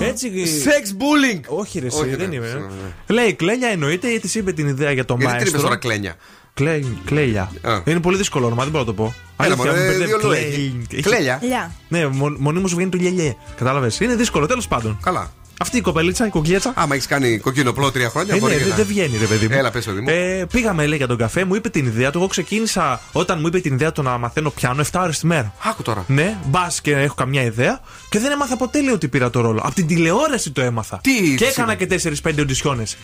Έτσι. 0.00 0.46
Σεξ 0.46 0.94
bullying! 0.98 1.40
Όχι, 1.46 1.78
ρε, 1.78 1.86
εσύ, 1.86 2.00
Όχι, 2.00 2.14
δεν 2.14 2.28
ναι, 2.28 2.34
είμαι. 2.34 2.46
ναι, 2.46 2.52
ε. 2.52 2.58
ναι. 3.06 3.14
Λέει 3.14 3.34
κλέλια 3.34 3.68
εννοείται, 3.68 4.08
τη 4.18 4.38
είπε 4.38 4.52
την 4.52 4.68
ιδέα 4.68 4.92
για 4.92 5.04
το 5.04 5.16
Γιατί 5.18 5.30
την 5.32 5.40
είπες 5.40 5.50
μαέστρο. 5.52 5.60
τώρα 5.68 5.76
κλένια; 5.76 6.14
Κλέ, 6.58 6.80
κλέλια. 7.04 7.50
Α. 7.62 7.80
Είναι 7.84 8.00
πολύ 8.00 8.16
δύσκολο 8.16 8.46
όνομα, 8.46 8.62
δεν 8.62 8.70
μπορώ 8.72 8.84
να 8.84 8.90
το 8.90 8.94
πω. 9.02 9.14
Έλα, 9.42 9.54
Αλήθεια, 9.54 9.56
μωρέ, 9.56 9.70
μου 9.70 9.86
μπερδεύει. 9.86 10.04
δύο 10.04 10.18
λόγια 10.22 10.42
Κλέι. 10.42 10.52
έχει. 10.52 10.76
Έχει- 10.92 11.02
Κλέλια. 11.02 11.38
Λιά. 11.42 11.72
Ναι, 11.88 12.06
μο- 12.06 12.34
μονίμως 12.38 12.70
σου 12.70 12.76
βγαίνει 12.76 12.90
το 12.90 12.98
λιελιέ. 13.00 13.36
Κατάλαβες. 13.56 14.00
Είναι 14.00 14.14
δύσκολο, 14.14 14.46
τέλος 14.46 14.68
πάντων. 14.68 14.98
Καλά. 15.02 15.30
Αυτή 15.60 15.76
η 15.76 15.80
κοπελίτσα, 15.80 16.26
η 16.26 16.30
κοκκιέτσα. 16.30 16.72
Άμα 16.76 16.94
έχεις 16.94 17.06
κάνει 17.06 17.38
κοκκινοπλό 17.38 17.90
τρία 17.92 18.08
χρόνια, 18.10 18.34
Ε, 18.34 18.38
μπορεί 18.38 18.52
ναι, 18.52 18.56
και 18.58 18.62
δεν 18.64 18.70
να- 18.70 18.76
δεν 18.76 18.86
βγαίνει, 18.86 19.16
ρε 19.18 19.24
παιδί 19.26 19.48
μου. 19.48 19.54
Έλα, 19.58 19.70
πες, 19.70 19.84
παιδί 19.84 20.00
μου. 20.00 20.06
Ε, 20.08 20.46
πήγαμε, 20.52 20.86
λέει, 20.86 20.96
για 20.98 21.06
τον 21.06 21.16
καφέ, 21.16 21.44
μου 21.44 21.54
είπε 21.54 21.68
την 21.68 21.86
ιδέα 21.86 22.10
του. 22.10 22.18
Εγώ 22.18 22.26
ξεκίνησα 22.26 23.00
όταν 23.12 23.38
μου 23.40 23.46
είπε 23.46 23.58
την 23.60 23.72
ιδέα 23.74 23.92
του 23.92 24.02
να 24.02 24.18
μαθαίνω 24.18 24.50
πιάνο 24.50 24.80
7 24.80 25.00
ώρες 25.02 25.18
τη 25.18 25.26
μέρα. 25.26 25.52
Άκου 25.64 25.82
τώρα. 25.82 26.04
Ναι, 26.08 26.36
μπας 26.46 26.80
και 26.80 26.90
έχω 26.92 27.14
καμιά 27.14 27.42
ιδέα 27.42 27.80
και 28.08 28.18
δεν 28.18 28.30
έμαθα 28.30 28.56
ποτέ 28.56 28.80
λέει 28.82 28.92
ότι 28.94 29.08
πήρα 29.08 29.30
το 29.30 29.40
ρόλο. 29.40 29.60
Από 29.64 29.74
την 29.74 29.86
τηλεόραση 29.86 30.50
το 30.50 30.60
έμαθα. 30.60 30.98
Τι 31.02 31.10
και 31.36 31.44
της 31.44 31.48
έκανα 31.48 31.72
είπε; 31.72 31.84
και 31.84 32.10
4-5 32.32 32.40
οντισιόνες. 32.40 32.96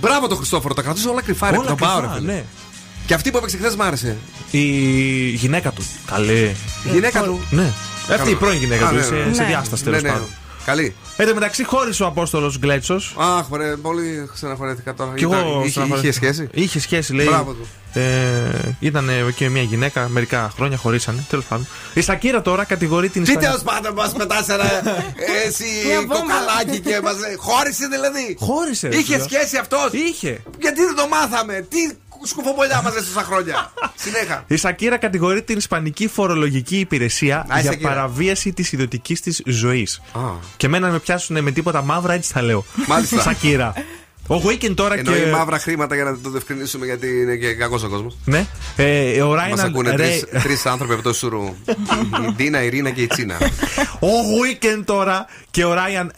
Μπράβο 0.00 0.26
το 0.26 0.34
Χριστόφορο, 0.36 0.74
τα 0.74 0.82
κρατούσε 0.82 1.08
όλα 1.08 1.22
κρυφά. 1.22 1.50
ρε, 1.50 1.56
Όλα 1.56 1.66
τον 1.66 1.76
πάω, 1.76 2.00
ρε, 2.00 2.06
κρυφά, 2.06 2.18
φίλε. 2.20 2.32
ναι. 2.32 2.44
Και 3.06 3.14
αυτή 3.14 3.30
που 3.30 3.36
έπαιξε 3.36 3.56
χθες 3.56 3.76
μ' 3.76 3.82
άρεσε. 3.82 4.16
Η 4.50 4.60
γυναίκα 5.28 5.70
του. 5.70 5.84
Καλή. 6.06 6.56
Η 6.84 6.90
γυναίκα 6.92 7.22
του. 7.22 7.40
Ναι. 7.50 7.72
Αυτή 8.14 8.30
η 8.30 8.34
πρώην 8.34 8.58
γυναίκα 8.58 8.86
Α, 8.86 8.88
του. 8.88 8.94
ναι, 8.94 9.02
σε, 9.02 9.14
ναι. 9.14 9.34
σε 9.34 9.42
Ναι. 9.42 9.46
διάσταση 9.48 9.84
Ναι, 9.84 9.90
τέλος 9.90 10.02
ναι. 10.02 10.08
πάντων. 10.10 10.26
Καλή. 10.64 10.94
Εν 11.16 11.26
τω 11.26 11.34
μεταξύ 11.34 11.64
χώρισε 11.64 12.02
ο 12.02 12.06
Απόστολος 12.06 12.58
Γκλέτσος. 12.58 13.14
Αχ, 13.18 13.48
μωρέ, 13.48 13.76
πολύ 13.76 14.30
στεναχωρέθηκα 14.34 14.94
τώρα. 14.94 15.12
Κι 15.14 15.24
Ήταν- 15.24 15.38
εγώ 15.38 15.60
είχε, 15.60 15.70
στεναχωρέθηκα. 15.70 16.08
είχε 16.08 16.32
σχέση. 16.32 16.48
Είχε 16.52 16.80
σχέση, 16.80 17.12
λέει. 17.14 17.26
Μπράβο 17.26 17.52
του. 17.52 17.66
Ε, 17.94 18.02
ήταν 18.80 19.10
και 19.36 19.48
μια 19.48 19.62
γυναίκα, 19.62 20.08
μερικά 20.08 20.50
χρόνια 20.54 20.76
χωρίσανε. 20.76 21.24
Τέλος 21.28 21.44
πάντων. 21.44 21.66
Η 21.94 22.00
Σακύρα 22.00 22.42
τώρα 22.42 22.64
κατηγορεί 22.64 23.08
την 23.08 23.24
Τι 23.24 23.30
Ισπανία- 23.30 23.48
τέλος 23.50 23.64
πάντων 23.64 23.92
μας 23.94 24.12
πετά 24.12 24.44
ένα 24.48 24.64
εσύ 25.46 25.64
Μια 25.86 25.98
βόμβα. 26.00 26.14
κοκαλάκι 26.14 26.80
και 26.80 27.00
μας. 27.02 27.14
Χώρισε 27.38 27.86
δηλαδή. 27.86 28.36
Χώρισε. 28.40 28.88
ρε, 28.88 28.96
Είχε 28.96 29.12
φίλε. 29.12 29.24
σχέση 29.24 29.56
αυτός; 29.56 29.92
Είχε. 29.92 30.42
Γιατί 30.60 30.80
δεν 30.84 30.94
το 30.94 31.08
μάθαμε; 31.08 31.66
Τι 31.68 31.76
σκουφομπολιά 32.26 32.82
μας 32.82 32.92
τόσα 32.94 33.22
χρόνια; 33.22 33.72
Συνέχα. 34.04 34.44
Η 34.46 34.56
Σακύρα 34.56 34.96
κατηγορεί 34.96 35.42
την 35.42 35.56
Ισπανική 35.56 36.08
φορολογική 36.08 36.78
υπηρεσία 36.78 37.36
Α, 37.48 37.58
η 37.58 37.60
για 37.60 37.70
Σακύρα. 37.70 37.88
παραβίαση 37.88 38.52
της 38.52 38.72
ιδιωτικής 38.72 39.20
της 39.20 39.42
ζωής. 39.46 40.00
Α. 40.12 40.20
Και 40.56 40.66
εμένα 40.66 40.86
να 40.86 40.92
με 40.92 40.98
πιάσουν 40.98 41.42
με 41.42 41.50
τίποτα 41.50 41.82
μαύρα, 41.82 42.12
έτσι 42.12 42.32
θα 42.32 42.42
λέω. 42.42 42.64
Μάλιστα. 42.86 43.20
Σακύρα. 43.20 43.72
Ο 44.28 44.34
Weekend 44.46 44.74
τώρα 44.74 44.94
Εννοεί 44.98 45.20
και. 45.20 45.26
μαύρα 45.30 45.58
χρήματα 45.58 45.94
για 45.94 46.04
να 46.04 46.18
το 46.18 46.30
διευκρινίσουμε 46.30 46.86
γιατί 46.86 47.06
είναι 47.20 47.36
και 47.36 47.54
κακός 47.54 47.82
ο 47.82 47.88
κόσμος. 47.88 48.16
Ναι. 48.24 48.46
Ε, 48.76 49.20
ο 49.22 49.28
Μας 49.28 49.36
Ράιναλντ 49.38 49.60
ακούνε 49.70 49.94
Ρέι- 49.96 50.26
τρει 50.42 50.56
άνθρωποι 50.64 50.92
από 50.92 51.02
το 51.02 51.12
Σουρού. 51.12 51.54
Η 52.28 52.32
Ντίνα, 52.36 52.62
η 52.62 52.68
Ρίνα 52.68 52.90
και 52.90 53.02
η 53.02 53.06
Τσίνα. 53.06 53.36
Ο 54.00 54.08
Weekend 54.42 54.82
τώρα 54.84 55.26
και 55.50 55.64
ο 55.64 55.72
Ράιαν. 55.74 56.12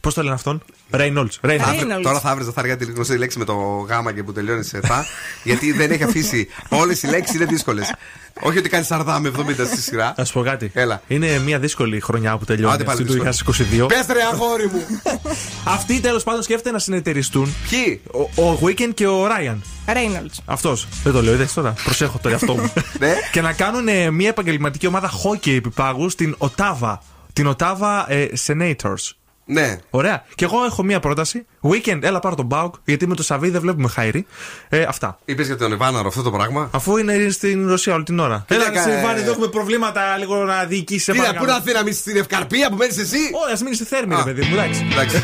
Πώς 0.00 0.14
το 0.14 0.22
λένε 0.22 0.34
αυτόν; 0.34 0.62
Reynolds. 0.92 1.48
Reynolds. 1.50 1.58
Θα 1.58 1.74
βρει- 1.86 2.02
Τώρα 2.02 2.20
θα 2.20 2.34
βρει 2.34 2.44
Ζαχαριά 2.44 2.76
τη 2.76 2.84
γνωστή 2.84 3.16
λέξη 3.18 3.38
με 3.38 3.44
το 3.44 3.54
γάμα 3.88 4.12
και 4.12 4.22
που 4.22 4.32
τελειώνει 4.32 4.64
σε 4.64 4.80
θα. 4.80 5.04
γιατί 5.44 5.72
δεν 5.72 5.90
έχει 5.90 6.02
αφήσει. 6.02 6.48
Όλες 6.68 7.02
οι 7.02 7.06
λέξεις 7.06 7.34
είναι 7.34 7.44
δύσκολες. 7.44 7.94
Όχι 8.42 8.58
ότι 8.58 8.68
κάνει 8.68 8.84
σαρδά 8.84 9.18
με 9.20 9.32
70 9.38 9.42
στη 9.66 9.80
σειρά. 9.80 10.14
Να 10.16 10.24
σου 10.24 10.32
πω 10.32 10.42
κάτι. 10.42 10.70
Έλα. 10.74 11.02
Είναι 11.06 11.38
μια 11.38 11.58
δύσκολη 11.58 12.00
χρονιά 12.00 12.36
που 12.38 12.44
τελειώνει 12.44 12.74
Άντε 12.74 12.84
πάλι 12.84 13.02
αυτή 13.02 13.16
του 13.18 13.24
δύσκολη. 13.24 13.86
2022. 13.86 13.86
Πες 13.88 14.06
ρε 14.12 14.22
αγόρι 14.32 14.66
μου. 14.72 14.84
Αυτοί 15.76 16.00
τέλος 16.00 16.22
πάντων 16.22 16.42
σκέφτεται 16.42 16.70
να 16.70 16.78
συνεταιριστούν. 16.78 17.54
Ποιοι; 17.70 18.00
Ο, 18.36 18.42
ο 18.44 18.58
Weekend 18.64 18.90
και 18.94 19.06
ο 19.06 19.26
Ryan. 19.26 19.56
Reynolds. 19.86 20.38
Αυτός. 20.44 20.86
Δεν 21.02 21.12
το 21.12 21.22
λέω, 21.22 21.34
είδες 21.34 21.52
τώρα. 21.52 21.74
Προσέχω 21.84 22.18
το 22.22 22.28
εαυτό 22.28 22.54
μου. 22.56 22.72
Ναι. 22.98 23.14
και 23.32 23.40
να 23.40 23.52
κάνουν 23.52 23.88
ε, 23.88 24.10
μια 24.10 24.28
επαγγελματική 24.28 24.86
ομάδα 24.86 25.10
hockey 25.10 25.50
επιπάγου 25.56 26.08
στην 26.10 26.34
Οτάβα. 26.38 27.02
Την 27.32 27.46
Οτάβα 27.46 28.12
ε, 28.12 28.28
Senators. 28.46 29.10
Ναι. 29.52 29.78
Ωραία. 29.90 30.24
Και 30.34 30.44
εγώ 30.44 30.64
έχω 30.64 30.82
μία 30.82 31.00
πρόταση. 31.00 31.46
Weekend, 31.62 31.98
έλα 32.02 32.18
πάρω 32.20 32.34
τον 32.34 32.46
Μπάουκ, 32.46 32.74
γιατί 32.84 33.06
με 33.06 33.14
το 33.14 33.22
Σαββί 33.22 33.50
δεν 33.50 33.60
βλέπουμε 33.60 33.88
χάιρι. 33.88 34.26
Ε, 34.68 34.82
αυτά. 34.82 35.18
Είπες 35.24 35.46
για 35.46 35.56
τον 35.56 35.72
Ιβάναρο 35.72 36.08
αυτό 36.08 36.22
το 36.22 36.30
πράγμα; 36.30 36.68
Αφού 36.72 36.96
είναι 36.96 37.28
στην 37.30 37.68
Ρωσία 37.68 37.94
όλη 37.94 38.04
την 38.04 38.18
ώρα. 38.18 38.44
Τι 38.48 38.54
Έλα, 38.54 38.64
να 38.64 38.70
κα- 38.70 38.82
Σιλβάνη, 38.82 39.20
εδώ 39.20 39.30
έχουμε 39.30 39.46
προβλήματα 39.48 40.16
λίγο 40.16 40.36
να 40.44 40.64
διοικήσεις. 40.64 41.04
Τι 41.04 41.18
να 41.18 41.34
πού 41.34 41.44
να 41.44 41.54
έρθει 41.56 41.72
να 41.72 41.82
μείνεις 41.82 41.98
στην 41.98 42.16
Ευκαρπία 42.16 42.68
που 42.70 42.76
μένεις 42.76 42.98
εσύ; 42.98 43.16
Όχι, 43.44 43.52
ας 43.52 43.62
μείνεις 43.62 43.76
στη 43.76 43.86
Θέρμη, 43.86 44.14
ρε 44.14 44.20
Α. 44.20 44.24
παιδί 44.24 44.40
μου, 44.44 44.54
εντάξει. 44.54 44.86
Εντάξει. 44.92 45.22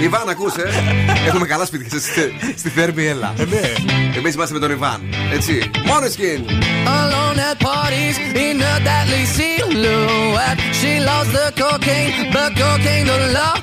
Ιβάν, 0.00 0.28
ακούσε. 0.28 0.68
Έχουμε 1.26 1.46
καλά 1.46 1.64
σπίτια 1.64 1.98
στη, 1.98 2.10
στη 2.56 2.68
Θέρμη, 2.68 3.06
έλα. 3.06 3.34
Εμείς 4.16 4.34
είμαστε 4.34 4.54
με 4.54 4.60
τον 4.60 4.70
Ιβάν. 4.70 5.00
Έτσι. 5.32 5.70
Μόνος 5.86 6.12
σκιν. 6.12 6.44
Alone 6.86 7.38
at 7.50 7.58
parties 7.66 8.16
in 8.46 8.56
a 8.72 8.74
deadly 8.88 9.24
silhouette. 9.38 10.58
She 10.80 10.92
loves 11.10 11.30
the 11.38 11.46
cocaine, 11.62 12.12
but 12.34 12.50
cocaine 12.62 13.06
don't 13.10 13.28
love 13.40 13.60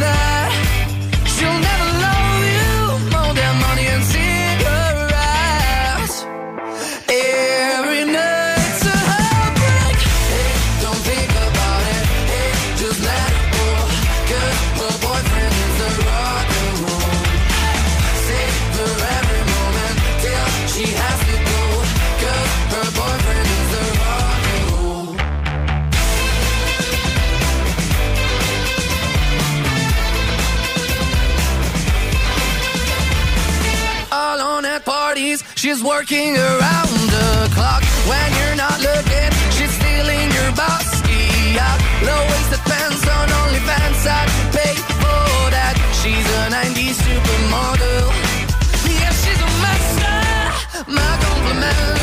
That. 0.00 0.29
She's 35.70 35.84
working 35.84 36.36
around 36.36 36.98
the 37.14 37.48
clock 37.54 37.84
when 38.08 38.28
you're 38.38 38.56
not 38.56 38.80
looking. 38.80 39.30
She's 39.54 39.70
stealing 39.70 40.28
your 40.32 40.50
bossy 40.56 41.56
out. 41.60 41.78
Low 42.02 42.22
waisted 42.26 42.58
pants 42.66 43.06
on 43.06 43.28
OnlyFans. 43.28 44.02
I'd 44.04 44.30
pay 44.50 44.74
for 44.98 45.50
that. 45.54 45.76
She's 46.02 46.26
a 46.26 46.50
90s 46.50 46.98
supermodel. 47.06 48.10
Yeah, 48.98 49.12
she's 49.22 49.38
a 49.38 49.50
master. 49.62 50.90
My 50.90 51.16
compliments. 51.22 51.99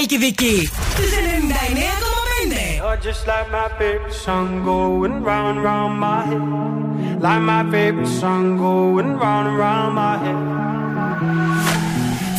Χαλκιδική. 0.00 0.70
Στους 0.92 1.10
99,5. 1.10 2.76
You're 2.78 2.96
just 2.96 3.26
like 3.26 3.48
my 3.50 3.68
favorite 3.78 4.12
song 4.12 4.64
going 4.64 5.22
round 5.22 5.58
and 5.58 5.64
round 5.70 5.94
my 6.08 6.20
head. 6.28 6.44
Like 7.26 7.42
my 7.54 7.62
favorite 7.70 8.12
song 8.20 8.44
going 8.56 9.10
round 9.22 9.44
and 9.48 9.58
round 9.58 9.94
my 10.04 10.14
head. 10.24 10.40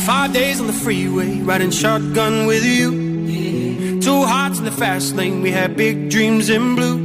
Five 0.08 0.32
days 0.32 0.56
on 0.62 0.66
the 0.66 0.78
freeway, 0.84 1.30
riding 1.50 1.70
shotgun 1.70 2.34
with 2.46 2.64
you. 2.64 4.00
Two 4.00 4.20
hearts 4.32 4.58
in 4.60 4.64
the 4.64 4.76
fast 4.82 5.14
lane, 5.16 5.42
we 5.42 5.50
had 5.50 5.76
big 5.76 5.96
dreams 6.14 6.48
in 6.48 6.74
blue. 6.76 6.98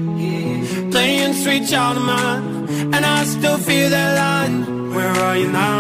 Playing 0.92 1.34
sweet 1.44 1.68
child 1.68 1.98
of 1.98 2.06
mine, 2.16 2.46
and 2.94 3.04
I 3.18 3.20
still 3.36 3.58
feel 3.58 3.90
that 3.90 4.12
line. 4.24 4.56
Where 4.96 5.16
are 5.28 5.38
you 5.42 5.50
now? 5.52 5.80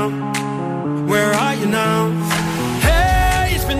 Where 1.11 1.31
are 1.43 1.55
you 1.61 1.67
now? 1.67 2.36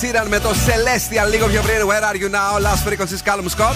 Sheeran 0.00 0.26
με 0.28 0.38
το 0.38 0.48
Celestial 0.48 1.30
λίγο 1.30 1.46
πιο 1.46 1.62
πριν. 1.62 1.76
Where 1.88 2.04
are 2.10 2.16
you 2.22 2.30
now, 2.34 2.60
Last 2.66 2.82
Frequencies, 2.88 3.22
Callum 3.28 3.48
Scott. 3.56 3.74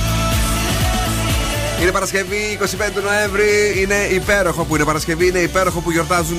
Είναι 1.83 1.91
Παρασκευή 1.91 2.59
25 2.61 2.65
του 2.95 3.01
Νοέμβρη. 3.01 3.75
Είναι 3.77 3.95
υπέροχο 3.95 4.65
που 4.65 4.75
είναι 4.75 4.85
Παρασκευή. 4.85 5.27
Είναι 5.27 5.39
υπέροχο 5.39 5.81
που 5.81 5.91
γιορτάζουν 5.91 6.39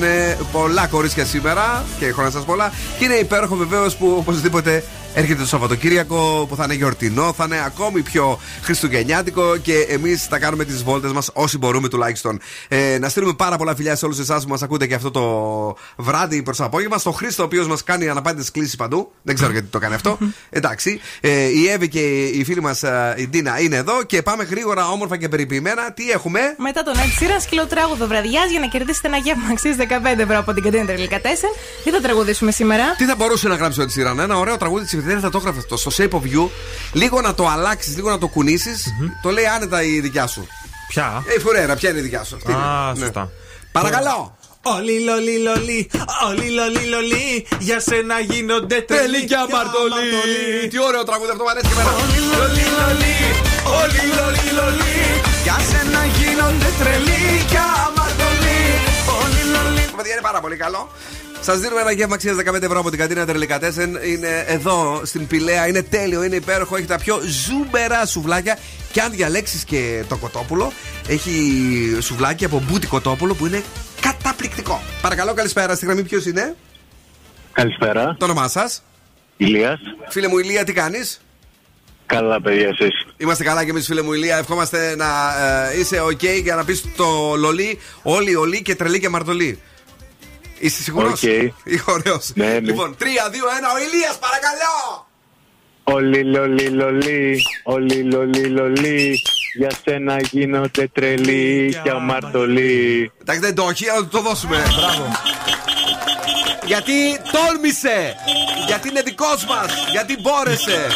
πολλά 0.52 0.86
κορίτσια 0.86 1.24
σήμερα. 1.24 1.84
Και 1.98 2.12
χρόνια 2.12 2.30
σας 2.30 2.44
πολλά. 2.44 2.72
Και 2.98 3.04
είναι 3.04 3.14
υπέροχο 3.14 3.54
βεβαίως 3.54 3.96
που 3.96 4.14
οπωσδήποτε 4.18 4.84
έρχεται 5.14 5.40
το 5.40 5.46
Σαββατοκύριακο 5.46 6.46
που 6.48 6.56
θα 6.56 6.64
είναι 6.64 6.74
γιορτινό, 6.74 7.32
θα 7.32 7.44
είναι 7.44 7.62
ακόμη 7.64 8.00
πιο 8.00 8.38
χριστουγεννιάτικο 8.62 9.56
και 9.56 9.86
εμείς 9.88 10.24
θα 10.26 10.38
κάνουμε 10.38 10.64
τις 10.64 10.82
βόλτες 10.82 11.12
μας 11.12 11.30
όσοι 11.32 11.58
μπορούμε 11.58 11.88
τουλάχιστον. 11.88 12.40
Ε, 12.68 12.98
να 12.98 13.08
στείλουμε 13.08 13.32
πάρα 13.32 13.56
πολλά 13.56 13.74
φιλιά 13.74 13.96
σε 13.96 14.04
όλους 14.04 14.18
εσάς 14.18 14.44
που 14.44 14.50
μας 14.50 14.62
ακούτε 14.62 14.86
και 14.86 14.94
αυτό 14.94 15.10
το 15.10 15.22
βράδυ 15.96 16.42
προς 16.42 16.56
το 16.56 16.64
απόγευμα. 16.64 16.98
Στο 16.98 17.12
Χρήστο, 17.12 17.42
ο 17.42 17.46
οποίος 17.46 17.66
μας 17.66 17.82
κάνει 17.84 18.08
αναπάντητες 18.08 18.50
κλήσεις 18.50 18.76
παντού. 18.76 19.12
Δεν 19.22 19.34
ξέρω 19.34 19.52
γιατί 19.52 19.66
το 19.66 19.78
κάνει 19.78 19.94
αυτό. 19.94 20.18
Εντάξει. 20.50 21.00
Ε, 21.20 21.30
η 21.30 21.68
Εύη 21.68 21.88
και 21.88 22.24
η 22.24 22.44
φίλη 22.44 22.60
μας 22.60 22.82
η 23.16 23.28
Ντίνα 23.28 23.60
είναι 23.60 23.76
εδώ 23.76 24.02
και 24.02 24.22
πάμε 24.22 24.44
γρήγορα, 24.44 24.88
όμορφα 24.88 25.16
και 25.16 25.28
περιποιημένα. 25.28 25.92
Τι 25.92 26.10
έχουμε; 26.10 26.40
Μετά 26.58 26.82
τον 26.82 26.94
Ed 26.94 26.98
Sheeran, 26.98 27.40
σκυλοτράγουδο 27.42 28.06
βραδιάς 28.06 28.50
για 28.50 28.60
να 28.60 28.66
κερδίσετε 28.66 29.08
ένα 29.08 29.16
γεύμα 29.16 29.48
αξίζει 29.50 29.76
15 29.78 30.18
ευρώ 30.18 30.38
από 30.38 30.52
την 30.52 30.62
καντίνα 30.62 30.84
Τρελικά 30.84 31.20
4. 31.20 31.24
Τι 31.84 31.90
θα 31.90 32.00
τραγουδήσουμε 32.00 32.50
σήμερα; 32.50 32.94
Τι 32.96 33.04
θα 33.04 33.14
μπορούσε 33.14 33.48
να 33.48 33.54
γράψει 33.54 33.80
ο 33.80 33.84
Ed 33.84 34.00
Sheeran, 34.00 34.18
Ένα 34.18 34.38
ωραίο 34.38 34.56
τραγούδι 34.56 34.84
της 34.84 34.92
Ευθύνη 35.02 35.20
θα 35.20 35.30
το 35.30 35.38
έγραφε 35.38 35.58
αυτό. 35.58 35.76
Στο 35.76 35.90
Shape 35.96 36.16
of 36.18 36.24
You. 36.34 36.48
Λίγο 36.92 37.20
να 37.20 37.34
το 37.34 37.46
αλλάξεις, 37.48 37.96
λίγο 37.96 38.10
να 38.10 38.18
το 38.18 38.28
κουνησει 38.28 38.70
Το 39.22 39.30
λέει 39.30 39.46
άνετα 39.46 39.82
η 39.82 40.00
δικιά 40.00 40.26
σου. 40.26 40.46
Ποια; 40.88 41.24
Ε, 41.26 41.34
η 41.34 41.38
Φουρέρα, 41.38 41.74
ποια 41.76 41.88
είναι 41.90 41.98
η 41.98 42.02
δικιά 42.02 42.24
σου. 42.24 42.36
Αυτή 42.36 42.52
Α, 42.52 42.54
είναι. 42.54 42.92
Ναι. 42.92 42.98
σωστά. 42.98 43.30
Παρακαλώ. 43.72 44.36
Όλοι 44.64 44.94
λολί 45.08 45.36
λολί, 45.46 45.90
όλοι 46.28 46.48
λολί 46.58 46.84
λολί, 46.94 47.46
για 47.58 47.80
σένα 47.80 48.18
γίνονται 48.30 48.80
Τρελή 48.80 49.10
τρελή 49.10 49.24
και 49.30 49.36
αμαρτωλή. 49.44 50.68
Τι 50.70 50.78
ωραίο 50.88 51.02
τραγούδι 51.08 51.30
αυτό 51.34 51.42
μου 51.44 51.50
αρέσει 51.54 51.66
και 51.68 51.74
εμένα. 51.76 51.90
Λολί, 52.36 52.64
λολί, 52.80 53.16
όλοι 53.80 54.02
λολί, 54.18 54.46
λολί. 54.58 54.96
Για 55.46 55.56
σένα 55.70 56.02
γίνονται 56.16 56.70
τρελοί 56.80 57.24
και 57.52 57.60
αμαρτωλοί. 57.84 58.60
Όλοι 59.20 59.42
λολί. 59.54 59.84
Παιδιά 59.98 60.12
είναι 60.16 60.26
πάρα 60.30 60.40
πολύ 60.44 60.56
καλό. 60.64 60.82
Σας 61.44 61.58
δίνουμε 61.58 61.80
ένα 61.80 61.92
γεύμα 61.92 62.14
αξίας 62.14 62.36
15 62.36 62.62
ευρώ 62.62 62.78
από 62.78 62.90
την 62.90 62.98
καντίνα 62.98 63.26
Τερλικατέσεν. 63.26 63.98
Είναι 64.04 64.44
εδώ 64.46 65.00
στην 65.04 65.26
Πηλαία. 65.26 65.68
Είναι 65.68 65.82
τέλειο, 65.82 66.22
είναι 66.22 66.36
υπέροχο. 66.36 66.76
Έχει 66.76 66.86
τα 66.86 66.98
πιο 66.98 67.20
ζούμπερα 67.20 68.06
σουβλάκια. 68.06 68.58
Και 68.92 69.00
αν 69.00 69.10
διαλέξεις 69.10 69.64
και 69.64 70.04
το 70.08 70.16
κοτόπουλο, 70.16 70.72
έχει 71.08 71.32
σουβλάκι 72.00 72.44
από 72.44 72.62
μπούτι 72.66 72.86
κοτόπουλο 72.86 73.34
που 73.34 73.46
είναι 73.46 73.62
καταπληκτικό. 74.00 74.72
Νίκο. 74.72 74.82
Παρακαλώ, 75.02 75.34
καλησπέρα. 75.34 75.74
Στη 75.74 75.86
γραμμή 75.86 76.02
ποιος 76.02 76.26
είναι; 76.26 76.56
Καλησπέρα. 77.52 78.16
Το 78.18 78.24
όνομά 78.24 78.48
σας; 78.48 78.82
Ηλίας. 79.36 79.80
Φίλε 80.08 80.28
μου, 80.28 80.38
Ηλία, 80.38 80.64
τι 80.64 80.72
κάνεις; 80.72 81.20
Καλά, 82.06 82.40
παιδιά, 82.40 82.68
εσείς. 82.68 83.06
Είμαστε 83.16 83.44
καλά 83.44 83.64
και 83.64 83.70
εμείς, 83.70 83.86
φίλε 83.86 84.02
μου, 84.02 84.12
Ηλία. 84.12 84.36
Ευχόμαστε 84.36 84.96
να 84.96 85.06
ε, 85.72 85.78
είσαι 85.78 86.02
OK 86.02 86.42
για 86.42 86.54
να 86.54 86.64
πεις 86.64 86.84
το 86.96 87.34
λολί, 87.36 87.78
όλοι 88.02 88.34
ολί 88.34 88.62
και 88.62 88.74
τρελή 88.74 89.00
και 89.00 89.08
μαρτωλή. 89.08 89.60
Είσαι 90.64 90.82
σίγουρος; 90.82 91.22
Οκ. 91.22 91.28
Ωραίος. 91.88 92.30
Ναι, 92.34 92.46
ναι. 92.46 92.58
Λοιπόν, 92.60 92.96
3, 92.98 93.04
2, 93.04 93.04
1, 93.04 93.72
ο 93.74 93.78
Ηλίας, 93.78 94.18
παρακαλώ. 94.18 95.06
Όλοι 95.84 96.24
λολί 96.24 96.68
λολί, 96.68 97.42
όλοι 97.64 98.02
λολί 98.02 98.46
λολί. 98.46 99.18
Για 99.58 99.70
σένα 99.84 100.20
γίνονται 100.20 100.88
τρελοί 100.92 101.80
και 101.82 101.90
αμαρτωλοί. 101.90 103.12
Εντάξει, 103.20 103.40
δεν 103.40 103.54
το 103.54 103.66
έχει, 103.70 103.88
αλλά 103.88 104.06
το 104.06 104.20
δώσουμε. 104.20 104.56
Μπράβο. 104.78 105.08
Γιατί 106.66 106.92
τόλμησε! 107.32 108.14
Γιατί 108.66 108.88
είναι 108.88 109.02
δικός 109.02 109.44
μας! 109.46 109.72
Γιατί 109.90 110.16
μπόρεσε! 110.20 110.86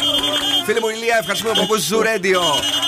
Φίλε 0.66 0.80
μου, 0.80 0.88
Ηλία, 0.88 1.16
ευχαριστούμε 1.20 1.52
που 1.54 1.60
ακούσει 1.62 1.88
Zoo 1.94 2.02
Radio. 2.04 2.40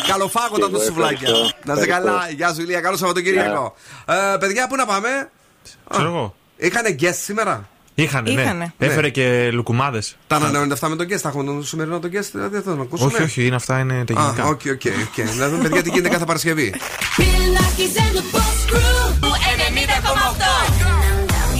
Καλοφάγοντα 0.08 0.64
Και 0.66 0.70
το 0.72 0.76
εγώ 0.76 0.84
σουβλάκια. 0.84 1.28
ευχαριστώ. 1.28 1.56
Να 1.64 1.72
είσαι 1.72 1.82
Ευχαριστώ. 1.82 2.10
καλά. 2.12 2.28
Γεια 2.30 2.52
σου, 2.54 2.60
Ηλία. 2.60 2.80
Καλό 2.80 2.96
Σαββατοκύριακο. 2.96 3.74
Ε, 4.06 4.36
παιδιά, 4.40 4.66
πού 4.68 4.76
να 4.76 4.86
πάμε; 4.86 5.30
Ξέρω 5.90 6.06
εγώ. 6.08 6.34
Είχανε 6.58 6.96
guest 7.00 7.14
σήμερα; 7.24 7.68
Είχανε, 7.94 8.30
ναι. 8.32 8.42
Είχανε. 8.42 8.72
Έφερε 8.78 9.00
Ναι. 9.00 9.08
και 9.08 9.50
λουκουμάδες. 9.52 10.16
Τα 10.26 10.36
ανανεώνεται 10.36 10.72
αυτά 10.72 10.88
με 10.88 10.96
τον 10.96 11.06
guest; 11.06 11.16
Θα 11.16 11.28
έχουμε 11.28 11.44
τον 11.44 11.64
σημερινό 11.64 11.98
τον 11.98 12.10
guest, 12.10 12.28
δηλαδή 12.32 12.56
θα 12.56 12.62
τον 12.62 12.80
ακούσουμε; 12.80 13.12
Όχι, 13.14 13.22
όχι, 13.22 13.46
είναι 13.46 13.56
αυτά 13.56 13.78
είναι 13.78 14.04
τα 14.04 14.20
Α, 14.20 14.24
γενικά. 14.24 14.44
OK, 14.44 14.60
OK, 14.70 14.82
OK. 15.08 15.26
Δηλαδή, 15.30 15.56
παιδιά, 15.62 15.82
τι 15.82 15.88
γίνεται 15.90 16.08
κάθε 16.08 16.24
Παρασκευή; 16.24 16.74
Bill 17.16 17.22
Nakis 17.56 17.96
and 18.02 18.16
the 18.16 18.22
Boss 18.36 18.58
Crew. 18.70 18.96
90,8. 19.78 21.58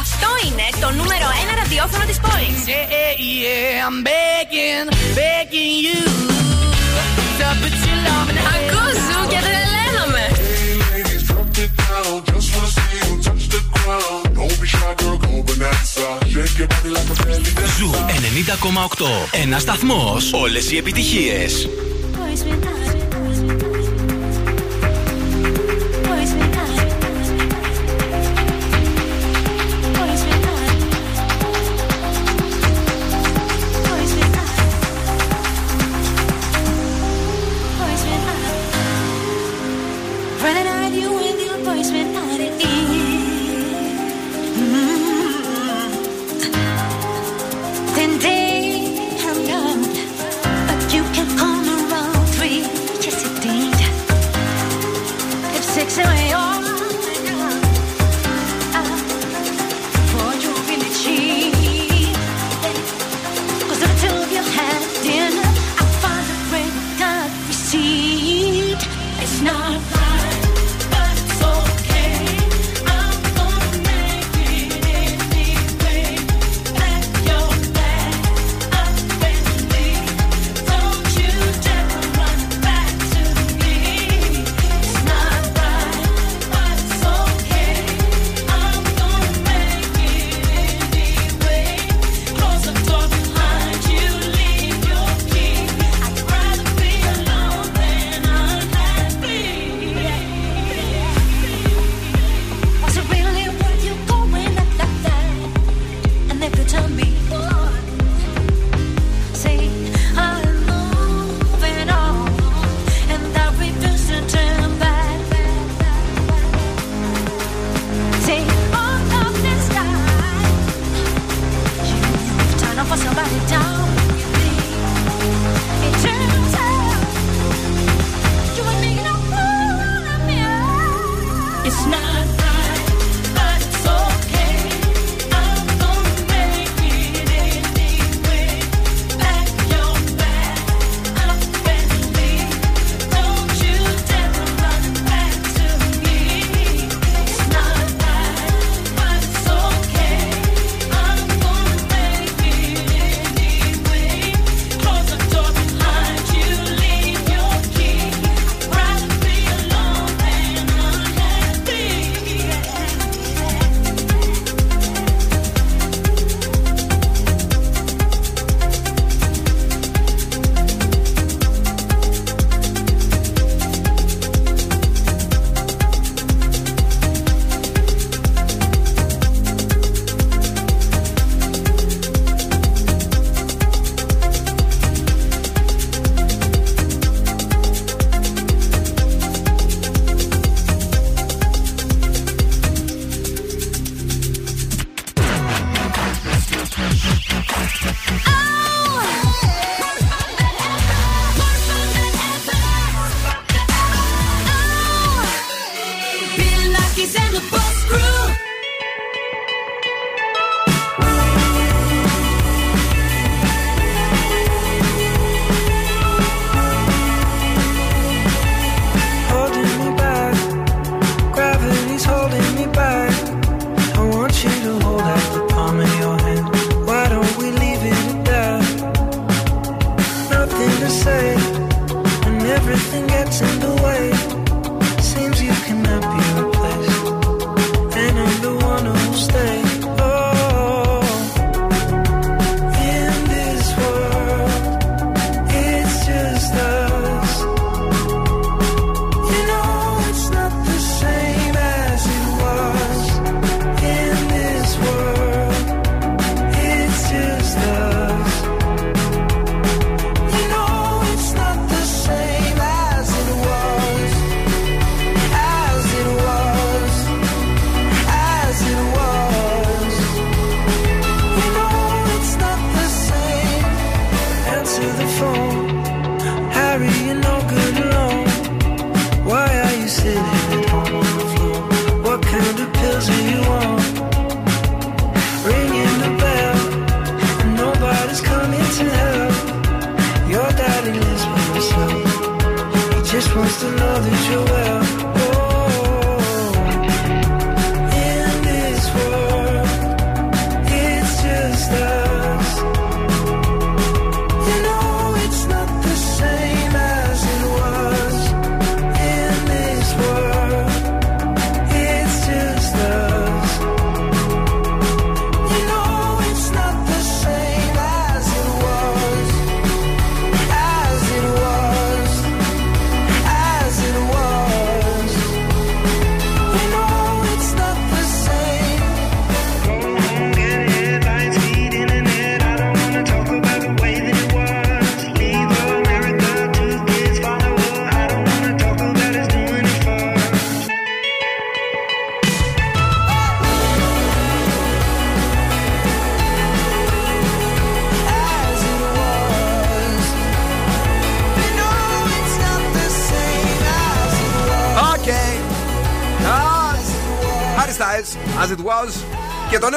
Αυτό 0.00 0.28
είναι 0.46 0.66
το 0.80 0.90
νούμερο 0.90 1.26
1 1.52 1.54
ραδιόφωνο 1.62 2.04
της 2.04 2.20
πόλης. 2.20 2.60
Yeah, 2.66 3.12
yeah, 3.42 3.86
I'm 3.86 3.98
begging, 4.08 4.86
begging 5.18 5.74
you 5.86 6.57
Ακό 7.38 8.88
90,8, 18.48 19.28
Ένας 19.42 19.62
σταθμός. 19.62 20.32
Όλες 20.32 20.70
οι 20.70 20.76
επιτυχίες. 20.76 21.68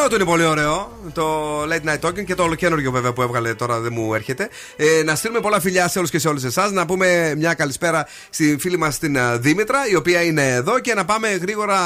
Νέο 0.01 0.09
του 0.09 0.15
είναι 0.15 0.25
πολύ 0.25 0.45
ωραίο. 0.45 0.91
Το 1.13 1.57
Late 1.63 1.89
Night 1.89 2.07
Talking 2.07 2.25
και 2.25 2.35
το 2.35 2.43
ολοκένουργιο 2.43 2.91
βέβαια 2.91 3.13
που 3.13 3.21
έβγαλε 3.21 3.53
τώρα 3.53 3.79
δεν 3.79 3.93
μου 3.95 4.13
έρχεται. 4.13 4.49
Ε, 4.75 5.03
να 5.03 5.15
στείλουμε 5.15 5.39
πολλά 5.39 5.59
φιλιά 5.59 5.87
σε 5.87 5.97
όλους 5.97 6.09
και 6.11 6.19
σε 6.19 6.27
όλες 6.27 6.43
εσάς. 6.43 6.71
Να 6.71 6.85
πούμε 6.85 7.33
μια 7.37 7.53
καλησπέρα 7.53 8.07
στη 8.29 8.57
φίλη 8.59 8.77
μας 8.77 8.97
την 8.97 9.15
ε, 9.15 9.37
Δήμητρα, 9.37 9.87
η 9.91 9.95
οποία 9.95 10.23
είναι 10.23 10.47
εδώ. 10.47 10.79
Και 10.79 10.93
να 10.93 11.05
πάμε 11.05 11.27
γρήγορα 11.27 11.77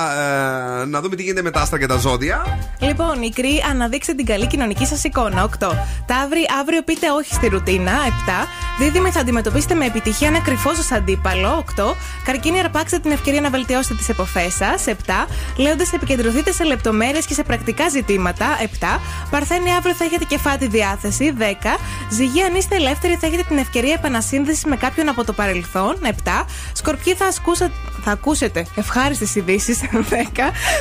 ε, 0.82 0.86
να 0.86 1.02
δούμε 1.02 1.16
τι 1.16 1.24
γίνεται 1.24 1.42
με 1.42 1.52
τα 1.52 1.62
άστρα 1.62 1.80
και 1.80 1.86
τα 1.86 1.98
ζώδια. 1.98 2.60
Λοιπόν, 2.80 3.22
η 3.22 3.30
κρύ, 3.30 3.64
αναδείξτε 3.70 4.14
την 4.14 4.26
καλή 4.26 4.48
κοινωνική 4.48 4.86
σας 4.86 5.04
εικόνα. 5.04 5.50
8. 5.60 5.68
Ταύρι, 6.06 6.46
αύριο 6.60 6.82
πείτε 6.82 7.12
όχι 7.12 7.34
στη 7.34 7.48
ρουτίνα. 7.48 7.92
7. 7.92 8.48
Δίδυμη, 8.77 9.10
θα 9.11 9.19
αντιμετωπίσετε 9.19 9.73
με 9.76 9.85
επιτυχία 9.85 10.27
ένα 10.27 10.39
κρυφό 10.39 10.73
σας 10.73 10.91
αντίπαλο. 10.91 11.64
8. 11.77 11.95
Καρκίνη, 12.23 12.60
αρπάξτε 12.60 12.99
την 12.99 13.11
ευκαιρία 13.11 13.41
να 13.41 13.49
βελτιώσετε 13.49 13.95
τις 13.95 14.10
εποφές 14.10 14.53
σας. 14.53 14.85
7. 14.88 15.27
Λέοντε, 15.57 15.84
επικεντρωθείτε 15.93 16.52
σε 16.52 16.64
λεπτομέρειες 16.64 17.26
και 17.26 17.34
σε 17.34 17.43
πρακτικά 17.43 17.89
ζητήματα. 17.89 18.45
7. 18.80 18.99
Παρθένη, 19.30 19.72
αύριο 19.72 19.95
θα 19.95 20.03
έχετε 20.03 20.23
κεφάτη 20.26 20.68
διάθεση. 20.68 21.34
10. 21.38 21.77
Ζυγή, 22.10 22.41
αν 22.43 22.56
είστε 22.56 22.76
ελεύθεροι, 22.76 23.15
θα 23.22 23.27
έχετε 23.27 23.43
την 23.47 23.57
ευκαιρία 23.57 23.93
επανασύνδεσης 23.93 24.64
με 24.64 24.76
κάποιον 24.76 25.10
από 25.10 25.23
το 25.23 25.34
παρελθόν. 25.34 25.95
7. 26.23 26.45
Σκορπιοί, 26.73 27.14
θα, 27.14 27.26
ασκούσα... 27.26 27.72
θα 28.03 28.11
ακούσετε 28.11 28.65
ευχάριστες 28.76 29.35
ειδήσεις. 29.35 29.80
10. 29.85 29.91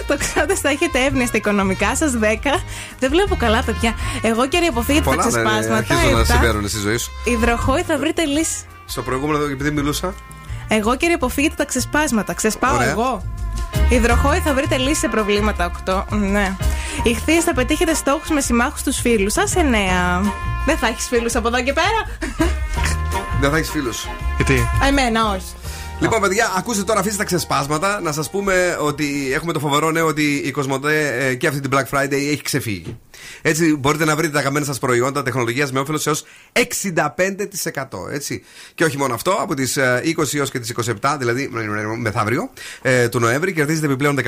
Τοξότε, 0.06 0.54
θα 0.54 0.68
έχετε 0.68 0.98
εύνοια 1.04 1.26
στα 1.26 1.36
οικονομικά 1.36 1.96
σας. 1.96 2.12
10. 2.20 2.60
Δεν 2.98 3.10
βλέπω 3.10 3.36
καλά, 3.36 3.62
παιδιά. 3.62 3.94
Εγώ 4.22 4.46
και 4.48 4.56
αποφύγετε 4.68 5.04
τα 5.04 5.10
Πολλά 5.10 5.22
δεν 5.22 5.30
ξεσπάσματα. 5.32 5.94
αρχίζουν 5.94 6.16
να 6.16 6.22
7. 6.22 6.26
συμβαίνουν 6.26 6.68
στη 6.68 6.78
ζωή 6.78 6.96
σου. 6.96 7.10
Υδροχόη, 7.24 7.83
θα 7.86 7.98
βρείτε 7.98 8.24
λύση. 8.24 8.64
Στο 8.84 9.02
προηγούμενο, 9.02 9.44
επειδή 9.44 9.70
μιλούσα. 9.70 10.14
Εγώ 10.68 10.96
και 10.96 11.06
αποφύγετε 11.06 11.54
τα 11.54 11.64
ξεσπάσματα. 11.64 12.34
Ξεσπάω 12.34 12.74
Ωραία. 12.74 12.90
εγώ. 12.90 13.22
Υδροχόη 13.88 14.38
θα 14.38 14.54
βρείτε 14.54 14.76
λύση 14.76 15.00
σε 15.00 15.08
προβλήματα 15.08 15.72
8. 15.86 16.04
Ναι. 16.10 16.56
Ηχθείες 17.02 17.44
θα 17.44 17.54
πετύχετε 17.54 17.94
στόχους 17.94 18.28
με 18.28 18.40
συμμάχους 18.40 18.82
τους 18.82 19.00
φίλους 19.00 19.32
σας 19.32 19.52
9. 19.56 19.60
Δεν 20.66 20.78
θα 20.78 20.86
έχεις 20.86 21.08
φίλους 21.08 21.34
από 21.34 21.48
εδώ 21.48 21.62
και 21.62 21.72
πέρα. 21.72 22.18
Δεν 23.40 23.50
θα 23.50 23.56
έχεις 23.56 23.70
φίλους. 23.70 24.06
Γιατί; 24.36 24.68
Εμένα, 24.88 25.30
όχι. 25.30 25.52
Λοιπόν, 26.00 26.20
παιδιά, 26.20 26.52
ακούστε 26.56 26.82
τώρα, 26.82 27.00
αφήστε 27.00 27.18
τα 27.18 27.24
ξεσπάσματα. 27.24 28.00
Να 28.00 28.12
σας 28.12 28.30
πούμε 28.30 28.76
ότι 28.80 29.32
έχουμε 29.34 29.52
το 29.52 29.58
φοβερό 29.58 29.90
νέο 29.90 30.06
ότι 30.06 30.42
η 30.44 30.50
Κοσμοτέ 30.50 31.26
ε, 31.26 31.34
και 31.34 31.46
αυτή 31.46 31.60
την 31.60 31.70
Black 31.74 31.98
Friday 31.98 32.12
έχει 32.12 32.42
ξεφύγει. 32.42 32.98
Έτσι, 33.42 33.76
μπορείτε 33.76 34.04
να 34.04 34.16
βρείτε 34.16 34.32
τα 34.32 34.38
αγαπημένα 34.38 34.64
σας 34.64 34.78
προϊόντα 34.78 35.22
τεχνολογίας 35.22 35.72
με 35.72 35.80
όφελος 35.80 36.06
έως 36.06 36.24
65%. 36.52 38.08
Έτσι. 38.10 38.44
Και 38.74 38.84
όχι 38.84 38.98
μόνο 38.98 39.14
αυτό, 39.14 39.30
από 39.30 39.54
τις 39.54 39.78
20 40.02 40.38
έως 40.38 40.50
και 40.50 40.58
τις 40.58 40.72
27, 41.00 41.16
δηλαδή 41.18 41.50
μεθαύριο 41.98 42.50
ε, 42.82 43.08
του 43.08 43.20
Νοέμβρη, 43.20 43.52
κερδίζετε 43.52 43.86
επιπλέον 43.86 44.18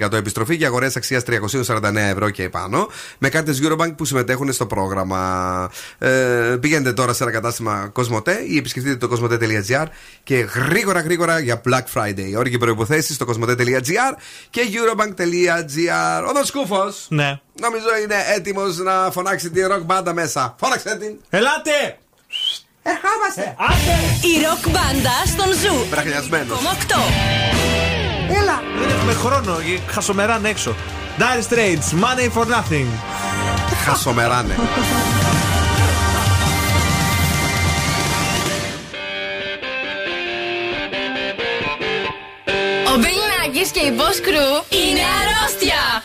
15% 0.00 0.12
επιστροφή 0.12 0.54
για 0.54 0.66
αγορές 0.66 0.96
αξίας 0.96 1.22
349 1.26 1.94
ευρώ 1.94 2.30
και 2.30 2.42
επάνω 2.42 2.88
με 3.18 3.28
κάρτες 3.28 3.60
Eurobank 3.62 3.96
που 3.96 4.04
συμμετέχουν 4.04 4.52
στο 4.52 4.66
πρόγραμμα. 4.66 5.70
Ε, 5.98 6.56
πηγαίνετε 6.60 6.92
τώρα 6.92 7.12
σε 7.12 7.22
ένα 7.22 7.32
κατάστημα 7.32 7.90
Κοσμοτέ 7.92 8.44
ή 8.48 8.56
επισκεφτείτε 8.56 8.96
το 8.96 9.08
κοσμοτέ.gr 9.08 9.86
και 10.22 10.36
γρήγορα 10.36 11.00
γρήγορα 11.00 11.38
για 11.38 11.60
Black 11.68 11.84
Friday. 11.94 12.34
Όροι 12.36 12.50
και 12.50 12.58
προποθέσει 12.58 13.12
στο 13.14 13.24
κοσμοτέ.gr 13.24 14.14
και 14.50 14.60
eurobank.gr. 14.72 16.28
Ο 16.28 16.32
Δον 16.32 16.44
Σκούφο. 16.44 16.92
Ναι. 17.08 17.40
Νομίζω 17.60 17.96
είναι 18.02 18.16
έτοιμος 18.34 18.76
να 18.76 19.10
φωνάξει 19.10 19.50
τη 19.50 19.60
ροκ 19.60 19.82
μπάντα 19.82 20.12
μέσα. 20.12 20.54
Φώναξε 20.58 20.96
την. 20.96 21.16
Ελάτε! 21.30 21.98
Ερχόμαστε! 22.82 23.56
Η 24.20 24.42
ροκ 24.44 24.70
μπάντα 24.70 25.12
στον 25.26 25.52
Ζου. 25.52 25.86
Μπραχιασμένο. 25.90 26.54
8. 26.54 26.58
Έλα! 28.40 28.62
Δεν 28.78 28.96
έχουμε 28.96 29.12
χρόνο, 29.12 29.56
χασομεράν 29.90 30.44
έξω. 30.44 30.74
Dire 31.18 31.42
Straits, 31.52 32.02
Money 32.02 32.28
for 32.38 32.46
Nothing. 32.46 32.86
Χασομεράνε. 33.84 34.54
Ο 42.92 42.96
Μπιλ 42.96 43.20
Νάκης 43.38 43.70
και 43.70 43.80
η 43.80 43.94
Boss 43.96 44.26
Crew 44.28 44.64
είναι 44.70 45.00
αρρώστια. 45.20 46.04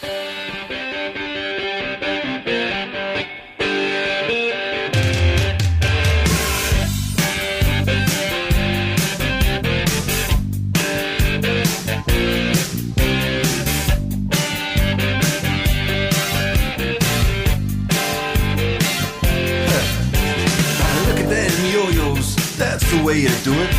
Way 23.09 23.21
you 23.21 23.35
do 23.43 23.53
it. 23.65 23.73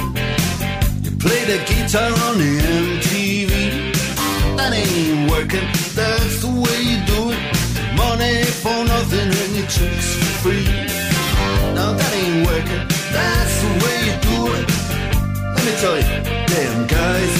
You 1.05 1.13
play 1.25 1.43
the 1.51 1.59
guitar 1.69 2.11
on 2.27 2.37
MTV. 2.39 3.53
That 4.57 4.73
ain't 4.73 5.31
working, 5.31 5.67
that's 5.95 6.43
the 6.45 6.51
way 6.65 6.79
you 6.91 6.99
do 7.15 7.21
it. 7.35 7.43
Money 7.95 8.43
for 8.63 8.79
nothing 8.93 9.31
and 9.43 9.53
your 9.59 9.69
chicks 9.75 10.09
for 10.19 10.33
free. 10.43 10.67
Now 11.77 11.93
that 11.99 12.13
ain't 12.23 12.45
working, 12.51 12.83
that's 13.15 13.55
the 13.63 13.71
way 13.83 13.97
you 14.09 14.15
do 14.31 14.39
it. 14.59 14.67
Let 15.55 15.63
me 15.67 15.73
tell 15.83 15.97
you, 16.01 16.09
damn 16.51 16.87
guys 16.89 17.40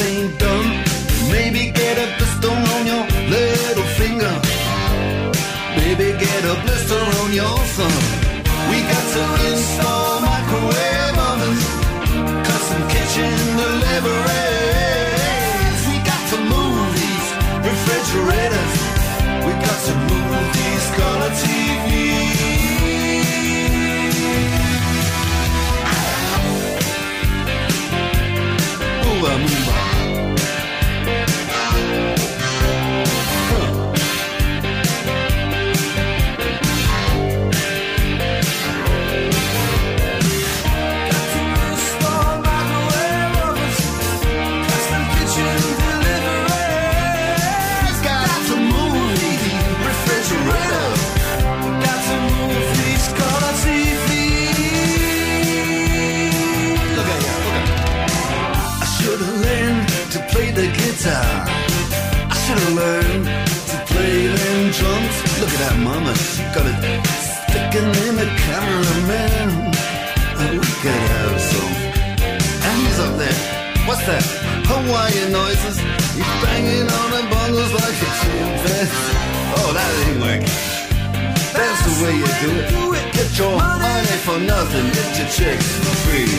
your 83.41 83.57
money 83.57 84.17
for 84.27 84.39
nothing. 84.39 84.87
Get 84.97 85.11
your 85.19 85.31
chicks 85.37 85.69
for 85.85 85.95
free. 86.05 86.35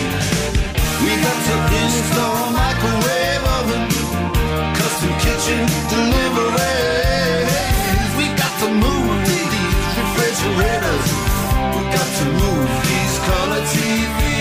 We 1.03 1.11
got 1.25 1.39
to 1.49 1.55
install 1.81 2.43
microwave 2.61 3.43
oven, 3.57 3.83
custom 4.77 5.13
kitchen 5.25 5.61
deliveries. 5.95 7.49
We 8.19 8.25
got 8.41 8.53
to 8.61 8.67
move 8.85 9.17
these 9.29 9.81
refrigerators. 10.01 11.07
We 11.75 11.81
got 11.97 12.09
to 12.19 12.25
move 12.41 12.69
these 12.89 13.15
color 13.29 13.61
TVs. 13.73 14.40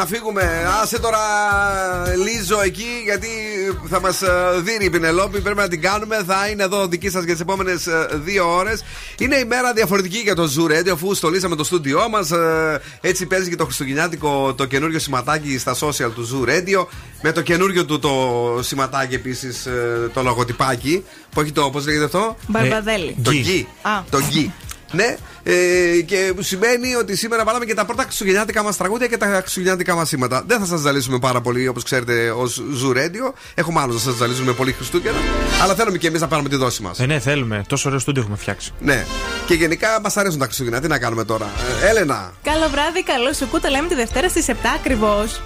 Να 0.00 0.06
φύγουμε. 0.06 0.66
Άσε 0.82 0.98
τώρα 1.00 1.18
Λίζο 2.16 2.60
εκεί, 2.60 2.88
γιατί 3.04 3.28
θα 3.88 4.00
μας 4.00 4.22
δίνει 4.62 4.84
η 4.84 4.90
Πινελόπη. 4.90 5.40
Πρέπει 5.40 5.58
να 5.58 5.68
την 5.68 5.80
κάνουμε. 5.80 6.22
Θα 6.26 6.48
είναι 6.50 6.62
εδώ 6.62 6.86
δική 6.86 7.10
σας 7.10 7.24
για 7.24 7.32
τις 7.32 7.40
επόμενες 7.42 7.88
δύο 8.12 8.54
ώρες. 8.56 8.84
Είναι 9.18 9.36
η 9.36 9.44
μέρα 9.44 9.72
διαφορετική 9.72 10.18
για 10.18 10.34
το 10.34 10.50
Zoo 10.56 10.70
Radio, 10.70 10.90
αφού 10.92 11.14
στολίσαμε 11.14 11.56
το 11.56 11.64
στούντιό 11.64 12.08
μας. 12.08 12.30
Έτσι 13.00 13.26
παίζει 13.26 13.48
και 13.48 13.56
το 13.56 13.64
Χριστουγεννιάτικο 13.64 14.54
το 14.54 14.64
καινούριο 14.64 14.98
σηματάκι 14.98 15.58
στα 15.58 15.74
social 15.80 16.10
του 16.14 16.28
Zoo 16.28 16.48
Radio. 16.48 16.86
Με 17.22 17.32
το 17.32 17.40
καινούριο 17.42 17.84
του 17.84 17.98
το 17.98 18.12
σηματάκι 18.62 19.14
επίσης, 19.14 19.68
το 20.12 20.22
λογοτυπάκι. 20.22 21.04
Που 21.30 21.40
έχει 21.40 21.52
το, 21.52 21.70
πώς 21.70 21.86
λέγεται 21.86 22.04
αυτό, 22.04 22.36
Μπαρμπαδέλη. 22.46 23.16
το 23.22 23.30
γκί. 23.32 23.68
Α. 23.82 23.90
Το 24.10 24.20
γκί. 24.28 24.52
Ναι, 24.92 25.16
ε, 25.42 26.00
και 26.06 26.32
που 26.36 26.42
σημαίνει 26.42 26.94
ότι 26.94 27.16
σήμερα 27.16 27.44
βάλαμε 27.44 27.64
και 27.64 27.74
τα 27.74 27.84
πρώτα 27.84 28.02
χριστουγεννιάτικα 28.02 28.62
μας 28.62 28.76
τραγούδια 28.76 29.06
και 29.06 29.16
τα 29.16 29.26
χριστουγεννιάτικα 29.26 29.94
μας 29.94 30.08
σήματα. 30.08 30.42
Δεν 30.46 30.58
θα 30.58 30.66
σας 30.66 30.80
ζαλίσουμε 30.80 31.18
πάρα 31.18 31.40
πολύ 31.40 31.68
όπως 31.68 31.82
ξέρετε 31.82 32.30
ως 32.30 32.62
Zoo 32.84 32.96
Radio. 32.96 33.32
Έχουμε 33.54 33.80
άλλο 33.80 33.92
να 33.92 33.98
σας 33.98 34.14
ζαλίσουμε 34.14 34.52
πολύ 34.52 34.72
Χριστούγεννα. 34.72 35.18
Αλλά 35.62 35.74
θέλουμε 35.74 35.98
και 35.98 36.06
εμείς 36.06 36.20
να 36.20 36.28
πάρουμε 36.28 36.48
τη 36.48 36.56
δόση 36.56 36.82
μας. 36.82 36.98
Ε, 37.00 37.06
ναι, 37.06 37.18
θέλουμε. 37.18 37.64
Τόσο 37.68 37.88
ωραίο 37.88 38.00
στούντιο 38.00 38.22
έχουμε 38.22 38.36
φτιάξει. 38.36 38.72
Ναι. 38.80 39.04
Και 39.46 39.54
γενικά 39.54 40.00
μας 40.02 40.16
αρέσουν 40.16 40.38
τα 40.38 40.44
Χριστούγεννα. 40.44 40.80
Τι 40.80 40.88
να 40.88 40.98
κάνουμε 40.98 41.24
τώρα; 41.24 41.50
Ε, 41.82 41.88
Έλενα. 41.88 42.32
Καλό 42.42 42.68
βράδυ, 42.70 43.02
καλό 43.02 43.32
σου 43.32 43.46
κούτα 43.50 43.70
λέμε 43.70 43.88
τη 43.88 43.94
Δευτέρα 43.94 44.28
στις 44.28 44.48
7 44.48 44.52
ακριβώς. 44.78 45.40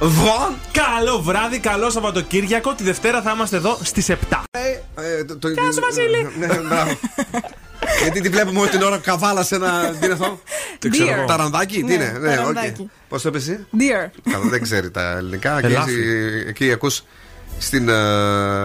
Βον. 0.00 0.54
Καλό 0.72 1.20
βράδυ, 1.22 1.58
καλό 1.58 1.90
Σαββατοκύριακο. 1.90 2.74
Τη 2.74 2.82
Δευτέρα 2.82 3.22
θα 3.22 3.32
είμαστε 3.34 3.56
εδώ 3.56 3.78
στις 3.82 4.08
7. 4.08 4.42
Ε, 4.50 5.24
το- 5.24 5.38
το- 5.38 5.48
Γεια 5.48 5.72
σου, 5.72 5.80
Βασίλη. 5.80 6.28
Ναι, 6.38 6.46
μπράβο. 6.68 6.98
Γιατί 8.02 8.20
τη 8.20 8.28
βλέπουμε 8.28 8.60
όλη 8.60 8.68
την 8.68 8.82
ώρα 8.82 8.98
καβάλα 8.98 9.42
σε 9.42 9.54
ένα. 9.54 9.94
Τι 10.00 10.04
είναι 10.04 10.12
αυτό; 10.14 10.40
Δεν 10.78 10.90
ξέρω 10.90 11.10
εγώ. 11.12 11.24
Ταρανδάκι, 11.24 11.76
τι 11.76 11.82
Ναι, 11.84 11.92
είναι; 11.92 12.16
Ναι, 12.20 12.28
ταρανδάκι. 12.36 12.80
οκ. 12.82 12.88
Πώς 13.08 13.22
το 13.22 13.28
είπες 13.28 13.48
εσύ; 13.48 13.66
Dear. 13.78 14.10
Καλά, 14.32 14.44
δεν 14.44 14.62
ξέρει 14.62 14.90
τα 14.90 15.10
ελληνικά. 15.16 15.60
και 15.60 15.66
Ελάφι. 15.66 15.90
εσύ 15.90 16.44
εκεί 16.48 16.72
ακούς 16.72 17.02
Στην, 17.58 17.88
ε, 17.88 17.92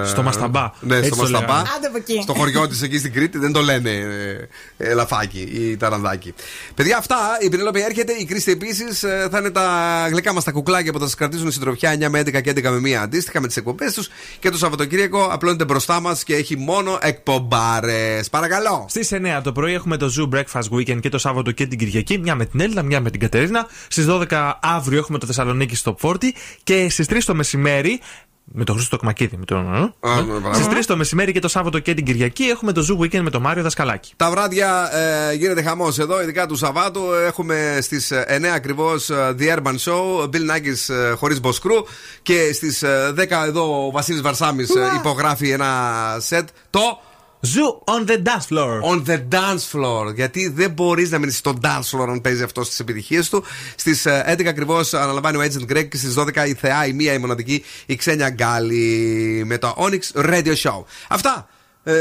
Στο 0.06 0.22
Μασταμπά. 0.24 0.72
Ναι, 0.80 0.96
Έτσι 0.96 1.08
στο 1.08 1.16
το 1.16 1.22
Μασταμπά. 1.22 1.46
λέγανε. 1.48 1.70
Άντε 1.78 1.88
από 1.88 1.98
εκεί. 1.98 2.20
Στο 2.22 2.34
χωριό 2.34 2.68
της 2.68 2.82
εκεί 2.82 2.98
στην 2.98 3.14
Κρήτη 3.14 3.38
δεν 3.38 3.52
το 3.52 3.62
λένε 3.62 3.90
ε, 3.90 4.48
ε, 4.78 4.94
λαφάκι 4.94 5.40
ή 5.40 5.78
ταρανδάκι. 5.78 6.34
Παιδιά, 6.76 6.98
αυτά 6.98 7.16
η 7.42 7.50
Πινελόπη 7.50 7.82
έρχεται. 7.82 8.14
Η 8.14 8.26
Κρίστη 8.26 8.52
επίσης 8.52 9.00
θα 9.32 9.38
είναι 9.40 9.50
τα 9.52 9.68
γλυκά 10.12 10.34
μας 10.34 10.44
τα 10.44 10.52
κουκλάκια 10.52 10.92
που 10.92 11.00
θα 11.00 11.06
σας 11.06 11.16
κρατήσουν 11.16 11.52
συντροφιά 11.52 11.94
9 11.94 12.08
με 12.10 12.20
11 12.20 12.42
και 12.42 12.50
11 12.56 12.62
με 12.80 12.90
1 12.90 12.94
αντίστοιχα 12.94 13.42
με 13.42 13.48
τις 13.48 13.58
εκπομπές 13.58 13.94
τους. 13.94 14.10
Και 14.40 14.50
το 14.50 14.58
Σαββατοκύριακο 14.58 15.28
απλώνεται 15.32 15.66
μπροστά 15.66 16.00
μας 16.00 16.24
και 16.24 16.36
έχει 16.36 16.58
μόνο 16.58 16.98
εκπομπάρες. 17.02 18.30
Παρακαλώ. 18.30 18.86
Στις 18.90 19.12
9 19.12 19.42
το 19.44 19.52
πρωί 19.52 19.74
έχουμε 19.74 19.98
το 19.98 20.14
Zoo 20.18 20.36
Breakfast 20.38 20.70
Weekend 20.78 21.00
και 21.02 21.10
το 21.10 21.18
Σάββατο 21.18 21.52
και 21.52 21.66
την 21.68 21.78
Κυριακή. 21.78 22.18
Μια 22.18 22.36
με 22.36 22.46
την 22.46 22.60
Έλληνα, 22.60 22.82
μια 22.84 23.02
με 23.02 23.10
την 23.10 23.20
Κατερίνα. 23.20 23.68
Στις 23.88 24.06
12 24.10 24.54
αύριο 24.62 24.98
έχουμε 25.00 25.18
το 25.18 25.26
Θεσσαλονίκη 25.26 25.76
στο 25.76 25.96
40 26.02 26.16
και 26.64 26.90
στις 26.90 27.08
3 27.10 27.18
το 27.26 27.36
μεσημέρι. 27.36 28.00
Με 28.44 28.64
τον 28.64 28.76
Χρήστο 28.76 28.98
Κμακίδη. 28.98 29.38
Με 29.38 29.46
τον... 29.46 29.94
ναι, 30.02 30.24
μπράβο. 30.24 30.54
Στις 30.54 30.68
3 30.68 30.84
το 30.86 30.98
μεσημέρι 30.98 31.32
και 31.32 31.40
το 31.40 31.48
Σάββατο 31.48 31.80
και 31.80 31.94
την 31.94 32.06
Κυριακή 32.06 32.44
έχουμε 32.44 32.72
το 32.72 32.86
Zoo 32.90 33.04
Weekend 33.04 33.22
με 33.22 33.30
τον 33.30 33.42
Μάριο 33.42 33.64
Δασκαλάκη. 33.64 34.14
Τα 34.16 34.30
βράδια 34.30 34.90
ε, 34.96 35.34
γίνεται 35.34 35.62
χαμός 35.62 36.00
εδώ, 36.00 36.22
ειδικά 36.22 36.46
του 36.46 36.56
Σαββάτου. 36.56 37.02
Έχουμε 37.26 37.78
στις 37.82 38.12
9 38.14 38.44
ακριβώς 38.56 39.10
The 39.12 39.58
Urban 39.58 39.76
Show, 39.86 40.24
Bill 40.24 40.52
Nackis 40.52 40.94
ε, 40.94 41.12
χωρίς 41.12 41.40
Μποσκρού. 41.40 41.76
Και 42.22 42.54
στις 42.54 42.84
10 42.86 43.46
εδώ 43.46 43.88
ο 43.88 43.92
Βασίλης 43.92 44.22
Βαρσάμι 44.22 44.66
υπογράφει 44.96 45.50
ένα 45.50 45.72
σετ. 46.20 46.48
Το 46.70 47.00
Zoo 47.46 47.84
on 47.86 48.06
the 48.06 48.18
dance 48.18 48.46
floor. 48.46 48.82
On 48.82 49.04
the 49.04 49.18
dance 49.30 49.66
floor. 49.74 50.14
Γιατί 50.16 50.48
δεν 50.50 50.72
μπορείς 50.72 51.12
να 51.12 51.18
μείνεις 51.18 51.38
στο 51.38 51.54
dance 51.62 51.98
floor 51.98 52.08
αν 52.10 52.22
παίζει 52.22 52.44
αυτό 52.44 52.64
στις 52.64 52.80
επιτυχίες 52.80 53.30
του. 53.30 53.44
Στις 53.76 54.06
11 54.08 54.46
ακριβώς 54.48 54.94
αναλαμβάνει 54.94 55.38
ο 55.38 55.42
Agent 55.42 55.72
Greg 55.72 55.88
και 55.90 55.98
στις 55.98 56.14
12 56.18 56.48
η 56.48 56.54
Θεά, 56.54 56.86
η 56.86 56.94
μία, 56.94 57.14
η 57.14 57.18
μοναδική, 57.18 57.64
η 57.86 57.96
Ξένια 57.96 58.30
Γκάλη 58.30 59.44
με 59.46 59.58
το 59.58 59.76
Onyx 59.78 60.26
Radio 60.26 60.56
Show. 60.56 60.84
Αυτά. 61.08 61.48
Ε, 61.84 61.94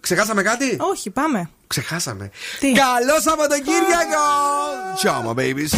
ξεχάσαμε 0.00 0.42
κάτι; 0.42 0.76
Όχι, 0.92 1.10
πάμε. 1.10 1.50
Ξεχάσαμε. 1.66 2.30
Τι; 2.60 2.72
Καλό 2.72 3.20
Σαββατοκύριακο! 3.20 4.24
Ciao, 5.02 5.22
my 5.22 5.34
babies. 5.34 5.72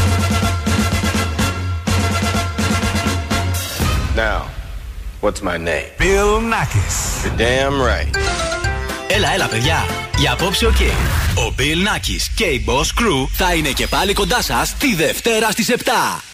Now, 4.16 4.40
what's 5.20 5.42
my 5.42 5.56
name? 5.56 5.88
Bill 5.98 6.40
Nakis. 6.40 7.24
You're 7.24 7.36
damn 7.36 7.80
right. 7.80 8.43
Έλα, 9.08 9.32
έλα, 9.32 9.46
παιδιά. 9.48 9.86
Για 10.18 10.32
απόψε, 10.32 10.66
οκ. 10.66 10.80
Ο 11.36 11.54
Bill 11.58 11.62
Nakis 11.62 12.32
και 12.34 12.44
η 12.44 12.64
Boss 12.66 13.00
Crew 13.00 13.28
θα 13.32 13.54
είναι 13.54 13.70
και 13.70 13.86
πάλι 13.86 14.12
κοντά 14.12 14.42
σας 14.42 14.74
τη 14.74 14.94
Δευτέρα 14.94 15.50
στις 15.50 15.70
7. 15.70 16.24